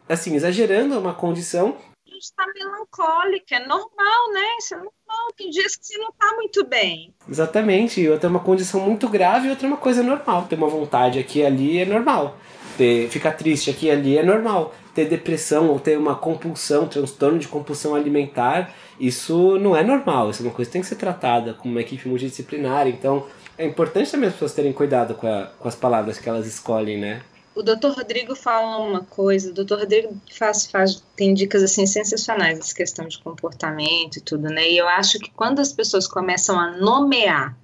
assim, 0.09 0.36
exagerando 0.36 0.97
uma 0.99 1.13
condição 1.13 1.77
está 2.17 2.45
melancólica, 2.53 3.55
é 3.55 3.67
normal, 3.67 4.33
né? 4.33 4.57
Isso 4.59 4.73
é 4.73 4.77
normal. 4.77 5.33
Tem 5.38 5.49
dias 5.49 5.75
que 5.75 5.86
você 5.86 5.97
não 5.97 6.09
está 6.09 6.36
muito 6.36 6.65
bem. 6.65 7.13
Exatamente. 7.29 8.07
Outra 8.07 8.27
é 8.27 8.29
uma 8.29 8.39
condição 8.39 8.79
muito 8.79 9.07
grave 9.07 9.47
e 9.47 9.49
outra 9.49 9.67
é 9.67 9.69
uma 9.69 9.77
coisa 9.77 10.01
normal. 10.03 10.45
Ter 10.47 10.55
uma 10.55 10.67
vontade 10.67 11.19
aqui 11.19 11.39
e 11.39 11.45
ali 11.45 11.77
é 11.79 11.86
normal. 11.86 12.38
Ter, 12.77 13.09
ficar 13.09 13.33
triste 13.33 13.69
aqui 13.69 13.88
e 13.88 13.91
ali 13.91 14.17
é 14.17 14.23
normal. 14.23 14.73
Ter 14.95 15.05
depressão 15.05 15.69
ou 15.69 15.79
ter 15.79 15.97
uma 15.97 16.15
compulsão, 16.15 16.87
transtorno 16.87 17.37
de 17.37 17.47
compulsão 17.47 17.93
alimentar, 17.93 18.73
isso 18.99 19.59
não 19.59 19.75
é 19.75 19.83
normal. 19.83 20.31
Isso 20.31 20.41
é 20.41 20.45
uma 20.45 20.53
coisa 20.53 20.69
que 20.69 20.73
tem 20.73 20.81
que 20.81 20.87
ser 20.87 20.95
tratada 20.95 21.53
com 21.53 21.69
uma 21.69 21.81
equipe 21.81 22.07
multidisciplinar. 22.07 22.87
Então, 22.87 23.27
é 23.57 23.65
importante 23.65 24.09
também 24.09 24.27
as 24.27 24.33
pessoas 24.33 24.53
terem 24.53 24.73
cuidado 24.73 25.13
com, 25.13 25.27
a, 25.27 25.51
com 25.59 25.67
as 25.67 25.75
palavras 25.75 26.17
que 26.17 26.27
elas 26.27 26.47
escolhem, 26.47 26.97
né? 26.97 27.21
o 27.55 27.63
doutor 27.63 27.95
Rodrigo 27.95 28.35
fala 28.35 28.85
uma 28.85 29.01
coisa, 29.05 29.49
o 29.49 29.53
doutor 29.53 29.79
Rodrigo 29.79 30.21
faz, 30.29 30.65
faz, 30.67 31.01
tem 31.15 31.33
dicas 31.33 31.63
assim 31.63 31.85
sensacionais 31.85 32.59
essa 32.59 32.75
questão 32.75 33.07
de 33.07 33.17
comportamento 33.19 34.17
e 34.17 34.21
tudo, 34.21 34.49
né? 34.49 34.69
E 34.69 34.77
eu 34.77 34.87
acho 34.89 35.17
que 35.19 35.31
quando 35.31 35.59
as 35.59 35.71
pessoas 35.71 36.05
começam 36.05 36.59
a 36.59 36.75
nomear 36.75 37.57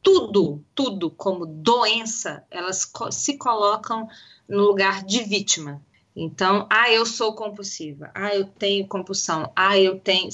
tudo, 0.00 0.62
tudo 0.74 1.10
como 1.10 1.44
doença, 1.44 2.44
elas 2.50 2.90
se 3.10 3.36
colocam 3.36 4.08
no 4.48 4.62
lugar 4.62 5.02
de 5.02 5.24
vítima. 5.24 5.82
Então, 6.14 6.66
ah, 6.70 6.90
eu 6.90 7.06
sou 7.06 7.34
compulsiva, 7.34 8.10
ah, 8.14 8.34
eu 8.34 8.44
tenho 8.44 8.86
compulsão, 8.86 9.50
ah, 9.56 9.78
eu 9.78 9.98
tenho. 9.98 10.28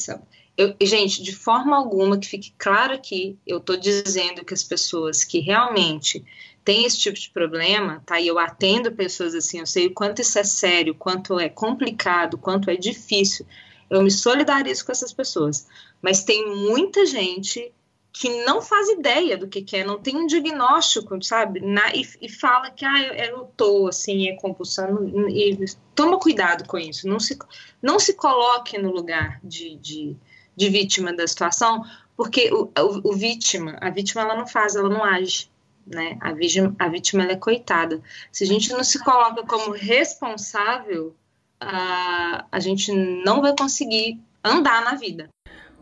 Eu, 0.57 0.75
gente, 0.83 1.23
de 1.23 1.33
forma 1.33 1.77
alguma 1.77 2.19
que 2.19 2.27
fique 2.27 2.53
claro 2.59 2.93
aqui, 2.93 3.39
eu 3.47 3.59
estou 3.59 3.77
dizendo 3.77 4.45
que 4.45 4.53
as 4.53 4.65
pessoas 4.65 5.23
que 5.23 5.39
realmente 5.39 6.25
tem 6.65 6.85
esse 6.85 6.99
tipo 6.99 7.19
de 7.19 7.31
problema, 7.31 8.03
tá? 8.05 8.21
E 8.21 8.27
eu 8.27 8.39
atendo 8.39 8.93
pessoas 8.93 9.35
assim, 9.35 9.61
eu 9.61 9.67
sei 9.67 9.87
o 9.87 9.95
quanto 9.95 10.21
isso 10.21 10.39
é 10.39 10.45
sério, 10.45 10.95
quanto 10.95 11.39
é 11.39 11.49
complicado, 11.49 12.37
quanto 12.37 12.69
é 12.69 12.77
difícil. 12.77 13.47
Eu 13.89 14.03
me 14.03 14.11
solidarizo 14.11 14.85
com 14.85 14.93
essas 14.93 15.13
pessoas. 15.13 15.67
Mas 16.03 16.25
tem 16.25 16.47
muita 16.55 17.07
gente 17.07 17.73
que 18.13 18.45
não 18.45 18.61
faz 18.61 18.89
ideia 18.89 19.37
do 19.37 19.47
que, 19.47 19.63
que 19.63 19.77
é, 19.77 19.85
não 19.85 19.99
tem 19.99 20.17
um 20.17 20.27
diagnóstico, 20.27 21.23
sabe? 21.23 21.61
Na, 21.61 21.95
e, 21.95 22.07
e, 22.21 22.29
fala 22.29 22.71
que 22.71 22.85
ah, 22.85 23.01
eu, 23.01 23.15
eu 23.15 23.53
tô 23.57 23.89
assim, 23.89 24.29
é 24.29 24.37
compulsão. 24.37 25.07
E, 25.29 25.65
toma 25.95 26.19
cuidado 26.19 26.67
com 26.67 26.79
isso. 26.79 27.09
Não 27.09 27.21
se, 27.21 27.39
não 27.81 27.99
se 27.99 28.15
coloque 28.15 28.79
no 28.79 28.91
lugar 28.91 29.41
de, 29.45 29.77
de, 29.77 30.17
de 30.57 30.69
vítima 30.69 31.13
da 31.13 31.27
situação, 31.27 31.85
porque 32.17 32.51
o, 32.53 32.65
o, 32.65 33.11
o 33.11 33.13
vítima, 33.15 33.77
a 33.81 33.91
vítima 33.91 34.23
ela 34.23 34.37
não 34.37 34.47
faz, 34.47 34.75
ela 34.75 34.89
não 34.89 35.05
age 35.05 35.51
né? 35.89 36.19
A 36.21 36.33
vítima, 36.33 36.75
a 36.79 36.89
vítima 36.89 37.25
é 37.25 37.37
coitada. 37.37 38.03
Se 38.31 38.45
a 38.45 38.47
gente 38.47 38.71
não 38.73 38.85
se 38.85 39.03
coloca 39.03 39.43
como 39.45 39.73
responsável, 39.73 41.17
a, 41.61 42.45
a 42.51 42.61
gente 42.61 42.93
não 42.93 43.41
vai 43.41 43.55
conseguir 43.57 44.21
andar 44.45 44.85
na 44.85 44.95
vida. 44.95 45.29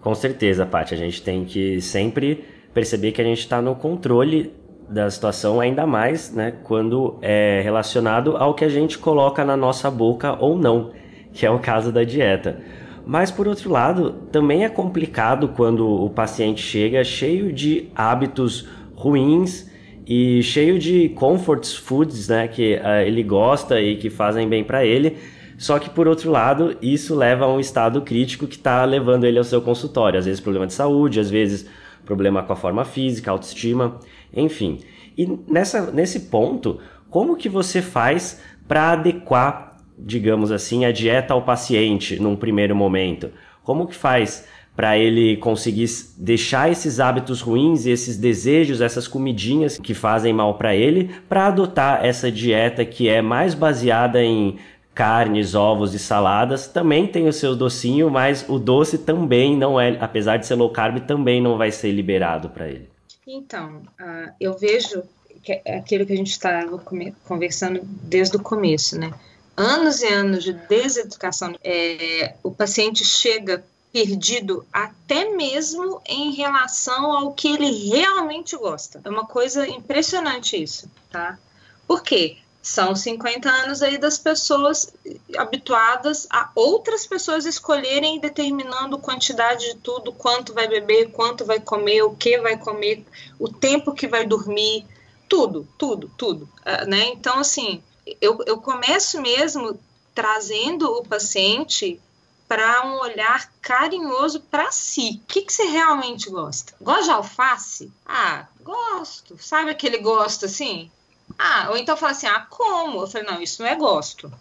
Com 0.01 0.15
certeza, 0.15 0.65
Paty. 0.65 0.95
A 0.95 0.97
gente 0.97 1.23
tem 1.23 1.45
que 1.45 1.81
sempre 1.81 2.45
perceber 2.73 3.13
que 3.13 3.21
a 3.21 3.25
gente 3.25 3.41
está 3.41 3.61
no 3.61 3.75
controle 3.75 4.53
da 4.89 5.11
situação, 5.11 5.61
ainda 5.61 5.87
mais 5.87 6.33
né, 6.33 6.53
quando 6.63 7.19
é 7.21 7.61
relacionado 7.63 8.37
ao 8.37 8.55
que 8.55 8.65
a 8.65 8.69
gente 8.69 8.99
coloca 8.99 9.45
na 9.45 9.57
nossa 9.57 9.91
boca 9.91 10.37
ou 10.39 10.57
não, 10.57 10.93
que 11.33 11.45
é 11.45 11.51
o 11.51 11.59
caso 11.59 11.91
da 11.91 12.05
dieta. 12.05 12.61
Mas 13.05 13.31
por 13.31 13.47
outro 13.47 13.71
lado, 13.71 14.13
também 14.33 14.65
é 14.65 14.69
complicado 14.69 15.49
quando 15.49 15.89
o 15.89 16.11
paciente 16.11 16.61
chega 16.61 17.03
cheio 17.05 17.53
de 17.53 17.89
hábitos 17.95 18.69
ruins 18.95 19.71
e 20.07 20.43
cheio 20.43 20.79
de 20.79 21.09
comfort 21.11 21.67
foods, 21.79 22.29
né, 22.29 22.49
que 22.49 22.75
uh, 22.75 23.03
ele 23.05 23.23
gosta 23.23 23.81
e 23.81 23.97
que 23.97 24.11
fazem 24.11 24.49
bem 24.49 24.63
para 24.63 24.85
ele. 24.85 25.17
Só 25.59 25.79
que 25.79 25.89
por 25.89 26.07
outro 26.07 26.31
lado, 26.31 26.77
isso 26.83 27.15
leva 27.15 27.47
a 27.47 27.53
um 27.53 27.59
estado 27.59 28.03
crítico 28.03 28.47
que 28.47 28.57
está 28.57 28.85
levando 28.85 29.25
ele 29.25 29.39
ao 29.39 29.45
seu 29.45 29.63
consultório, 29.63 30.19
às 30.19 30.27
vezes 30.27 30.41
problema 30.41 30.67
de 30.67 30.75
saúde, 30.75 31.21
às 31.21 31.31
vezes 31.31 31.67
problema 32.05 32.43
com 32.43 32.53
a 32.53 32.57
forma 32.57 32.85
física, 32.85 33.31
autoestima, 33.31 33.99
enfim. 34.35 34.81
E 35.17 35.27
nessa, 35.49 35.91
nesse 35.91 36.21
ponto, 36.21 36.79
como 37.09 37.37
que 37.37 37.49
você 37.49 37.81
faz 37.81 38.41
para 38.69 38.93
adequar, 38.93 39.77
digamos 39.99 40.53
assim, 40.53 40.85
a 40.85 40.93
dieta 40.93 41.33
ao 41.33 41.43
paciente 41.43 42.21
num 42.21 42.37
primeiro 42.37 42.77
momento? 42.77 43.31
Como 43.63 43.87
que 43.87 43.95
faz 43.95 44.47
para 44.77 44.99
ele 44.99 45.39
conseguir 45.39 45.87
deixar 46.19 46.71
esses 46.71 47.01
hábitos 47.01 47.41
ruins, 47.41 47.87
esses 47.87 48.19
desejos, 48.19 48.83
essas 48.83 49.09
comidinhas 49.09 49.79
que 49.79 49.95
fazem 49.95 50.35
mal 50.35 50.59
para 50.59 50.77
ele, 50.77 51.11
para 51.27 51.47
adotar 51.47 52.05
essa 52.05 52.31
dieta 52.31 52.85
que 52.85 53.09
é 53.09 53.23
mais 53.23 53.55
baseada 53.55 54.23
em 54.23 54.59
carnes, 54.97 55.55
ovos 55.55 55.93
e 55.93 55.99
saladas. 55.99 56.67
Também 56.67 57.07
tem 57.07 57.29
o 57.29 57.33
seu 57.33 57.55
docinho, 57.55 58.11
mas 58.11 58.47
o 58.49 58.59
doce 58.59 58.97
também 58.97 59.55
não 59.55 59.79
é, 59.79 59.99
apesar 60.01 60.39
de 60.39 60.47
ser 60.47 60.55
low 60.55 60.71
carb, 60.71 61.01
também 61.01 61.41
não 61.41 61.59
vai 61.59 61.71
ser 61.71 61.93
liberado 61.93 62.49
para 62.49 62.67
ele. 62.67 62.89
Então, 63.27 63.83
uh, 64.01 64.33
eu 64.41 64.57
vejo 64.57 65.03
que 65.43 65.61
é 65.65 65.77
aquilo 65.77 66.07
que 66.07 66.15
a 66.15 66.17
gente 66.17 66.31
estava 66.31 66.79
conversando 67.25 67.81
desde 67.85 68.37
o 68.37 68.43
começo, 68.43 68.99
né? 68.99 69.13
Anos 69.55 70.01
e 70.01 70.07
anos 70.07 70.43
de 70.43 70.55
deseducação. 70.55 71.55
É, 71.63 72.35
o 72.43 72.51
paciente 72.51 73.05
chega 73.05 73.63
perdido 73.93 74.67
até 74.73 75.37
mesmo 75.37 76.01
em 76.07 76.33
relação 76.35 77.13
ao 77.13 77.33
que 77.33 77.49
ele 77.49 77.91
realmente 77.91 78.57
gosta. 78.57 79.01
É 79.05 79.11
uma 79.11 79.27
coisa 79.27 79.69
impressionante 79.69 80.61
isso, 80.61 80.91
tá? 81.11 81.39
Por 81.87 82.03
quê? 82.03 82.39
São 82.67 82.97
50 82.97 83.49
anos 83.49 83.81
aí 83.81 83.97
das 83.97 84.19
pessoas 84.19 84.93
habituadas 85.39 86.27
a 86.29 86.51
outras 86.53 87.07
pessoas 87.07 87.47
escolherem 87.47 88.19
determinando 88.19 88.99
quantidade 88.99 89.73
de 89.73 89.77
tudo, 89.77 90.13
quanto 90.13 90.53
vai 90.53 90.67
beber, 90.67 91.13
quanto 91.13 91.45
vai 91.45 91.61
comer, 91.61 92.03
o 92.03 92.17
que 92.17 92.41
vai 92.41 92.57
comer, 92.57 93.07
o 93.39 93.49
tempo 93.49 93.95
que 93.95 94.09
vai 94.09 94.27
dormir, 94.27 94.85
tudo, 95.29 95.65
tudo, 95.79 96.11
tudo, 96.19 96.49
uh, 96.67 96.91
né? 96.91 97.05
Então, 97.11 97.39
assim, 97.39 97.81
eu, 98.21 98.37
eu 98.45 98.59
começo 98.59 99.23
mesmo 99.23 99.79
trazendo 100.13 100.91
o 100.91 101.07
paciente 101.07 102.01
para 102.49 102.85
um 102.85 102.99
olhar 102.99 103.49
carinhoso 103.63 104.41
para 104.41 104.73
si. 104.73 105.21
O 105.23 105.27
que, 105.29 105.43
que 105.43 105.53
você 105.53 105.67
realmente 105.67 106.29
gosta? 106.29 106.75
Gosta 106.81 107.05
de 107.05 107.11
alface? 107.11 107.93
Ah, 108.05 108.49
gosto. 108.61 109.39
Sabe 109.39 109.71
aquele 109.71 109.99
gosto 109.99 110.47
assim? 110.47 110.91
Ah, 111.39 111.69
ou 111.71 111.77
então 111.77 111.97
fala 111.97 112.13
assim, 112.13 112.27
ah, 112.27 112.47
como? 112.49 113.03
Eu 113.03 113.07
falei, 113.07 113.27
não, 113.27 113.41
isso 113.41 113.63
não 113.63 113.69
é 113.69 113.75
gosto. 113.75 114.33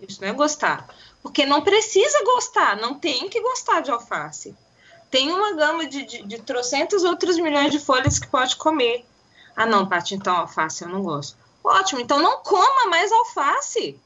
Isso 0.00 0.20
não 0.20 0.28
é 0.28 0.32
gostar. 0.32 0.88
Porque 1.22 1.44
não 1.44 1.62
precisa 1.62 2.24
gostar, 2.24 2.76
não 2.76 2.94
tem 2.94 3.28
que 3.28 3.40
gostar 3.40 3.80
de 3.80 3.90
alface. 3.90 4.56
Tem 5.10 5.30
uma 5.30 5.54
gama 5.54 5.86
de, 5.86 6.04
de, 6.04 6.22
de 6.22 6.42
outros 7.04 7.36
milhões 7.38 7.72
de 7.72 7.78
folhas 7.78 8.18
que 8.18 8.28
pode 8.28 8.56
comer. 8.56 9.04
Ah, 9.56 9.66
não, 9.66 9.88
Paty, 9.88 10.14
então 10.14 10.36
alface 10.36 10.84
eu 10.84 10.88
não 10.88 11.02
gosto. 11.02 11.36
Ótimo, 11.62 12.00
então 12.00 12.18
não 12.20 12.38
coma 12.38 12.86
mais 12.86 13.12
alface. 13.12 14.00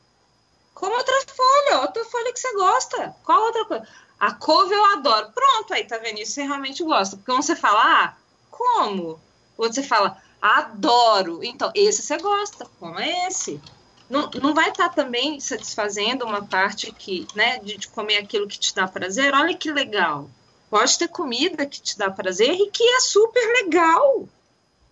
Coma 0.74 0.96
outra 0.96 1.14
folha, 1.28 1.82
outra 1.82 2.04
folha 2.04 2.32
que 2.32 2.40
você 2.40 2.52
gosta. 2.54 3.14
Qual 3.22 3.40
outra 3.42 3.64
coisa? 3.64 3.88
A 4.18 4.32
couve 4.32 4.74
eu 4.74 4.84
adoro. 4.86 5.30
Pronto, 5.32 5.72
aí 5.72 5.84
tá 5.84 5.98
vendo? 5.98 6.18
Isso 6.18 6.32
você 6.32 6.42
realmente 6.42 6.82
gosta. 6.82 7.16
Porque 7.16 7.30
quando 7.30 7.44
você 7.44 7.54
fala, 7.54 7.80
ah, 7.80 8.14
como? 8.50 9.20
Ou 9.56 9.72
você 9.72 9.82
fala, 9.82 10.20
Adoro. 10.44 11.42
Então, 11.42 11.72
esse 11.74 12.02
você 12.02 12.18
gosta, 12.18 12.66
como 12.78 13.00
é 13.00 13.28
esse. 13.28 13.58
Não, 14.10 14.28
não 14.42 14.52
vai 14.52 14.68
estar 14.68 14.90
tá 14.90 14.94
também 14.94 15.40
satisfazendo 15.40 16.22
uma 16.22 16.44
parte 16.44 16.92
que, 16.92 17.26
né, 17.34 17.58
de, 17.60 17.78
de 17.78 17.88
comer 17.88 18.18
aquilo 18.18 18.46
que 18.46 18.58
te 18.58 18.74
dá 18.74 18.86
prazer? 18.86 19.32
Olha 19.32 19.54
que 19.56 19.72
legal. 19.72 20.28
Pode 20.68 20.98
ter 20.98 21.08
comida 21.08 21.64
que 21.64 21.80
te 21.80 21.96
dá 21.96 22.10
prazer 22.10 22.50
e 22.50 22.70
que 22.70 22.84
é 22.84 23.00
super 23.00 23.40
legal. 23.64 24.28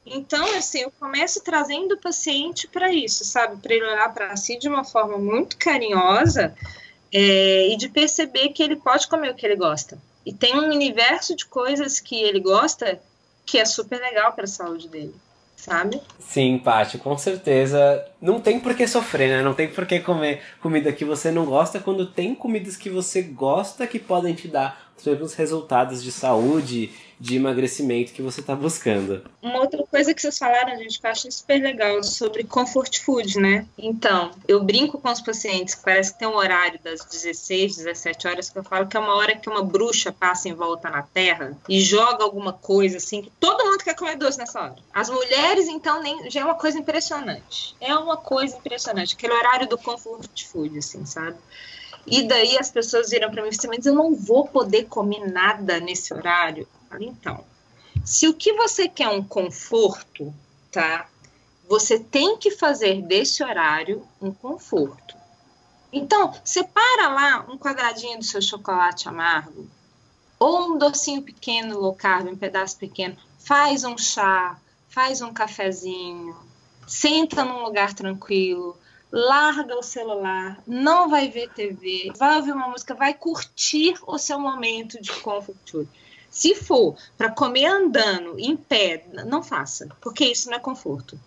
Então, 0.07 0.42
assim, 0.57 0.80
eu 0.80 0.92
começo 0.98 1.44
trazendo 1.44 1.96
o 1.96 2.00
paciente 2.00 2.66
para 2.66 2.90
isso, 2.90 3.22
sabe? 3.22 3.61
Para 3.61 3.74
ele 3.74 3.84
olhar 3.84 4.14
para 4.14 4.34
si 4.38 4.59
de 4.59 4.70
uma 4.70 4.84
forma 4.84 5.18
muito 5.18 5.59
carinhosa 5.59 6.57
é, 7.12 7.68
e 7.68 7.76
de 7.76 7.90
perceber 7.90 8.48
que 8.55 8.62
ele 8.62 8.76
pode 8.76 9.07
comer 9.07 9.32
o 9.32 9.34
que 9.34 9.44
ele 9.44 9.57
gosta. 9.57 9.98
E 10.24 10.32
tem 10.32 10.59
um 10.59 10.70
universo 10.70 11.36
de 11.36 11.44
coisas 11.44 12.00
que 12.00 12.16
ele 12.16 12.40
gosta 12.40 12.98
que 13.44 13.59
é 13.59 13.66
super 13.66 14.00
legal 14.00 14.32
para 14.32 14.44
a 14.44 14.48
saúde 14.48 14.88
dele 14.88 15.14
sabe? 15.62 16.00
Sim, 16.18 16.58
Paty, 16.58 16.98
com 16.98 17.16
certeza. 17.16 18.04
Não 18.20 18.40
tem 18.40 18.58
por 18.58 18.74
que 18.74 18.84
sofrer, 18.84 19.28
né? 19.28 19.42
Não 19.42 19.54
tem 19.54 19.68
por 19.68 19.86
que 19.86 20.00
comer 20.00 20.40
comida 20.60 20.92
que 20.92 21.04
você 21.04 21.30
não 21.30 21.44
gosta 21.44 21.78
quando 21.78 22.04
tem 22.04 22.34
comidas 22.34 22.76
que 22.76 22.90
você 22.90 23.22
gosta 23.22 23.86
que 23.86 24.00
podem 24.00 24.34
te 24.34 24.48
dar 24.48 24.92
os 24.98 25.06
mesmos 25.06 25.34
resultados 25.34 26.02
de 26.02 26.10
saúde 26.10 26.90
de 27.22 27.36
emagrecimento 27.36 28.12
que 28.12 28.20
você 28.20 28.40
está 28.40 28.52
buscando. 28.52 29.22
Uma 29.40 29.60
outra 29.60 29.84
coisa 29.86 30.12
que 30.12 30.20
vocês 30.20 30.36
falaram, 30.36 30.76
gente, 30.76 31.00
que 31.00 31.06
eu 31.06 31.10
acho 31.12 31.30
super 31.30 31.62
legal, 31.62 32.02
sobre 32.02 32.42
comfort 32.42 32.98
food, 32.98 33.38
né? 33.38 33.64
Então, 33.78 34.32
eu 34.48 34.60
brinco 34.60 34.98
com 34.98 35.08
os 35.08 35.20
pacientes, 35.20 35.76
parece 35.76 36.12
que 36.12 36.18
tem 36.18 36.26
um 36.26 36.34
horário 36.34 36.80
das 36.82 37.04
16, 37.04 37.76
17 37.76 38.26
horas, 38.26 38.50
que 38.50 38.58
eu 38.58 38.64
falo 38.64 38.88
que 38.88 38.96
é 38.96 39.00
uma 39.00 39.14
hora 39.14 39.36
que 39.36 39.48
uma 39.48 39.62
bruxa 39.62 40.10
passa 40.10 40.48
em 40.48 40.52
volta 40.52 40.90
na 40.90 41.02
terra 41.02 41.56
e 41.68 41.80
joga 41.80 42.24
alguma 42.24 42.52
coisa 42.52 42.96
assim, 42.96 43.22
que 43.22 43.30
todo 43.38 43.64
mundo 43.66 43.84
quer 43.84 43.94
comer 43.94 44.16
doce 44.16 44.38
nessa 44.38 44.60
hora. 44.60 44.76
As 44.92 45.08
mulheres, 45.08 45.68
então, 45.68 46.02
nem, 46.02 46.28
já 46.28 46.40
é 46.40 46.44
uma 46.44 46.56
coisa 46.56 46.76
impressionante. 46.76 47.76
É 47.80 47.94
uma 47.94 48.16
coisa 48.16 48.56
impressionante, 48.56 49.14
aquele 49.14 49.32
horário 49.32 49.68
do 49.68 49.78
comfort 49.78 50.44
food, 50.44 50.76
assim, 50.76 51.06
sabe? 51.06 51.36
E 52.04 52.24
daí 52.24 52.58
as 52.58 52.68
pessoas 52.68 53.10
viram 53.10 53.30
para 53.30 53.44
mim 53.44 53.50
e 53.50 53.66
mas 53.68 53.86
eu 53.86 53.94
não 53.94 54.12
vou 54.12 54.48
poder 54.48 54.86
comer 54.86 55.30
nada 55.30 55.78
nesse 55.78 56.12
horário. 56.12 56.66
Então, 57.01 57.45
se 58.05 58.26
o 58.28 58.34
que 58.34 58.53
você 58.55 58.88
quer 58.88 59.05
é 59.05 59.09
um 59.09 59.22
conforto, 59.22 60.34
tá? 60.70 61.09
Você 61.68 61.99
tem 61.99 62.36
que 62.36 62.51
fazer 62.51 63.03
desse 63.03 63.43
horário 63.43 64.07
um 64.20 64.32
conforto. 64.32 65.16
Então, 65.93 66.32
separa 66.45 67.09
lá 67.09 67.47
um 67.49 67.59
quadradinho 67.59 68.18
do 68.18 68.24
seu 68.24 68.40
chocolate 68.40 69.09
amargo, 69.09 69.68
ou 70.38 70.72
um 70.72 70.78
docinho 70.78 71.22
pequeno, 71.22 71.78
low 71.78 71.95
carb, 71.95 72.28
um 72.28 72.36
pedaço 72.36 72.78
pequeno, 72.78 73.16
faz 73.38 73.84
um 73.84 73.97
chá, 73.97 74.59
faz 74.88 75.20
um 75.20 75.32
cafezinho, 75.32 76.36
senta 76.86 77.45
num 77.45 77.62
lugar 77.62 77.95
tranquilo, 77.95 78.76
larga 79.12 79.76
o 79.76 79.82
celular, 79.82 80.61
não 80.66 81.09
vai 81.09 81.28
ver 81.28 81.51
TV, 81.51 82.12
vai 82.16 82.36
ouvir 82.38 82.53
uma 82.53 82.68
música, 82.68 82.95
vai 82.95 83.12
curtir 83.12 83.95
o 84.07 84.18
seu 84.18 84.40
momento 84.40 85.01
de 85.01 85.12
conforto. 85.12 85.88
Se 86.32 86.54
for 86.54 86.96
para 87.16 87.30
comer 87.30 87.66
andando, 87.66 88.40
em 88.40 88.56
pé, 88.56 89.04
não 89.26 89.42
faça, 89.42 89.86
porque 90.00 90.24
isso 90.24 90.48
não 90.48 90.56
é 90.56 90.58
conforto. 90.58 91.20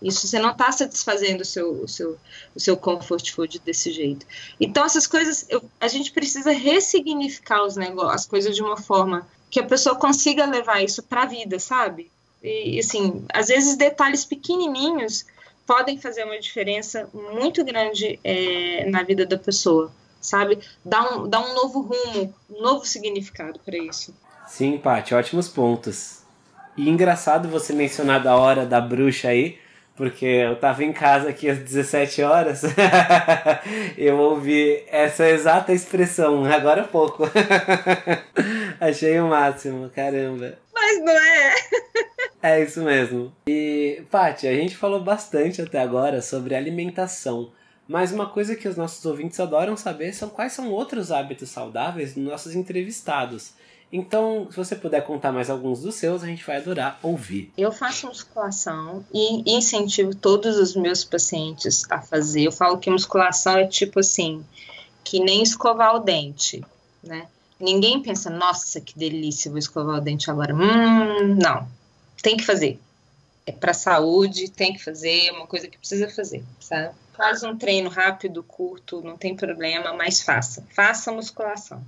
Isso 0.00 0.28
você 0.28 0.38
não 0.38 0.52
está 0.52 0.70
satisfazendo 0.70 1.40
o 1.40 1.44
seu, 1.44 1.72
o 1.82 1.88
seu, 1.88 2.16
o 2.54 2.60
seu 2.60 2.76
comfort 2.76 3.32
food 3.32 3.58
desse 3.58 3.90
jeito. 3.90 4.24
Então, 4.60 4.84
essas 4.84 5.08
coisas, 5.08 5.44
eu, 5.48 5.60
a 5.80 5.88
gente 5.88 6.12
precisa 6.12 6.52
ressignificar 6.52 7.64
os 7.64 7.74
negócios, 7.74 8.14
as 8.14 8.26
coisas 8.26 8.54
de 8.54 8.62
uma 8.62 8.76
forma 8.76 9.26
que 9.50 9.58
a 9.58 9.66
pessoa 9.66 9.96
consiga 9.96 10.46
levar 10.46 10.84
isso 10.84 11.02
para 11.02 11.22
a 11.22 11.26
vida, 11.26 11.58
sabe? 11.58 12.08
E, 12.40 12.78
assim, 12.78 13.24
às 13.32 13.48
vezes 13.48 13.76
detalhes 13.76 14.24
pequenininhos 14.24 15.26
podem 15.66 15.98
fazer 15.98 16.22
uma 16.22 16.38
diferença 16.38 17.10
muito 17.12 17.64
grande 17.64 18.20
é, 18.22 18.88
na 18.88 19.02
vida 19.02 19.26
da 19.26 19.36
pessoa, 19.36 19.92
sabe? 20.20 20.60
Dá 20.84 21.16
um, 21.16 21.28
dá 21.28 21.40
um 21.40 21.54
novo 21.54 21.80
rumo, 21.80 22.32
um 22.48 22.62
novo 22.62 22.86
significado 22.86 23.58
para 23.64 23.76
isso. 23.76 24.14
Sim, 24.48 24.78
Paty, 24.78 25.14
ótimos 25.14 25.46
pontos. 25.46 26.22
E 26.76 26.88
engraçado 26.88 27.48
você 27.48 27.72
mencionar 27.72 28.22
da 28.22 28.34
hora 28.34 28.64
da 28.64 28.80
bruxa 28.80 29.28
aí, 29.28 29.58
porque 29.94 30.24
eu 30.24 30.56
tava 30.56 30.82
em 30.82 30.92
casa 30.92 31.28
aqui 31.28 31.50
às 31.50 31.58
17 31.58 32.22
horas, 32.22 32.62
eu 33.96 34.16
ouvi 34.16 34.82
essa 34.88 35.28
exata 35.28 35.72
expressão 35.72 36.44
agora 36.44 36.82
há 36.82 36.84
pouco. 36.88 37.24
Achei 38.80 39.20
o 39.20 39.28
máximo, 39.28 39.90
caramba. 39.90 40.56
Mas 40.72 41.04
não 41.04 41.12
é? 41.12 41.54
é 42.42 42.62
isso 42.62 42.80
mesmo. 42.82 43.32
E, 43.48 44.02
Paty, 44.10 44.48
a 44.48 44.54
gente 44.54 44.76
falou 44.76 45.00
bastante 45.00 45.60
até 45.60 45.80
agora 45.80 46.22
sobre 46.22 46.54
alimentação. 46.54 47.52
Mas 47.86 48.12
uma 48.12 48.28
coisa 48.28 48.54
que 48.54 48.68
os 48.68 48.76
nossos 48.76 49.04
ouvintes 49.04 49.40
adoram 49.40 49.76
saber 49.76 50.12
são 50.12 50.28
quais 50.28 50.52
são 50.52 50.70
outros 50.70 51.12
hábitos 51.12 51.50
saudáveis 51.50 52.14
dos 52.14 52.22
nossos 52.22 52.54
entrevistados. 52.54 53.54
Então, 53.90 54.48
se 54.50 54.56
você 54.56 54.76
puder 54.76 55.04
contar 55.06 55.32
mais 55.32 55.48
alguns 55.48 55.80
dos 55.80 55.94
seus, 55.94 56.22
a 56.22 56.26
gente 56.26 56.44
vai 56.44 56.58
adorar 56.58 56.98
ouvir. 57.02 57.50
Eu 57.56 57.72
faço 57.72 58.06
musculação 58.06 59.04
e 59.12 59.56
incentivo 59.56 60.14
todos 60.14 60.58
os 60.58 60.76
meus 60.76 61.04
pacientes 61.04 61.90
a 61.90 62.00
fazer. 62.00 62.42
Eu 62.42 62.52
falo 62.52 62.78
que 62.78 62.90
musculação 62.90 63.56
é 63.56 63.66
tipo 63.66 64.00
assim, 64.00 64.44
que 65.02 65.20
nem 65.20 65.42
escovar 65.42 65.96
o 65.96 66.00
dente, 66.00 66.62
né? 67.02 67.26
Ninguém 67.58 68.00
pensa, 68.00 68.30
nossa, 68.30 68.80
que 68.80 68.96
delícia, 68.96 69.50
vou 69.50 69.58
escovar 69.58 69.96
o 69.96 70.00
dente 70.00 70.30
agora. 70.30 70.54
Hum, 70.54 71.34
não. 71.42 71.66
Tem 72.22 72.36
que 72.36 72.44
fazer. 72.44 72.78
É 73.46 73.52
para 73.52 73.72
saúde, 73.72 74.50
tem 74.50 74.74
que 74.74 74.84
fazer, 74.84 75.28
é 75.28 75.32
uma 75.32 75.46
coisa 75.46 75.66
que 75.66 75.78
precisa 75.78 76.08
fazer, 76.10 76.44
sabe? 76.60 76.94
Faz 77.16 77.42
um 77.42 77.56
treino 77.56 77.88
rápido, 77.88 78.42
curto, 78.42 79.00
não 79.00 79.16
tem 79.16 79.34
problema, 79.34 79.94
mas 79.94 80.20
faça. 80.20 80.64
Faça 80.70 81.10
musculação. 81.10 81.82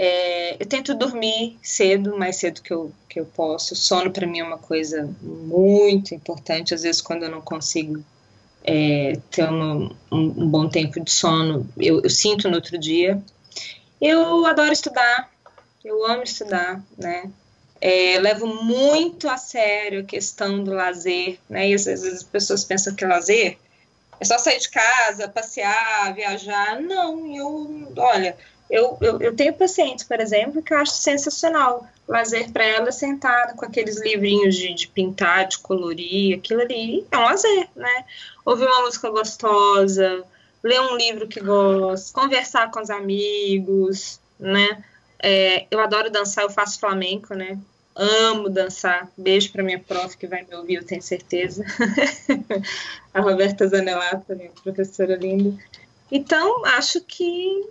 É, 0.00 0.56
eu 0.62 0.64
tento 0.64 0.94
dormir 0.94 1.58
cedo, 1.60 2.16
mais 2.16 2.36
cedo 2.36 2.62
que 2.62 2.72
eu, 2.72 2.92
que 3.08 3.18
eu 3.18 3.26
posso. 3.26 3.74
Sono 3.74 4.12
para 4.12 4.28
mim 4.28 4.38
é 4.38 4.44
uma 4.44 4.56
coisa 4.56 5.12
muito 5.20 6.14
importante. 6.14 6.72
Às 6.72 6.84
vezes, 6.84 7.00
quando 7.00 7.24
eu 7.24 7.30
não 7.30 7.40
consigo 7.40 8.04
é, 8.62 9.18
ter 9.28 9.50
um, 9.50 9.86
um, 10.12 10.18
um, 10.18 10.48
bom 10.48 10.68
tempo 10.68 11.00
de 11.00 11.10
sono, 11.10 11.68
eu, 11.76 12.00
eu, 12.00 12.08
sinto 12.08 12.48
no 12.48 12.54
outro 12.54 12.78
dia. 12.78 13.20
Eu 14.00 14.46
adoro 14.46 14.72
estudar, 14.72 15.32
eu 15.84 16.06
amo 16.06 16.22
estudar, 16.22 16.80
né? 16.96 17.28
É, 17.80 18.20
levo 18.20 18.46
muito 18.46 19.28
a 19.28 19.36
sério 19.36 20.02
a 20.02 20.04
questão 20.04 20.62
do 20.62 20.72
lazer, 20.72 21.40
né? 21.50 21.70
E 21.70 21.74
às 21.74 21.86
vezes 21.86 22.18
as 22.18 22.22
pessoas 22.22 22.62
pensam 22.62 22.94
que 22.94 23.04
lazer 23.04 23.58
é 24.20 24.24
só 24.24 24.38
sair 24.38 24.60
de 24.60 24.68
casa, 24.68 25.28
passear, 25.28 26.14
viajar. 26.14 26.80
Não, 26.80 27.34
eu, 27.34 27.92
olha, 27.96 28.36
eu, 28.70 28.98
eu, 29.00 29.20
eu, 29.20 29.34
tenho 29.34 29.54
pacientes, 29.54 30.04
por 30.04 30.20
exemplo, 30.20 30.62
que 30.62 30.74
eu 30.74 30.78
acho 30.78 30.92
sensacional. 30.92 31.86
Lazer 32.06 32.50
para 32.52 32.64
ela 32.64 32.92
sentada 32.92 33.54
com 33.54 33.64
aqueles 33.64 34.00
livrinhos 34.00 34.54
de, 34.54 34.74
de, 34.74 34.88
pintar, 34.88 35.46
de 35.46 35.58
colorir, 35.58 36.38
aquilo 36.38 36.60
ali 36.62 37.06
é 37.10 37.18
um 37.18 37.22
lazer, 37.22 37.68
né? 37.76 38.04
Ouvir 38.44 38.64
uma 38.64 38.82
música 38.82 39.10
gostosa, 39.10 40.24
ler 40.62 40.80
um 40.80 40.96
livro 40.96 41.26
que 41.26 41.40
gosta, 41.40 42.18
conversar 42.18 42.70
com 42.70 42.80
os 42.80 42.90
amigos, 42.90 44.20
né? 44.38 44.82
É, 45.22 45.66
eu 45.70 45.80
adoro 45.80 46.10
dançar, 46.10 46.44
eu 46.44 46.50
faço 46.50 46.78
flamenco, 46.78 47.34
né? 47.34 47.58
Amo 47.94 48.48
dançar. 48.48 49.10
Beijo 49.16 49.50
para 49.50 49.64
minha 49.64 49.78
prof 49.78 50.16
que 50.16 50.26
vai 50.26 50.44
me 50.44 50.54
ouvir, 50.54 50.76
eu 50.76 50.84
tenho 50.84 51.02
certeza. 51.02 51.64
a 53.12 53.20
Roberta 53.20 53.66
Zanelato, 53.66 54.36
minha 54.36 54.50
professora 54.62 55.16
linda. 55.16 55.58
Então, 56.10 56.64
acho 56.64 57.00
que 57.02 57.68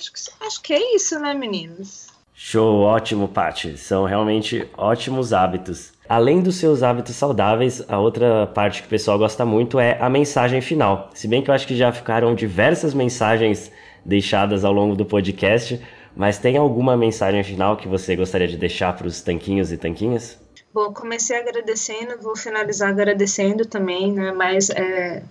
acho 0.00 0.12
que 0.12 0.44
acho 0.46 0.62
que 0.62 0.72
é 0.72 0.96
isso, 0.96 1.18
né, 1.20 1.34
meninos? 1.34 2.08
Show, 2.34 2.80
ótimo, 2.80 3.28
Paty. 3.28 3.76
São 3.76 4.04
realmente 4.04 4.66
ótimos 4.76 5.32
hábitos. 5.32 5.92
Além 6.08 6.40
dos 6.40 6.56
seus 6.56 6.82
hábitos 6.82 7.14
saudáveis, 7.14 7.84
a 7.86 7.98
outra 7.98 8.46
parte 8.46 8.80
que 8.80 8.86
o 8.86 8.90
pessoal 8.90 9.18
gosta 9.18 9.44
muito 9.44 9.78
é 9.78 9.98
a 10.00 10.08
mensagem 10.08 10.60
final. 10.62 11.10
Se 11.14 11.28
bem 11.28 11.42
que 11.42 11.50
eu 11.50 11.54
acho 11.54 11.66
que 11.66 11.76
já 11.76 11.92
ficaram 11.92 12.34
diversas 12.34 12.94
mensagens 12.94 13.70
deixadas 14.04 14.64
ao 14.64 14.72
longo 14.72 14.96
do 14.96 15.04
podcast, 15.04 15.80
mas 16.16 16.38
tem 16.38 16.56
alguma 16.56 16.96
mensagem 16.96 17.44
final 17.44 17.76
que 17.76 17.86
você 17.86 18.16
gostaria 18.16 18.48
de 18.48 18.56
deixar 18.56 18.96
para 18.96 19.06
os 19.06 19.20
tanquinhos 19.20 19.70
e 19.70 19.76
tanquinhas? 19.76 20.38
Bom, 20.72 20.92
comecei 20.94 21.36
agradecendo, 21.36 22.16
vou 22.22 22.34
finalizar 22.34 22.88
agradecendo 22.88 23.66
também, 23.66 24.12
né? 24.12 24.32
Mas 24.32 24.70
é, 24.70 25.22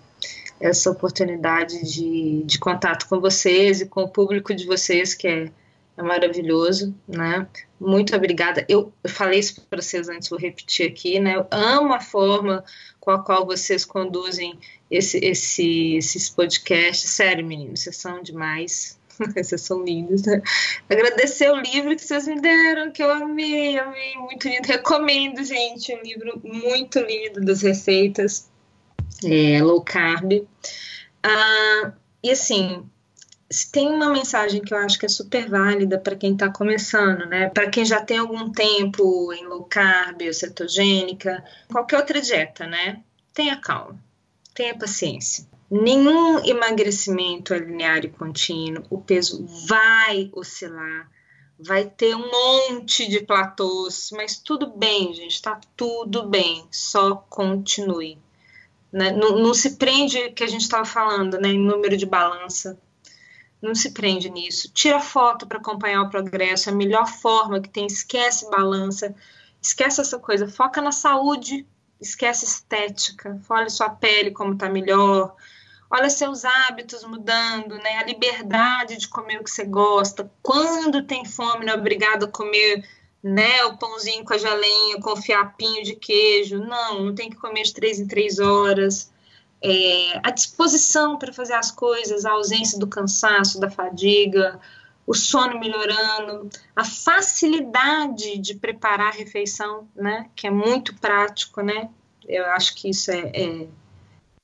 essa 0.60 0.92
oportunidade 0.92 1.84
de, 1.84 2.44
de 2.44 2.60
contato 2.60 3.08
com 3.08 3.20
vocês 3.20 3.82
e 3.82 3.86
com 3.86 4.04
o 4.04 4.10
público 4.10 4.54
de 4.54 4.66
vocês, 4.66 5.14
que 5.14 5.28
é, 5.28 5.52
é 5.98 6.04
maravilhoso, 6.04 6.94
né? 7.08 7.48
Muito 7.80 8.16
obrigada. 8.16 8.66
Eu, 8.68 8.92
eu 9.04 9.10
falei 9.10 9.40
isso 9.40 9.62
para 9.70 9.82
vocês 9.82 10.10
antes, 10.10 10.30
vou 10.30 10.38
repetir 10.38 10.88
aqui, 10.88 11.20
né? 11.20 11.36
Eu 11.36 11.48
amo 11.50 11.94
a 11.94 12.02
forma 12.02 12.64
com 13.00 13.12
a 13.12 13.24
qual 13.24 13.46
vocês 13.46 13.86
conduzem 13.86 14.60
esse, 14.92 15.18
esse, 15.20 15.96
esses 15.96 16.30
podcasts. 16.30 17.10
Sério, 17.12 17.46
meninos, 17.46 17.82
vocês 17.82 17.98
são 17.98 18.22
demais. 18.22 19.00
Vocês 19.36 19.60
são 19.60 19.84
lindos. 19.84 20.22
Né? 20.22 20.42
Agradecer 20.90 21.52
o 21.52 21.58
livro 21.58 21.94
que 21.94 22.02
vocês 22.02 22.26
me 22.26 22.40
deram, 22.40 22.90
que 22.90 23.04
eu 23.04 23.12
amei, 23.12 23.78
amei, 23.78 24.16
muito 24.16 24.48
lindo. 24.48 24.66
Recomendo, 24.66 25.44
gente, 25.44 25.94
um 25.94 26.02
livro 26.02 26.42
muito 26.42 27.00
lindo 27.00 27.42
das 27.42 27.62
receitas 27.62 28.50
é, 29.24 29.62
low 29.62 29.82
carb. 29.82 30.48
Ah, 31.24 31.94
e 32.24 32.32
assim, 32.32 32.86
tem 33.72 33.88
uma 33.88 34.10
mensagem 34.10 34.62
que 34.62 34.74
eu 34.74 34.78
acho 34.78 35.00
que 35.00 35.06
é 35.06 35.10
super 35.10 35.50
válida 35.50 35.98
para 35.98 36.16
quem 36.16 36.34
está 36.34 36.52
começando, 36.52 37.26
né? 37.26 37.50
Para 37.50 37.70
quem 37.70 37.84
já 37.84 38.02
tem 38.04 38.20
algum 38.20 38.52
tempo 38.52 39.34
em 39.34 39.46
low 39.48 39.64
carb 39.64 40.22
ou 40.22 40.34
cetogênica, 40.34 41.44
qualquer 41.68 41.98
outra 41.98 42.22
dieta, 42.22 42.68
né? 42.68 43.02
Tenha 43.34 43.58
calma, 43.58 44.00
tenha 44.54 44.78
paciência. 44.78 45.48
Nenhum 45.70 46.44
emagrecimento 46.46 47.54
é 47.54 47.60
linear 47.60 48.04
e 48.04 48.10
contínuo, 48.10 48.84
o 48.90 49.00
peso 49.00 49.46
vai 49.68 50.30
oscilar, 50.34 51.10
vai 51.60 51.86
ter 51.86 52.16
um 52.16 52.32
monte 52.32 53.08
de 53.08 53.20
platôs, 53.22 54.10
mas 54.14 54.38
tudo 54.38 54.68
bem, 54.68 55.14
gente, 55.14 55.42
tá 55.42 55.60
tudo 55.76 56.28
bem, 56.28 56.68
só 56.72 57.16
continue. 57.30 58.18
Né? 58.92 59.12
Não, 59.12 59.38
não, 59.38 59.54
se 59.54 59.78
prende, 59.78 60.32
que 60.32 60.44
a 60.44 60.48
gente 60.48 60.62
estava 60.62 60.86
falando, 60.86 61.40
né, 61.40 61.50
em 61.50 61.60
número 61.60 61.96
de 61.96 62.06
balança. 62.06 62.80
Não 63.62 63.76
se 63.76 63.92
prende 63.92 64.30
nisso. 64.30 64.72
Tira 64.74 65.00
foto 65.00 65.46
para 65.46 65.60
acompanhar 65.60 66.02
o 66.02 66.10
progresso, 66.10 66.70
é 66.70 66.74
a 66.74 66.76
melhor 66.76 67.08
forma 67.08 67.60
que 67.60 67.70
tem. 67.70 67.86
Esquece 67.86 68.50
balança, 68.50 69.14
esquece 69.62 70.02
essa 70.02 70.18
coisa. 70.18 70.48
Foca 70.48 70.82
na 70.82 70.92
saúde, 70.92 71.68
esquece 72.00 72.46
estética. 72.46 73.40
Olha 73.50 73.70
sua 73.70 73.90
pele 73.90 74.32
como 74.32 74.54
está 74.54 74.70
melhor. 74.70 75.36
Olha 75.92 76.10
seus 76.10 76.46
hábitos 76.46 77.04
mudando, 77.04 77.76
né? 77.76 77.98
A 77.98 78.06
liberdade 78.06 78.98
de 78.98 79.08
comer 79.08 79.40
o 79.40 79.44
que 79.44 79.52
você 79.52 79.66
gosta. 79.66 80.32
Quando 80.42 81.04
tem 81.04 81.26
fome, 81.26 81.66
não 81.66 81.74
é 81.74 81.78
obrigado 81.78 82.26
a 82.26 82.32
comer 82.32 82.88
né, 83.24 83.64
o 83.66 83.78
pãozinho 83.78 84.24
com 84.24 84.34
a 84.34 84.38
geleinha, 84.38 85.00
com 85.02 85.12
o 85.12 85.22
fiapinho 85.22 85.84
de 85.84 85.96
queijo. 85.96 86.60
Não, 86.60 87.06
não 87.06 87.16
tem 87.16 87.30
que 87.30 87.36
comer 87.36 87.64
de 87.64 87.74
três 87.74 88.00
em 88.00 88.08
três 88.08 88.40
horas. 88.40 89.12
É, 89.62 90.20
a 90.24 90.32
disposição 90.32 91.18
para 91.18 91.34
fazer 91.34 91.54
as 91.54 91.70
coisas, 91.70 92.26
a 92.26 92.32
ausência 92.32 92.80
do 92.80 92.88
cansaço, 92.88 93.60
da 93.60 93.70
fadiga, 93.70 94.60
o 95.06 95.14
sono 95.14 95.60
melhorando, 95.60 96.50
a 96.76 96.86
facilidade 96.86 98.38
de 98.38 98.56
preparar 98.56 99.08
a 99.08 99.18
refeição, 99.18 99.90
né, 99.96 100.30
que 100.36 100.48
é 100.48 100.52
muito 100.52 100.96
prático, 100.96 101.62
né, 101.62 101.90
eu 102.28 102.46
acho 102.52 102.76
que 102.76 102.92
isso 102.92 103.12
é, 103.12 103.32
é, 103.34 103.68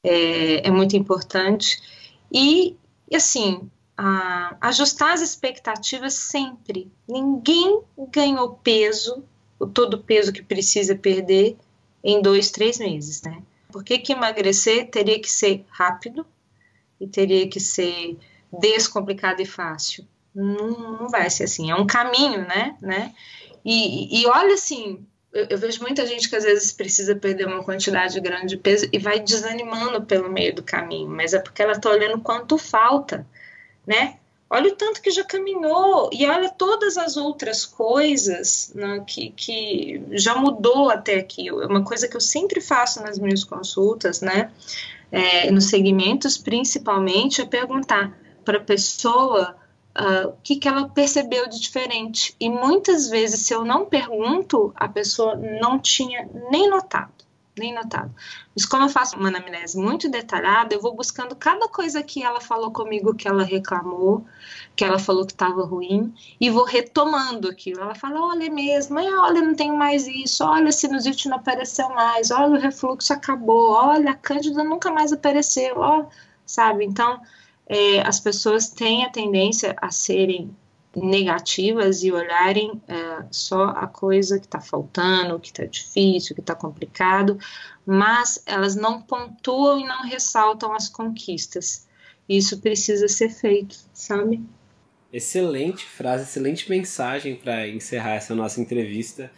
é, 0.04 0.68
é 0.68 0.72
muito 0.72 0.98
importante. 0.98 1.80
E 2.32 2.76
assim, 3.14 3.70
ajustar 3.98 5.14
as 5.14 5.22
expectativas 5.22 6.14
sempre. 6.14 6.92
Ninguém 7.08 7.82
ganhou 8.12 8.60
peso, 8.64 9.24
o 9.58 9.66
todo 9.66 9.96
o 9.96 10.04
peso 10.04 10.34
que 10.34 10.44
precisa 10.44 10.96
perder, 10.96 11.58
em 12.04 12.22
dois, 12.22 12.52
três 12.52 12.78
meses, 12.78 13.22
né? 13.24 13.42
Por 13.72 13.84
que, 13.84 13.98
que 13.98 14.14
emagrecer 14.14 14.90
teria 14.90 15.20
que 15.20 15.30
ser 15.30 15.66
rápido 15.70 16.26
e 17.00 17.08
teria 17.08 17.48
que 17.50 17.60
ser 17.60 18.18
descomplicado 18.52 19.42
e 19.42 19.46
fácil? 19.46 20.08
Não, 20.34 21.00
não 21.00 21.10
vai 21.10 21.30
ser 21.30 21.46
assim. 21.46 21.72
É 21.72 21.76
um 21.76 21.88
caminho, 21.88 22.42
né? 22.42 22.78
né? 22.82 23.14
E, 23.64 24.22
e 24.22 24.28
olha 24.28 24.54
assim, 24.54 25.04
eu, 25.34 25.48
eu, 25.50 25.58
vejo 25.58 25.82
muita 25.82 26.06
gente 26.06 26.30
que 26.30 26.36
às 26.36 26.44
vezes 26.44 26.72
precisa 26.72 27.16
perder 27.16 27.48
uma 27.48 27.64
quantidade 27.64 28.20
grande 28.20 28.48
de 28.48 28.58
peso 28.58 28.88
e 28.94 29.00
vai 29.00 29.20
desanimando 29.20 30.06
pelo 30.06 30.30
meio 30.30 30.54
do 30.54 30.62
caminho, 30.62 31.10
mas 31.10 31.34
é 31.34 31.40
porque 31.40 31.62
ela 31.62 31.72
está 31.72 31.90
olhando 31.90 32.22
quanto 32.22 32.58
falta 32.58 33.26
né? 33.86 34.18
Olha 34.50 34.72
o 34.72 34.76
tanto 34.76 35.02
que 35.02 35.10
já 35.10 35.24
caminhou 35.24 36.10
e 36.14 36.26
olha 36.28 36.50
todas 36.50 36.98
as 36.98 37.18
outras 37.18 37.66
coisas 37.66 38.72
né, 38.76 39.04
que, 39.06 39.32
que 39.32 40.02
já 40.12 40.36
mudou 40.36 40.90
até 40.90 41.16
aqui. 41.16 41.50
É 41.50 41.66
uma 41.66 41.84
coisa 41.84 42.08
que 42.08 42.16
eu 42.16 42.22
sempre 42.22 42.62
faço 42.62 43.02
nas 43.02 43.18
minhas 43.18 43.44
consultas, 43.44 44.22
né? 44.22 44.52
É, 45.12 45.50
nos 45.50 45.66
segmentos, 45.66 46.38
principalmente, 46.38 47.42
é 47.42 47.46
perguntar 47.46 48.16
para 48.44 48.58
a 48.58 48.62
pessoa 48.62 49.56
uh, 49.98 50.30
o 50.30 50.38
que, 50.44 50.58
que 50.58 50.68
ela 50.68 50.90
percebeu 50.90 51.50
de 51.50 51.60
diferente. 51.60 52.36
E 52.40 52.50
muitas 52.50 53.10
vezes, 53.10 53.42
se 53.42 53.54
eu 53.54 53.66
não 53.66 53.86
pergunto, 53.86 54.72
a 54.76 54.88
pessoa 54.88 55.36
não 55.36 55.80
tinha 55.80 56.30
nem 56.52 56.70
notado 56.70 57.25
nem 57.58 57.74
notado. 57.74 58.14
Mas 58.56 58.66
como 58.66 58.84
eu 58.84 58.90
faço 58.90 59.18
uma 59.18 59.30
anamnese 59.30 59.78
muito 59.78 60.10
detalhada, 60.10 60.74
eu 60.74 60.82
vou 60.82 60.96
buscando 60.96 61.36
cada 61.36 61.68
coisa 61.68 62.04
que 62.04 62.24
ela 62.24 62.42
falou 62.42 62.72
comigo 62.72 63.16
que 63.16 63.28
ela 63.28 63.44
reclamou, 63.44 64.26
que 64.76 64.84
ela 64.84 65.00
falou 65.00 65.26
que 65.26 65.32
estava 65.32 65.66
ruim, 65.66 66.14
e 66.40 66.50
vou 66.50 66.66
retomando 66.66 67.50
aquilo. 67.50 67.82
Ela 67.82 67.96
fala, 67.96 68.22
olha 68.22 68.46
é 68.46 68.50
mesmo, 68.50 69.00
olha, 69.00 69.42
não 69.42 69.56
tenho 69.56 69.76
mais 69.76 70.08
isso, 70.08 70.44
olha, 70.44 70.70
a 70.70 70.72
sinusite 70.72 71.30
não 71.30 71.38
apareceu 71.38 71.90
mais, 71.90 72.32
olha, 72.32 72.58
o 72.58 72.60
refluxo 72.60 73.14
acabou, 73.14 73.72
olha, 73.72 74.12
a 74.12 74.16
cândida 74.16 74.64
nunca 74.64 74.92
mais 74.92 75.12
apareceu, 75.14 75.76
ó, 75.78 76.06
sabe? 76.46 76.86
Então, 76.86 77.22
é, 77.68 78.02
as 78.02 78.20
pessoas 78.20 78.70
têm 78.70 79.06
a 79.06 79.10
tendência 79.10 79.76
a 79.82 79.90
serem 79.92 80.56
negativas 80.96 82.04
e 82.04 82.12
olharem 82.12 82.82
é, 82.88 83.26
só 83.32 83.66
a 83.66 83.88
coisa 83.88 84.40
que 84.40 84.46
está 84.46 84.62
faltando, 84.62 85.40
que 85.40 85.48
está 85.48 85.66
difícil, 85.66 86.36
que 86.36 86.42
está 86.42 86.56
complicado, 86.56 87.38
mas 87.86 88.42
elas 88.46 88.76
não 88.76 89.02
pontuam 89.02 89.80
e 89.80 89.86
não 89.86 90.04
ressaltam 90.04 90.74
as 90.74 90.88
conquistas. 90.88 91.88
Isso 92.28 92.60
precisa 92.60 93.08
ser 93.08 93.30
feito, 93.30 93.78
sabe? 93.94 94.42
Excelente 95.12 95.86
frase, 95.86 96.24
excelente 96.24 96.70
mensagem 96.70 97.36
para 97.36 97.68
encerrar 97.68 98.16
essa 98.16 98.34
nossa 98.34 98.60
entrevista. 98.60 99.32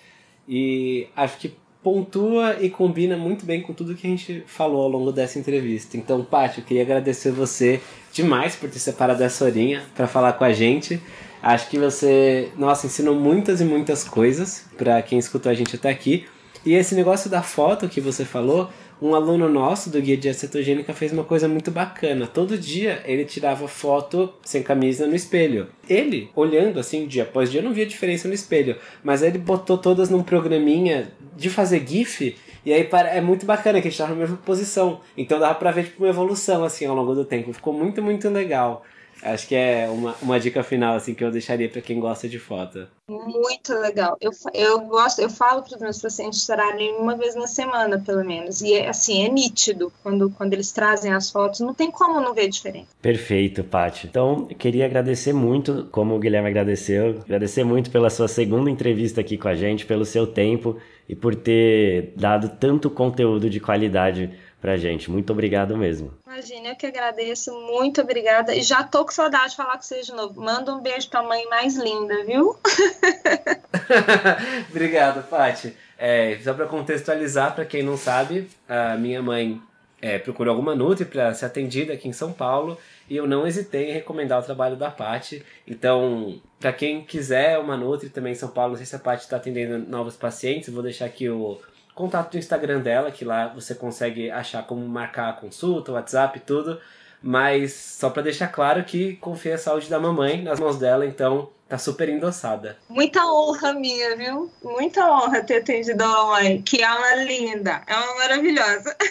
E 0.48 1.08
acho 1.16 1.38
que 1.38 1.54
pontua 1.84 2.58
e 2.62 2.70
combina 2.70 3.16
muito 3.16 3.46
bem 3.46 3.62
com 3.62 3.74
tudo 3.74 3.96
que 3.96 4.08
a 4.08 4.10
gente 4.10 4.44
falou 4.46 4.82
ao 4.82 4.90
longo 4.90 5.12
dessa 5.12 5.38
entrevista. 5.38 5.96
Então, 5.96 6.24
Paty, 6.24 6.60
eu 6.60 6.66
queria 6.66 6.84
agradecer 6.84 7.32
você 7.32 7.82
demais 8.12 8.56
por 8.56 8.70
ter 8.70 8.80
separado 8.80 9.24
essa 9.24 9.46
horinha 9.46 9.84
para 9.96 10.08
falar 10.08 10.34
com 10.34 10.44
a 10.44 10.52
gente. 10.52 11.02
Acho 11.42 11.70
que 11.70 11.78
você, 11.78 12.50
nossa, 12.58 12.88
ensinou 12.88 13.16
muitas 13.16 13.62
e 13.62 13.66
muitas 13.66 14.04
coisas 14.04 14.66
para 14.78 15.02
quem 15.02 15.20
escutou 15.20 15.52
a 15.52 15.56
gente 15.56 15.76
até 15.76 15.90
aqui. 15.90 16.26
E 16.66 16.74
esse 16.74 16.96
negócio 16.96 17.30
da 17.30 17.42
foto 17.42 17.88
que 17.88 18.02
você 18.02 18.26
falou, 18.26 18.70
um 19.02 19.14
aluno 19.14 19.48
nosso 19.48 19.90
do 19.90 20.02
Guia 20.02 20.18
de 20.18 20.28
Acetogênica 20.28 20.94
fez 20.94 21.14
uma 21.14 21.24
coisa 21.24 21.48
muito 21.48 21.70
bacana. 21.70 22.26
Todo 22.26 22.58
dia 22.58 23.02
ele 23.06 23.26
tirava 23.26 23.68
foto 23.68 24.34
sem 24.44 24.64
camisa 24.64 25.06
no 25.06 25.16
espelho. 25.16 25.68
Ele, 25.88 26.30
olhando 26.36 26.80
assim 26.80 27.06
dia 27.06 27.24
após 27.24 27.52
dia, 27.52 27.62
não 27.62 27.74
via 27.74 27.86
diferença 27.86 28.28
no 28.28 28.34
espelho. 28.34 28.76
Mas 29.04 29.22
ele 29.22 29.38
botou 29.38 29.78
todas 29.78 30.10
num 30.10 30.24
programinha 30.24 31.12
de 31.36 31.50
fazer 31.50 31.88
GIF. 31.88 32.36
E 32.66 32.74
aí 32.74 32.90
é 32.92 33.22
muito 33.22 33.46
bacana 33.46 33.80
que 33.80 33.88
a 33.88 33.92
gente 33.92 34.00
tava 34.00 34.14
na 34.14 34.20
mesma 34.20 34.38
posição. 34.38 35.00
Então 35.16 35.40
dava 35.40 35.56
pra 35.56 35.72
ver 35.72 35.86
tipo, 35.86 36.04
uma 36.04 36.10
evolução 36.10 36.64
assim 36.64 36.86
ao 36.86 36.96
longo 36.96 37.14
do 37.14 37.24
tempo. 37.24 37.54
Ficou 37.54 37.74
muito, 37.74 38.02
muito 38.02 38.28
legal. 38.30 38.84
Acho 39.22 39.48
que 39.48 39.56
é 39.56 39.90
uma, 39.90 40.16
uma 40.22 40.40
dica 40.40 40.64
final 40.64 40.96
assim 40.96 41.14
que 41.14 41.24
eu 41.24 41.32
deixaria 41.32 41.70
para 41.70 41.82
quem 41.82 42.00
gosta 42.00 42.28
de 42.28 42.40
foto. 42.40 42.88
Muito 43.10 43.74
legal. 43.74 44.18
Eu, 44.20 44.32
eu 44.54 44.82
gosto, 44.82 45.20
eu 45.20 45.30
falo 45.30 45.64
para 45.64 45.76
os 45.76 45.82
meus 45.82 46.02
pacientes 46.02 46.46
tirarem 46.46 46.96
uma 46.96 47.16
vez 47.16 47.36
na 47.36 47.48
semana, 47.48 47.98
pelo 48.00 48.24
menos. 48.26 48.62
E 48.62 48.74
é, 48.74 48.90
assim, 48.90 49.26
é 49.26 49.30
nítido 49.30 49.92
quando, 50.04 50.30
quando 50.32 50.54
eles 50.54 50.72
trazem 50.72 51.14
as 51.14 51.32
fotos, 51.32 51.62
não 51.62 51.74
tem 51.74 51.90
como 51.90 52.20
não 52.20 52.34
ver 52.34 52.50
diferente. 52.50 52.88
Perfeito, 53.02 53.64
Paty. 53.64 54.08
Então, 54.08 54.46
queria 54.46 54.86
agradecer 54.86 55.34
muito, 55.34 55.88
como 55.92 56.16
o 56.16 56.20
Guilherme 56.20 56.50
agradeceu, 56.50 57.22
agradecer 57.22 57.64
muito 57.64 57.90
pela 57.90 58.10
sua 58.10 58.28
segunda 58.28 58.70
entrevista 58.70 59.22
aqui 59.22 59.38
com 59.38 59.48
a 59.48 59.56
gente, 59.56 59.86
pelo 59.86 60.04
seu 60.04 60.28
tempo 60.28 60.78
e 61.08 61.16
por 61.16 61.34
ter 61.34 62.14
dado 62.18 62.50
tanto 62.60 62.90
conteúdo 62.90 63.50
de 63.50 63.60
qualidade 63.60 64.30
pra 64.62 64.78
gente. 64.78 65.10
Muito 65.10 65.32
obrigado 65.32 65.78
mesmo. 65.78 66.14
Imagina, 66.26 66.70
eu 66.70 66.76
que 66.76 66.86
agradeço. 66.86 67.54
Muito 67.54 68.02
obrigada. 68.02 68.56
E 68.56 68.62
já 68.62 68.84
tô 68.84 69.06
com 69.06 69.12
saudade 69.12 69.52
de 69.52 69.56
falar 69.56 69.76
com 69.76 69.84
vocês 69.84 70.06
de 70.06 70.14
novo. 70.14 70.42
Manda 70.42 70.74
um 70.74 70.82
beijo 70.82 71.10
pra 71.10 71.24
mãe 71.24 71.46
mais 71.48 71.76
linda, 71.76 72.26
viu? 72.26 72.58
Obrigado, 74.70 75.28
Paty. 75.30 75.76
É, 75.98 76.38
só 76.44 76.54
para 76.54 76.68
contextualizar, 76.68 77.56
para 77.56 77.66
quem 77.66 77.82
não 77.82 77.98
sabe, 77.98 78.50
a 78.68 78.96
minha 78.98 79.22
mãe 79.22 79.60
é, 80.02 80.20
procurou 80.20 80.52
alguma 80.52 80.76
Nutri 80.76 81.06
para 81.06 81.34
ser 81.34 81.46
atendida 81.46 81.94
aqui 81.94 82.08
em 82.08 82.14
São 82.14 82.32
Paulo 82.32 82.78
e 83.10 83.16
eu 83.16 83.26
não 83.26 83.48
hesitei 83.48 83.90
em 83.90 83.94
recomendar 83.94 84.40
o 84.40 84.44
trabalho 84.44 84.76
da 84.76 84.92
Paty. 84.92 85.44
Então, 85.68 86.40
para 86.60 86.72
quem 86.72 87.04
quiser 87.04 87.58
uma 87.58 87.76
Nutri 87.76 88.10
também 88.10 88.34
em 88.34 88.36
São 88.36 88.50
Paulo, 88.50 88.72
não 88.72 88.78
sei 88.78 88.86
se 88.86 88.96
a 88.96 89.00
Paty 89.00 89.24
está 89.24 89.38
atendendo 89.38 89.80
novos 89.90 90.16
pacientes, 90.16 90.72
vou 90.72 90.84
deixar 90.84 91.06
aqui 91.06 91.30
o 91.30 91.60
contato 91.98 92.32
do 92.32 92.38
Instagram 92.38 92.80
dela, 92.80 93.12
que 93.12 93.26
lá 93.26 93.48
você 93.48 93.74
consegue 93.74 94.30
achar 94.30 94.66
como 94.66 94.88
marcar 94.88 95.30
a 95.30 95.34
consulta, 95.34 95.92
WhatsApp, 95.92 96.40
tudo. 96.42 96.80
Mas 97.22 97.74
só 97.74 98.12
para 98.12 98.22
deixar 98.22 98.48
claro 98.48 98.84
que 98.84 99.16
confia 99.16 99.56
a 99.56 99.58
saúde 99.58 99.90
da 99.90 100.00
mamãe 100.00 100.44
nas 100.44 100.60
mãos 100.60 100.78
dela, 100.78 101.06
então 101.06 101.50
tá 101.68 101.78
super 101.78 102.08
endossada. 102.08 102.78
Muita 102.88 103.26
honra 103.26 103.74
minha, 103.74 104.16
viu? 104.16 104.52
Muita 104.64 105.04
honra 105.12 105.42
ter 105.42 105.58
atendido 105.58 106.04
a 106.04 106.08
mamãe, 106.08 106.62
que 106.62 106.84
é 106.84 106.90
uma 106.90 107.16
linda, 107.16 107.82
é 107.88 107.96
uma 107.96 108.16
maravilhosa. 108.16 108.96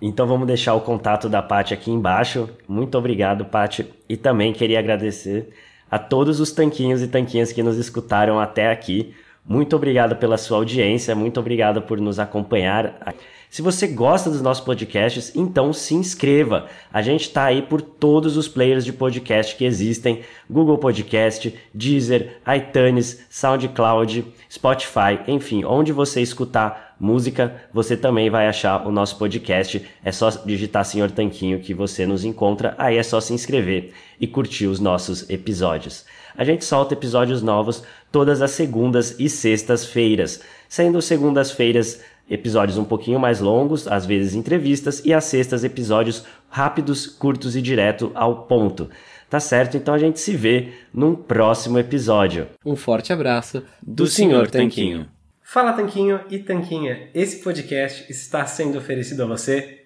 Então 0.00 0.26
vamos 0.26 0.46
deixar 0.46 0.74
o 0.74 0.82
contato 0.82 1.26
da 1.26 1.42
Paty 1.42 1.72
aqui 1.72 1.90
embaixo. 1.90 2.50
Muito 2.68 2.98
obrigado, 2.98 3.46
Paty. 3.46 3.90
E 4.06 4.16
também 4.16 4.52
queria 4.52 4.78
agradecer 4.78 5.48
a 5.90 5.98
todos 5.98 6.38
os 6.38 6.52
tanquinhos 6.52 7.00
e 7.00 7.08
tanquinhas 7.08 7.50
que 7.50 7.62
nos 7.62 7.78
escutaram 7.78 8.38
até 8.38 8.70
aqui. 8.70 9.14
Muito 9.48 9.76
obrigado 9.76 10.16
pela 10.16 10.36
sua 10.36 10.58
audiência, 10.58 11.14
muito 11.14 11.38
obrigado 11.38 11.80
por 11.82 12.00
nos 12.00 12.18
acompanhar. 12.18 13.14
Se 13.48 13.62
você 13.62 13.86
gosta 13.86 14.28
dos 14.28 14.42
nossos 14.42 14.64
podcasts, 14.64 15.32
então 15.36 15.72
se 15.72 15.94
inscreva. 15.94 16.66
A 16.92 17.00
gente 17.00 17.22
está 17.22 17.44
aí 17.44 17.62
por 17.62 17.80
todos 17.80 18.36
os 18.36 18.48
players 18.48 18.84
de 18.84 18.92
podcast 18.92 19.54
que 19.54 19.64
existem: 19.64 20.22
Google 20.50 20.78
Podcast, 20.78 21.54
Deezer, 21.72 22.38
iTunes, 22.56 23.24
SoundCloud, 23.30 24.26
Spotify, 24.50 25.20
enfim, 25.28 25.64
onde 25.64 25.92
você 25.92 26.20
escutar 26.20 26.96
música, 26.98 27.54
você 27.72 27.96
também 27.96 28.28
vai 28.28 28.48
achar 28.48 28.84
o 28.84 28.90
nosso 28.90 29.16
podcast. 29.16 29.80
É 30.04 30.10
só 30.10 30.28
digitar 30.28 30.84
Senhor 30.84 31.10
Tanquinho 31.12 31.60
que 31.60 31.72
você 31.72 32.04
nos 32.04 32.24
encontra. 32.24 32.74
Aí 32.78 32.96
é 32.96 33.02
só 33.02 33.20
se 33.20 33.32
inscrever 33.32 33.92
e 34.20 34.26
curtir 34.26 34.66
os 34.66 34.80
nossos 34.80 35.30
episódios. 35.30 36.04
A 36.36 36.44
gente 36.44 36.64
solta 36.64 36.94
episódios 36.94 37.42
novos 37.42 37.82
todas 38.12 38.42
as 38.42 38.50
segundas 38.50 39.16
e 39.18 39.28
sextas-feiras, 39.28 40.40
sendo 40.68 41.00
segundas-feiras 41.00 42.00
episódios 42.28 42.76
um 42.76 42.84
pouquinho 42.84 43.18
mais 43.18 43.40
longos, 43.40 43.86
às 43.86 44.04
vezes 44.04 44.34
entrevistas, 44.34 45.02
e 45.04 45.14
às 45.14 45.24
sextas 45.24 45.64
episódios 45.64 46.24
rápidos, 46.48 47.06
curtos 47.06 47.56
e 47.56 47.62
direto 47.62 48.10
ao 48.14 48.46
ponto. 48.46 48.90
Tá 49.30 49.40
certo? 49.40 49.76
Então 49.76 49.94
a 49.94 49.98
gente 49.98 50.20
se 50.20 50.36
vê 50.36 50.72
num 50.92 51.14
próximo 51.14 51.78
episódio. 51.78 52.48
Um 52.64 52.76
forte 52.76 53.12
abraço 53.12 53.60
do, 53.82 54.04
do 54.04 54.06
Senhor 54.06 54.50
Tanquinho. 54.50 55.08
Fala 55.42 55.72
Tanquinho 55.72 56.20
e 56.28 56.40
Tanquinha, 56.40 57.08
esse 57.14 57.42
podcast 57.42 58.10
está 58.10 58.44
sendo 58.46 58.78
oferecido 58.78 59.22
a 59.22 59.26
você 59.26 59.85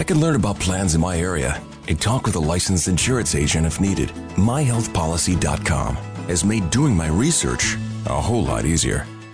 I 0.00 0.02
can 0.02 0.18
learn 0.18 0.34
about 0.34 0.58
plans 0.58 0.94
in 0.94 1.00
my 1.02 1.18
area 1.18 1.62
and 1.86 2.00
talk 2.00 2.24
with 2.24 2.34
a 2.34 2.38
licensed 2.38 2.88
insurance 2.88 3.34
agent 3.34 3.66
if 3.66 3.82
needed. 3.82 4.08
MyHealthPolicy.com 4.36 5.96
has 6.26 6.42
made 6.42 6.70
doing 6.70 6.96
my 6.96 7.08
research 7.08 7.76
a 8.06 8.18
whole 8.18 8.42
lot 8.42 8.64
easier. 8.64 9.06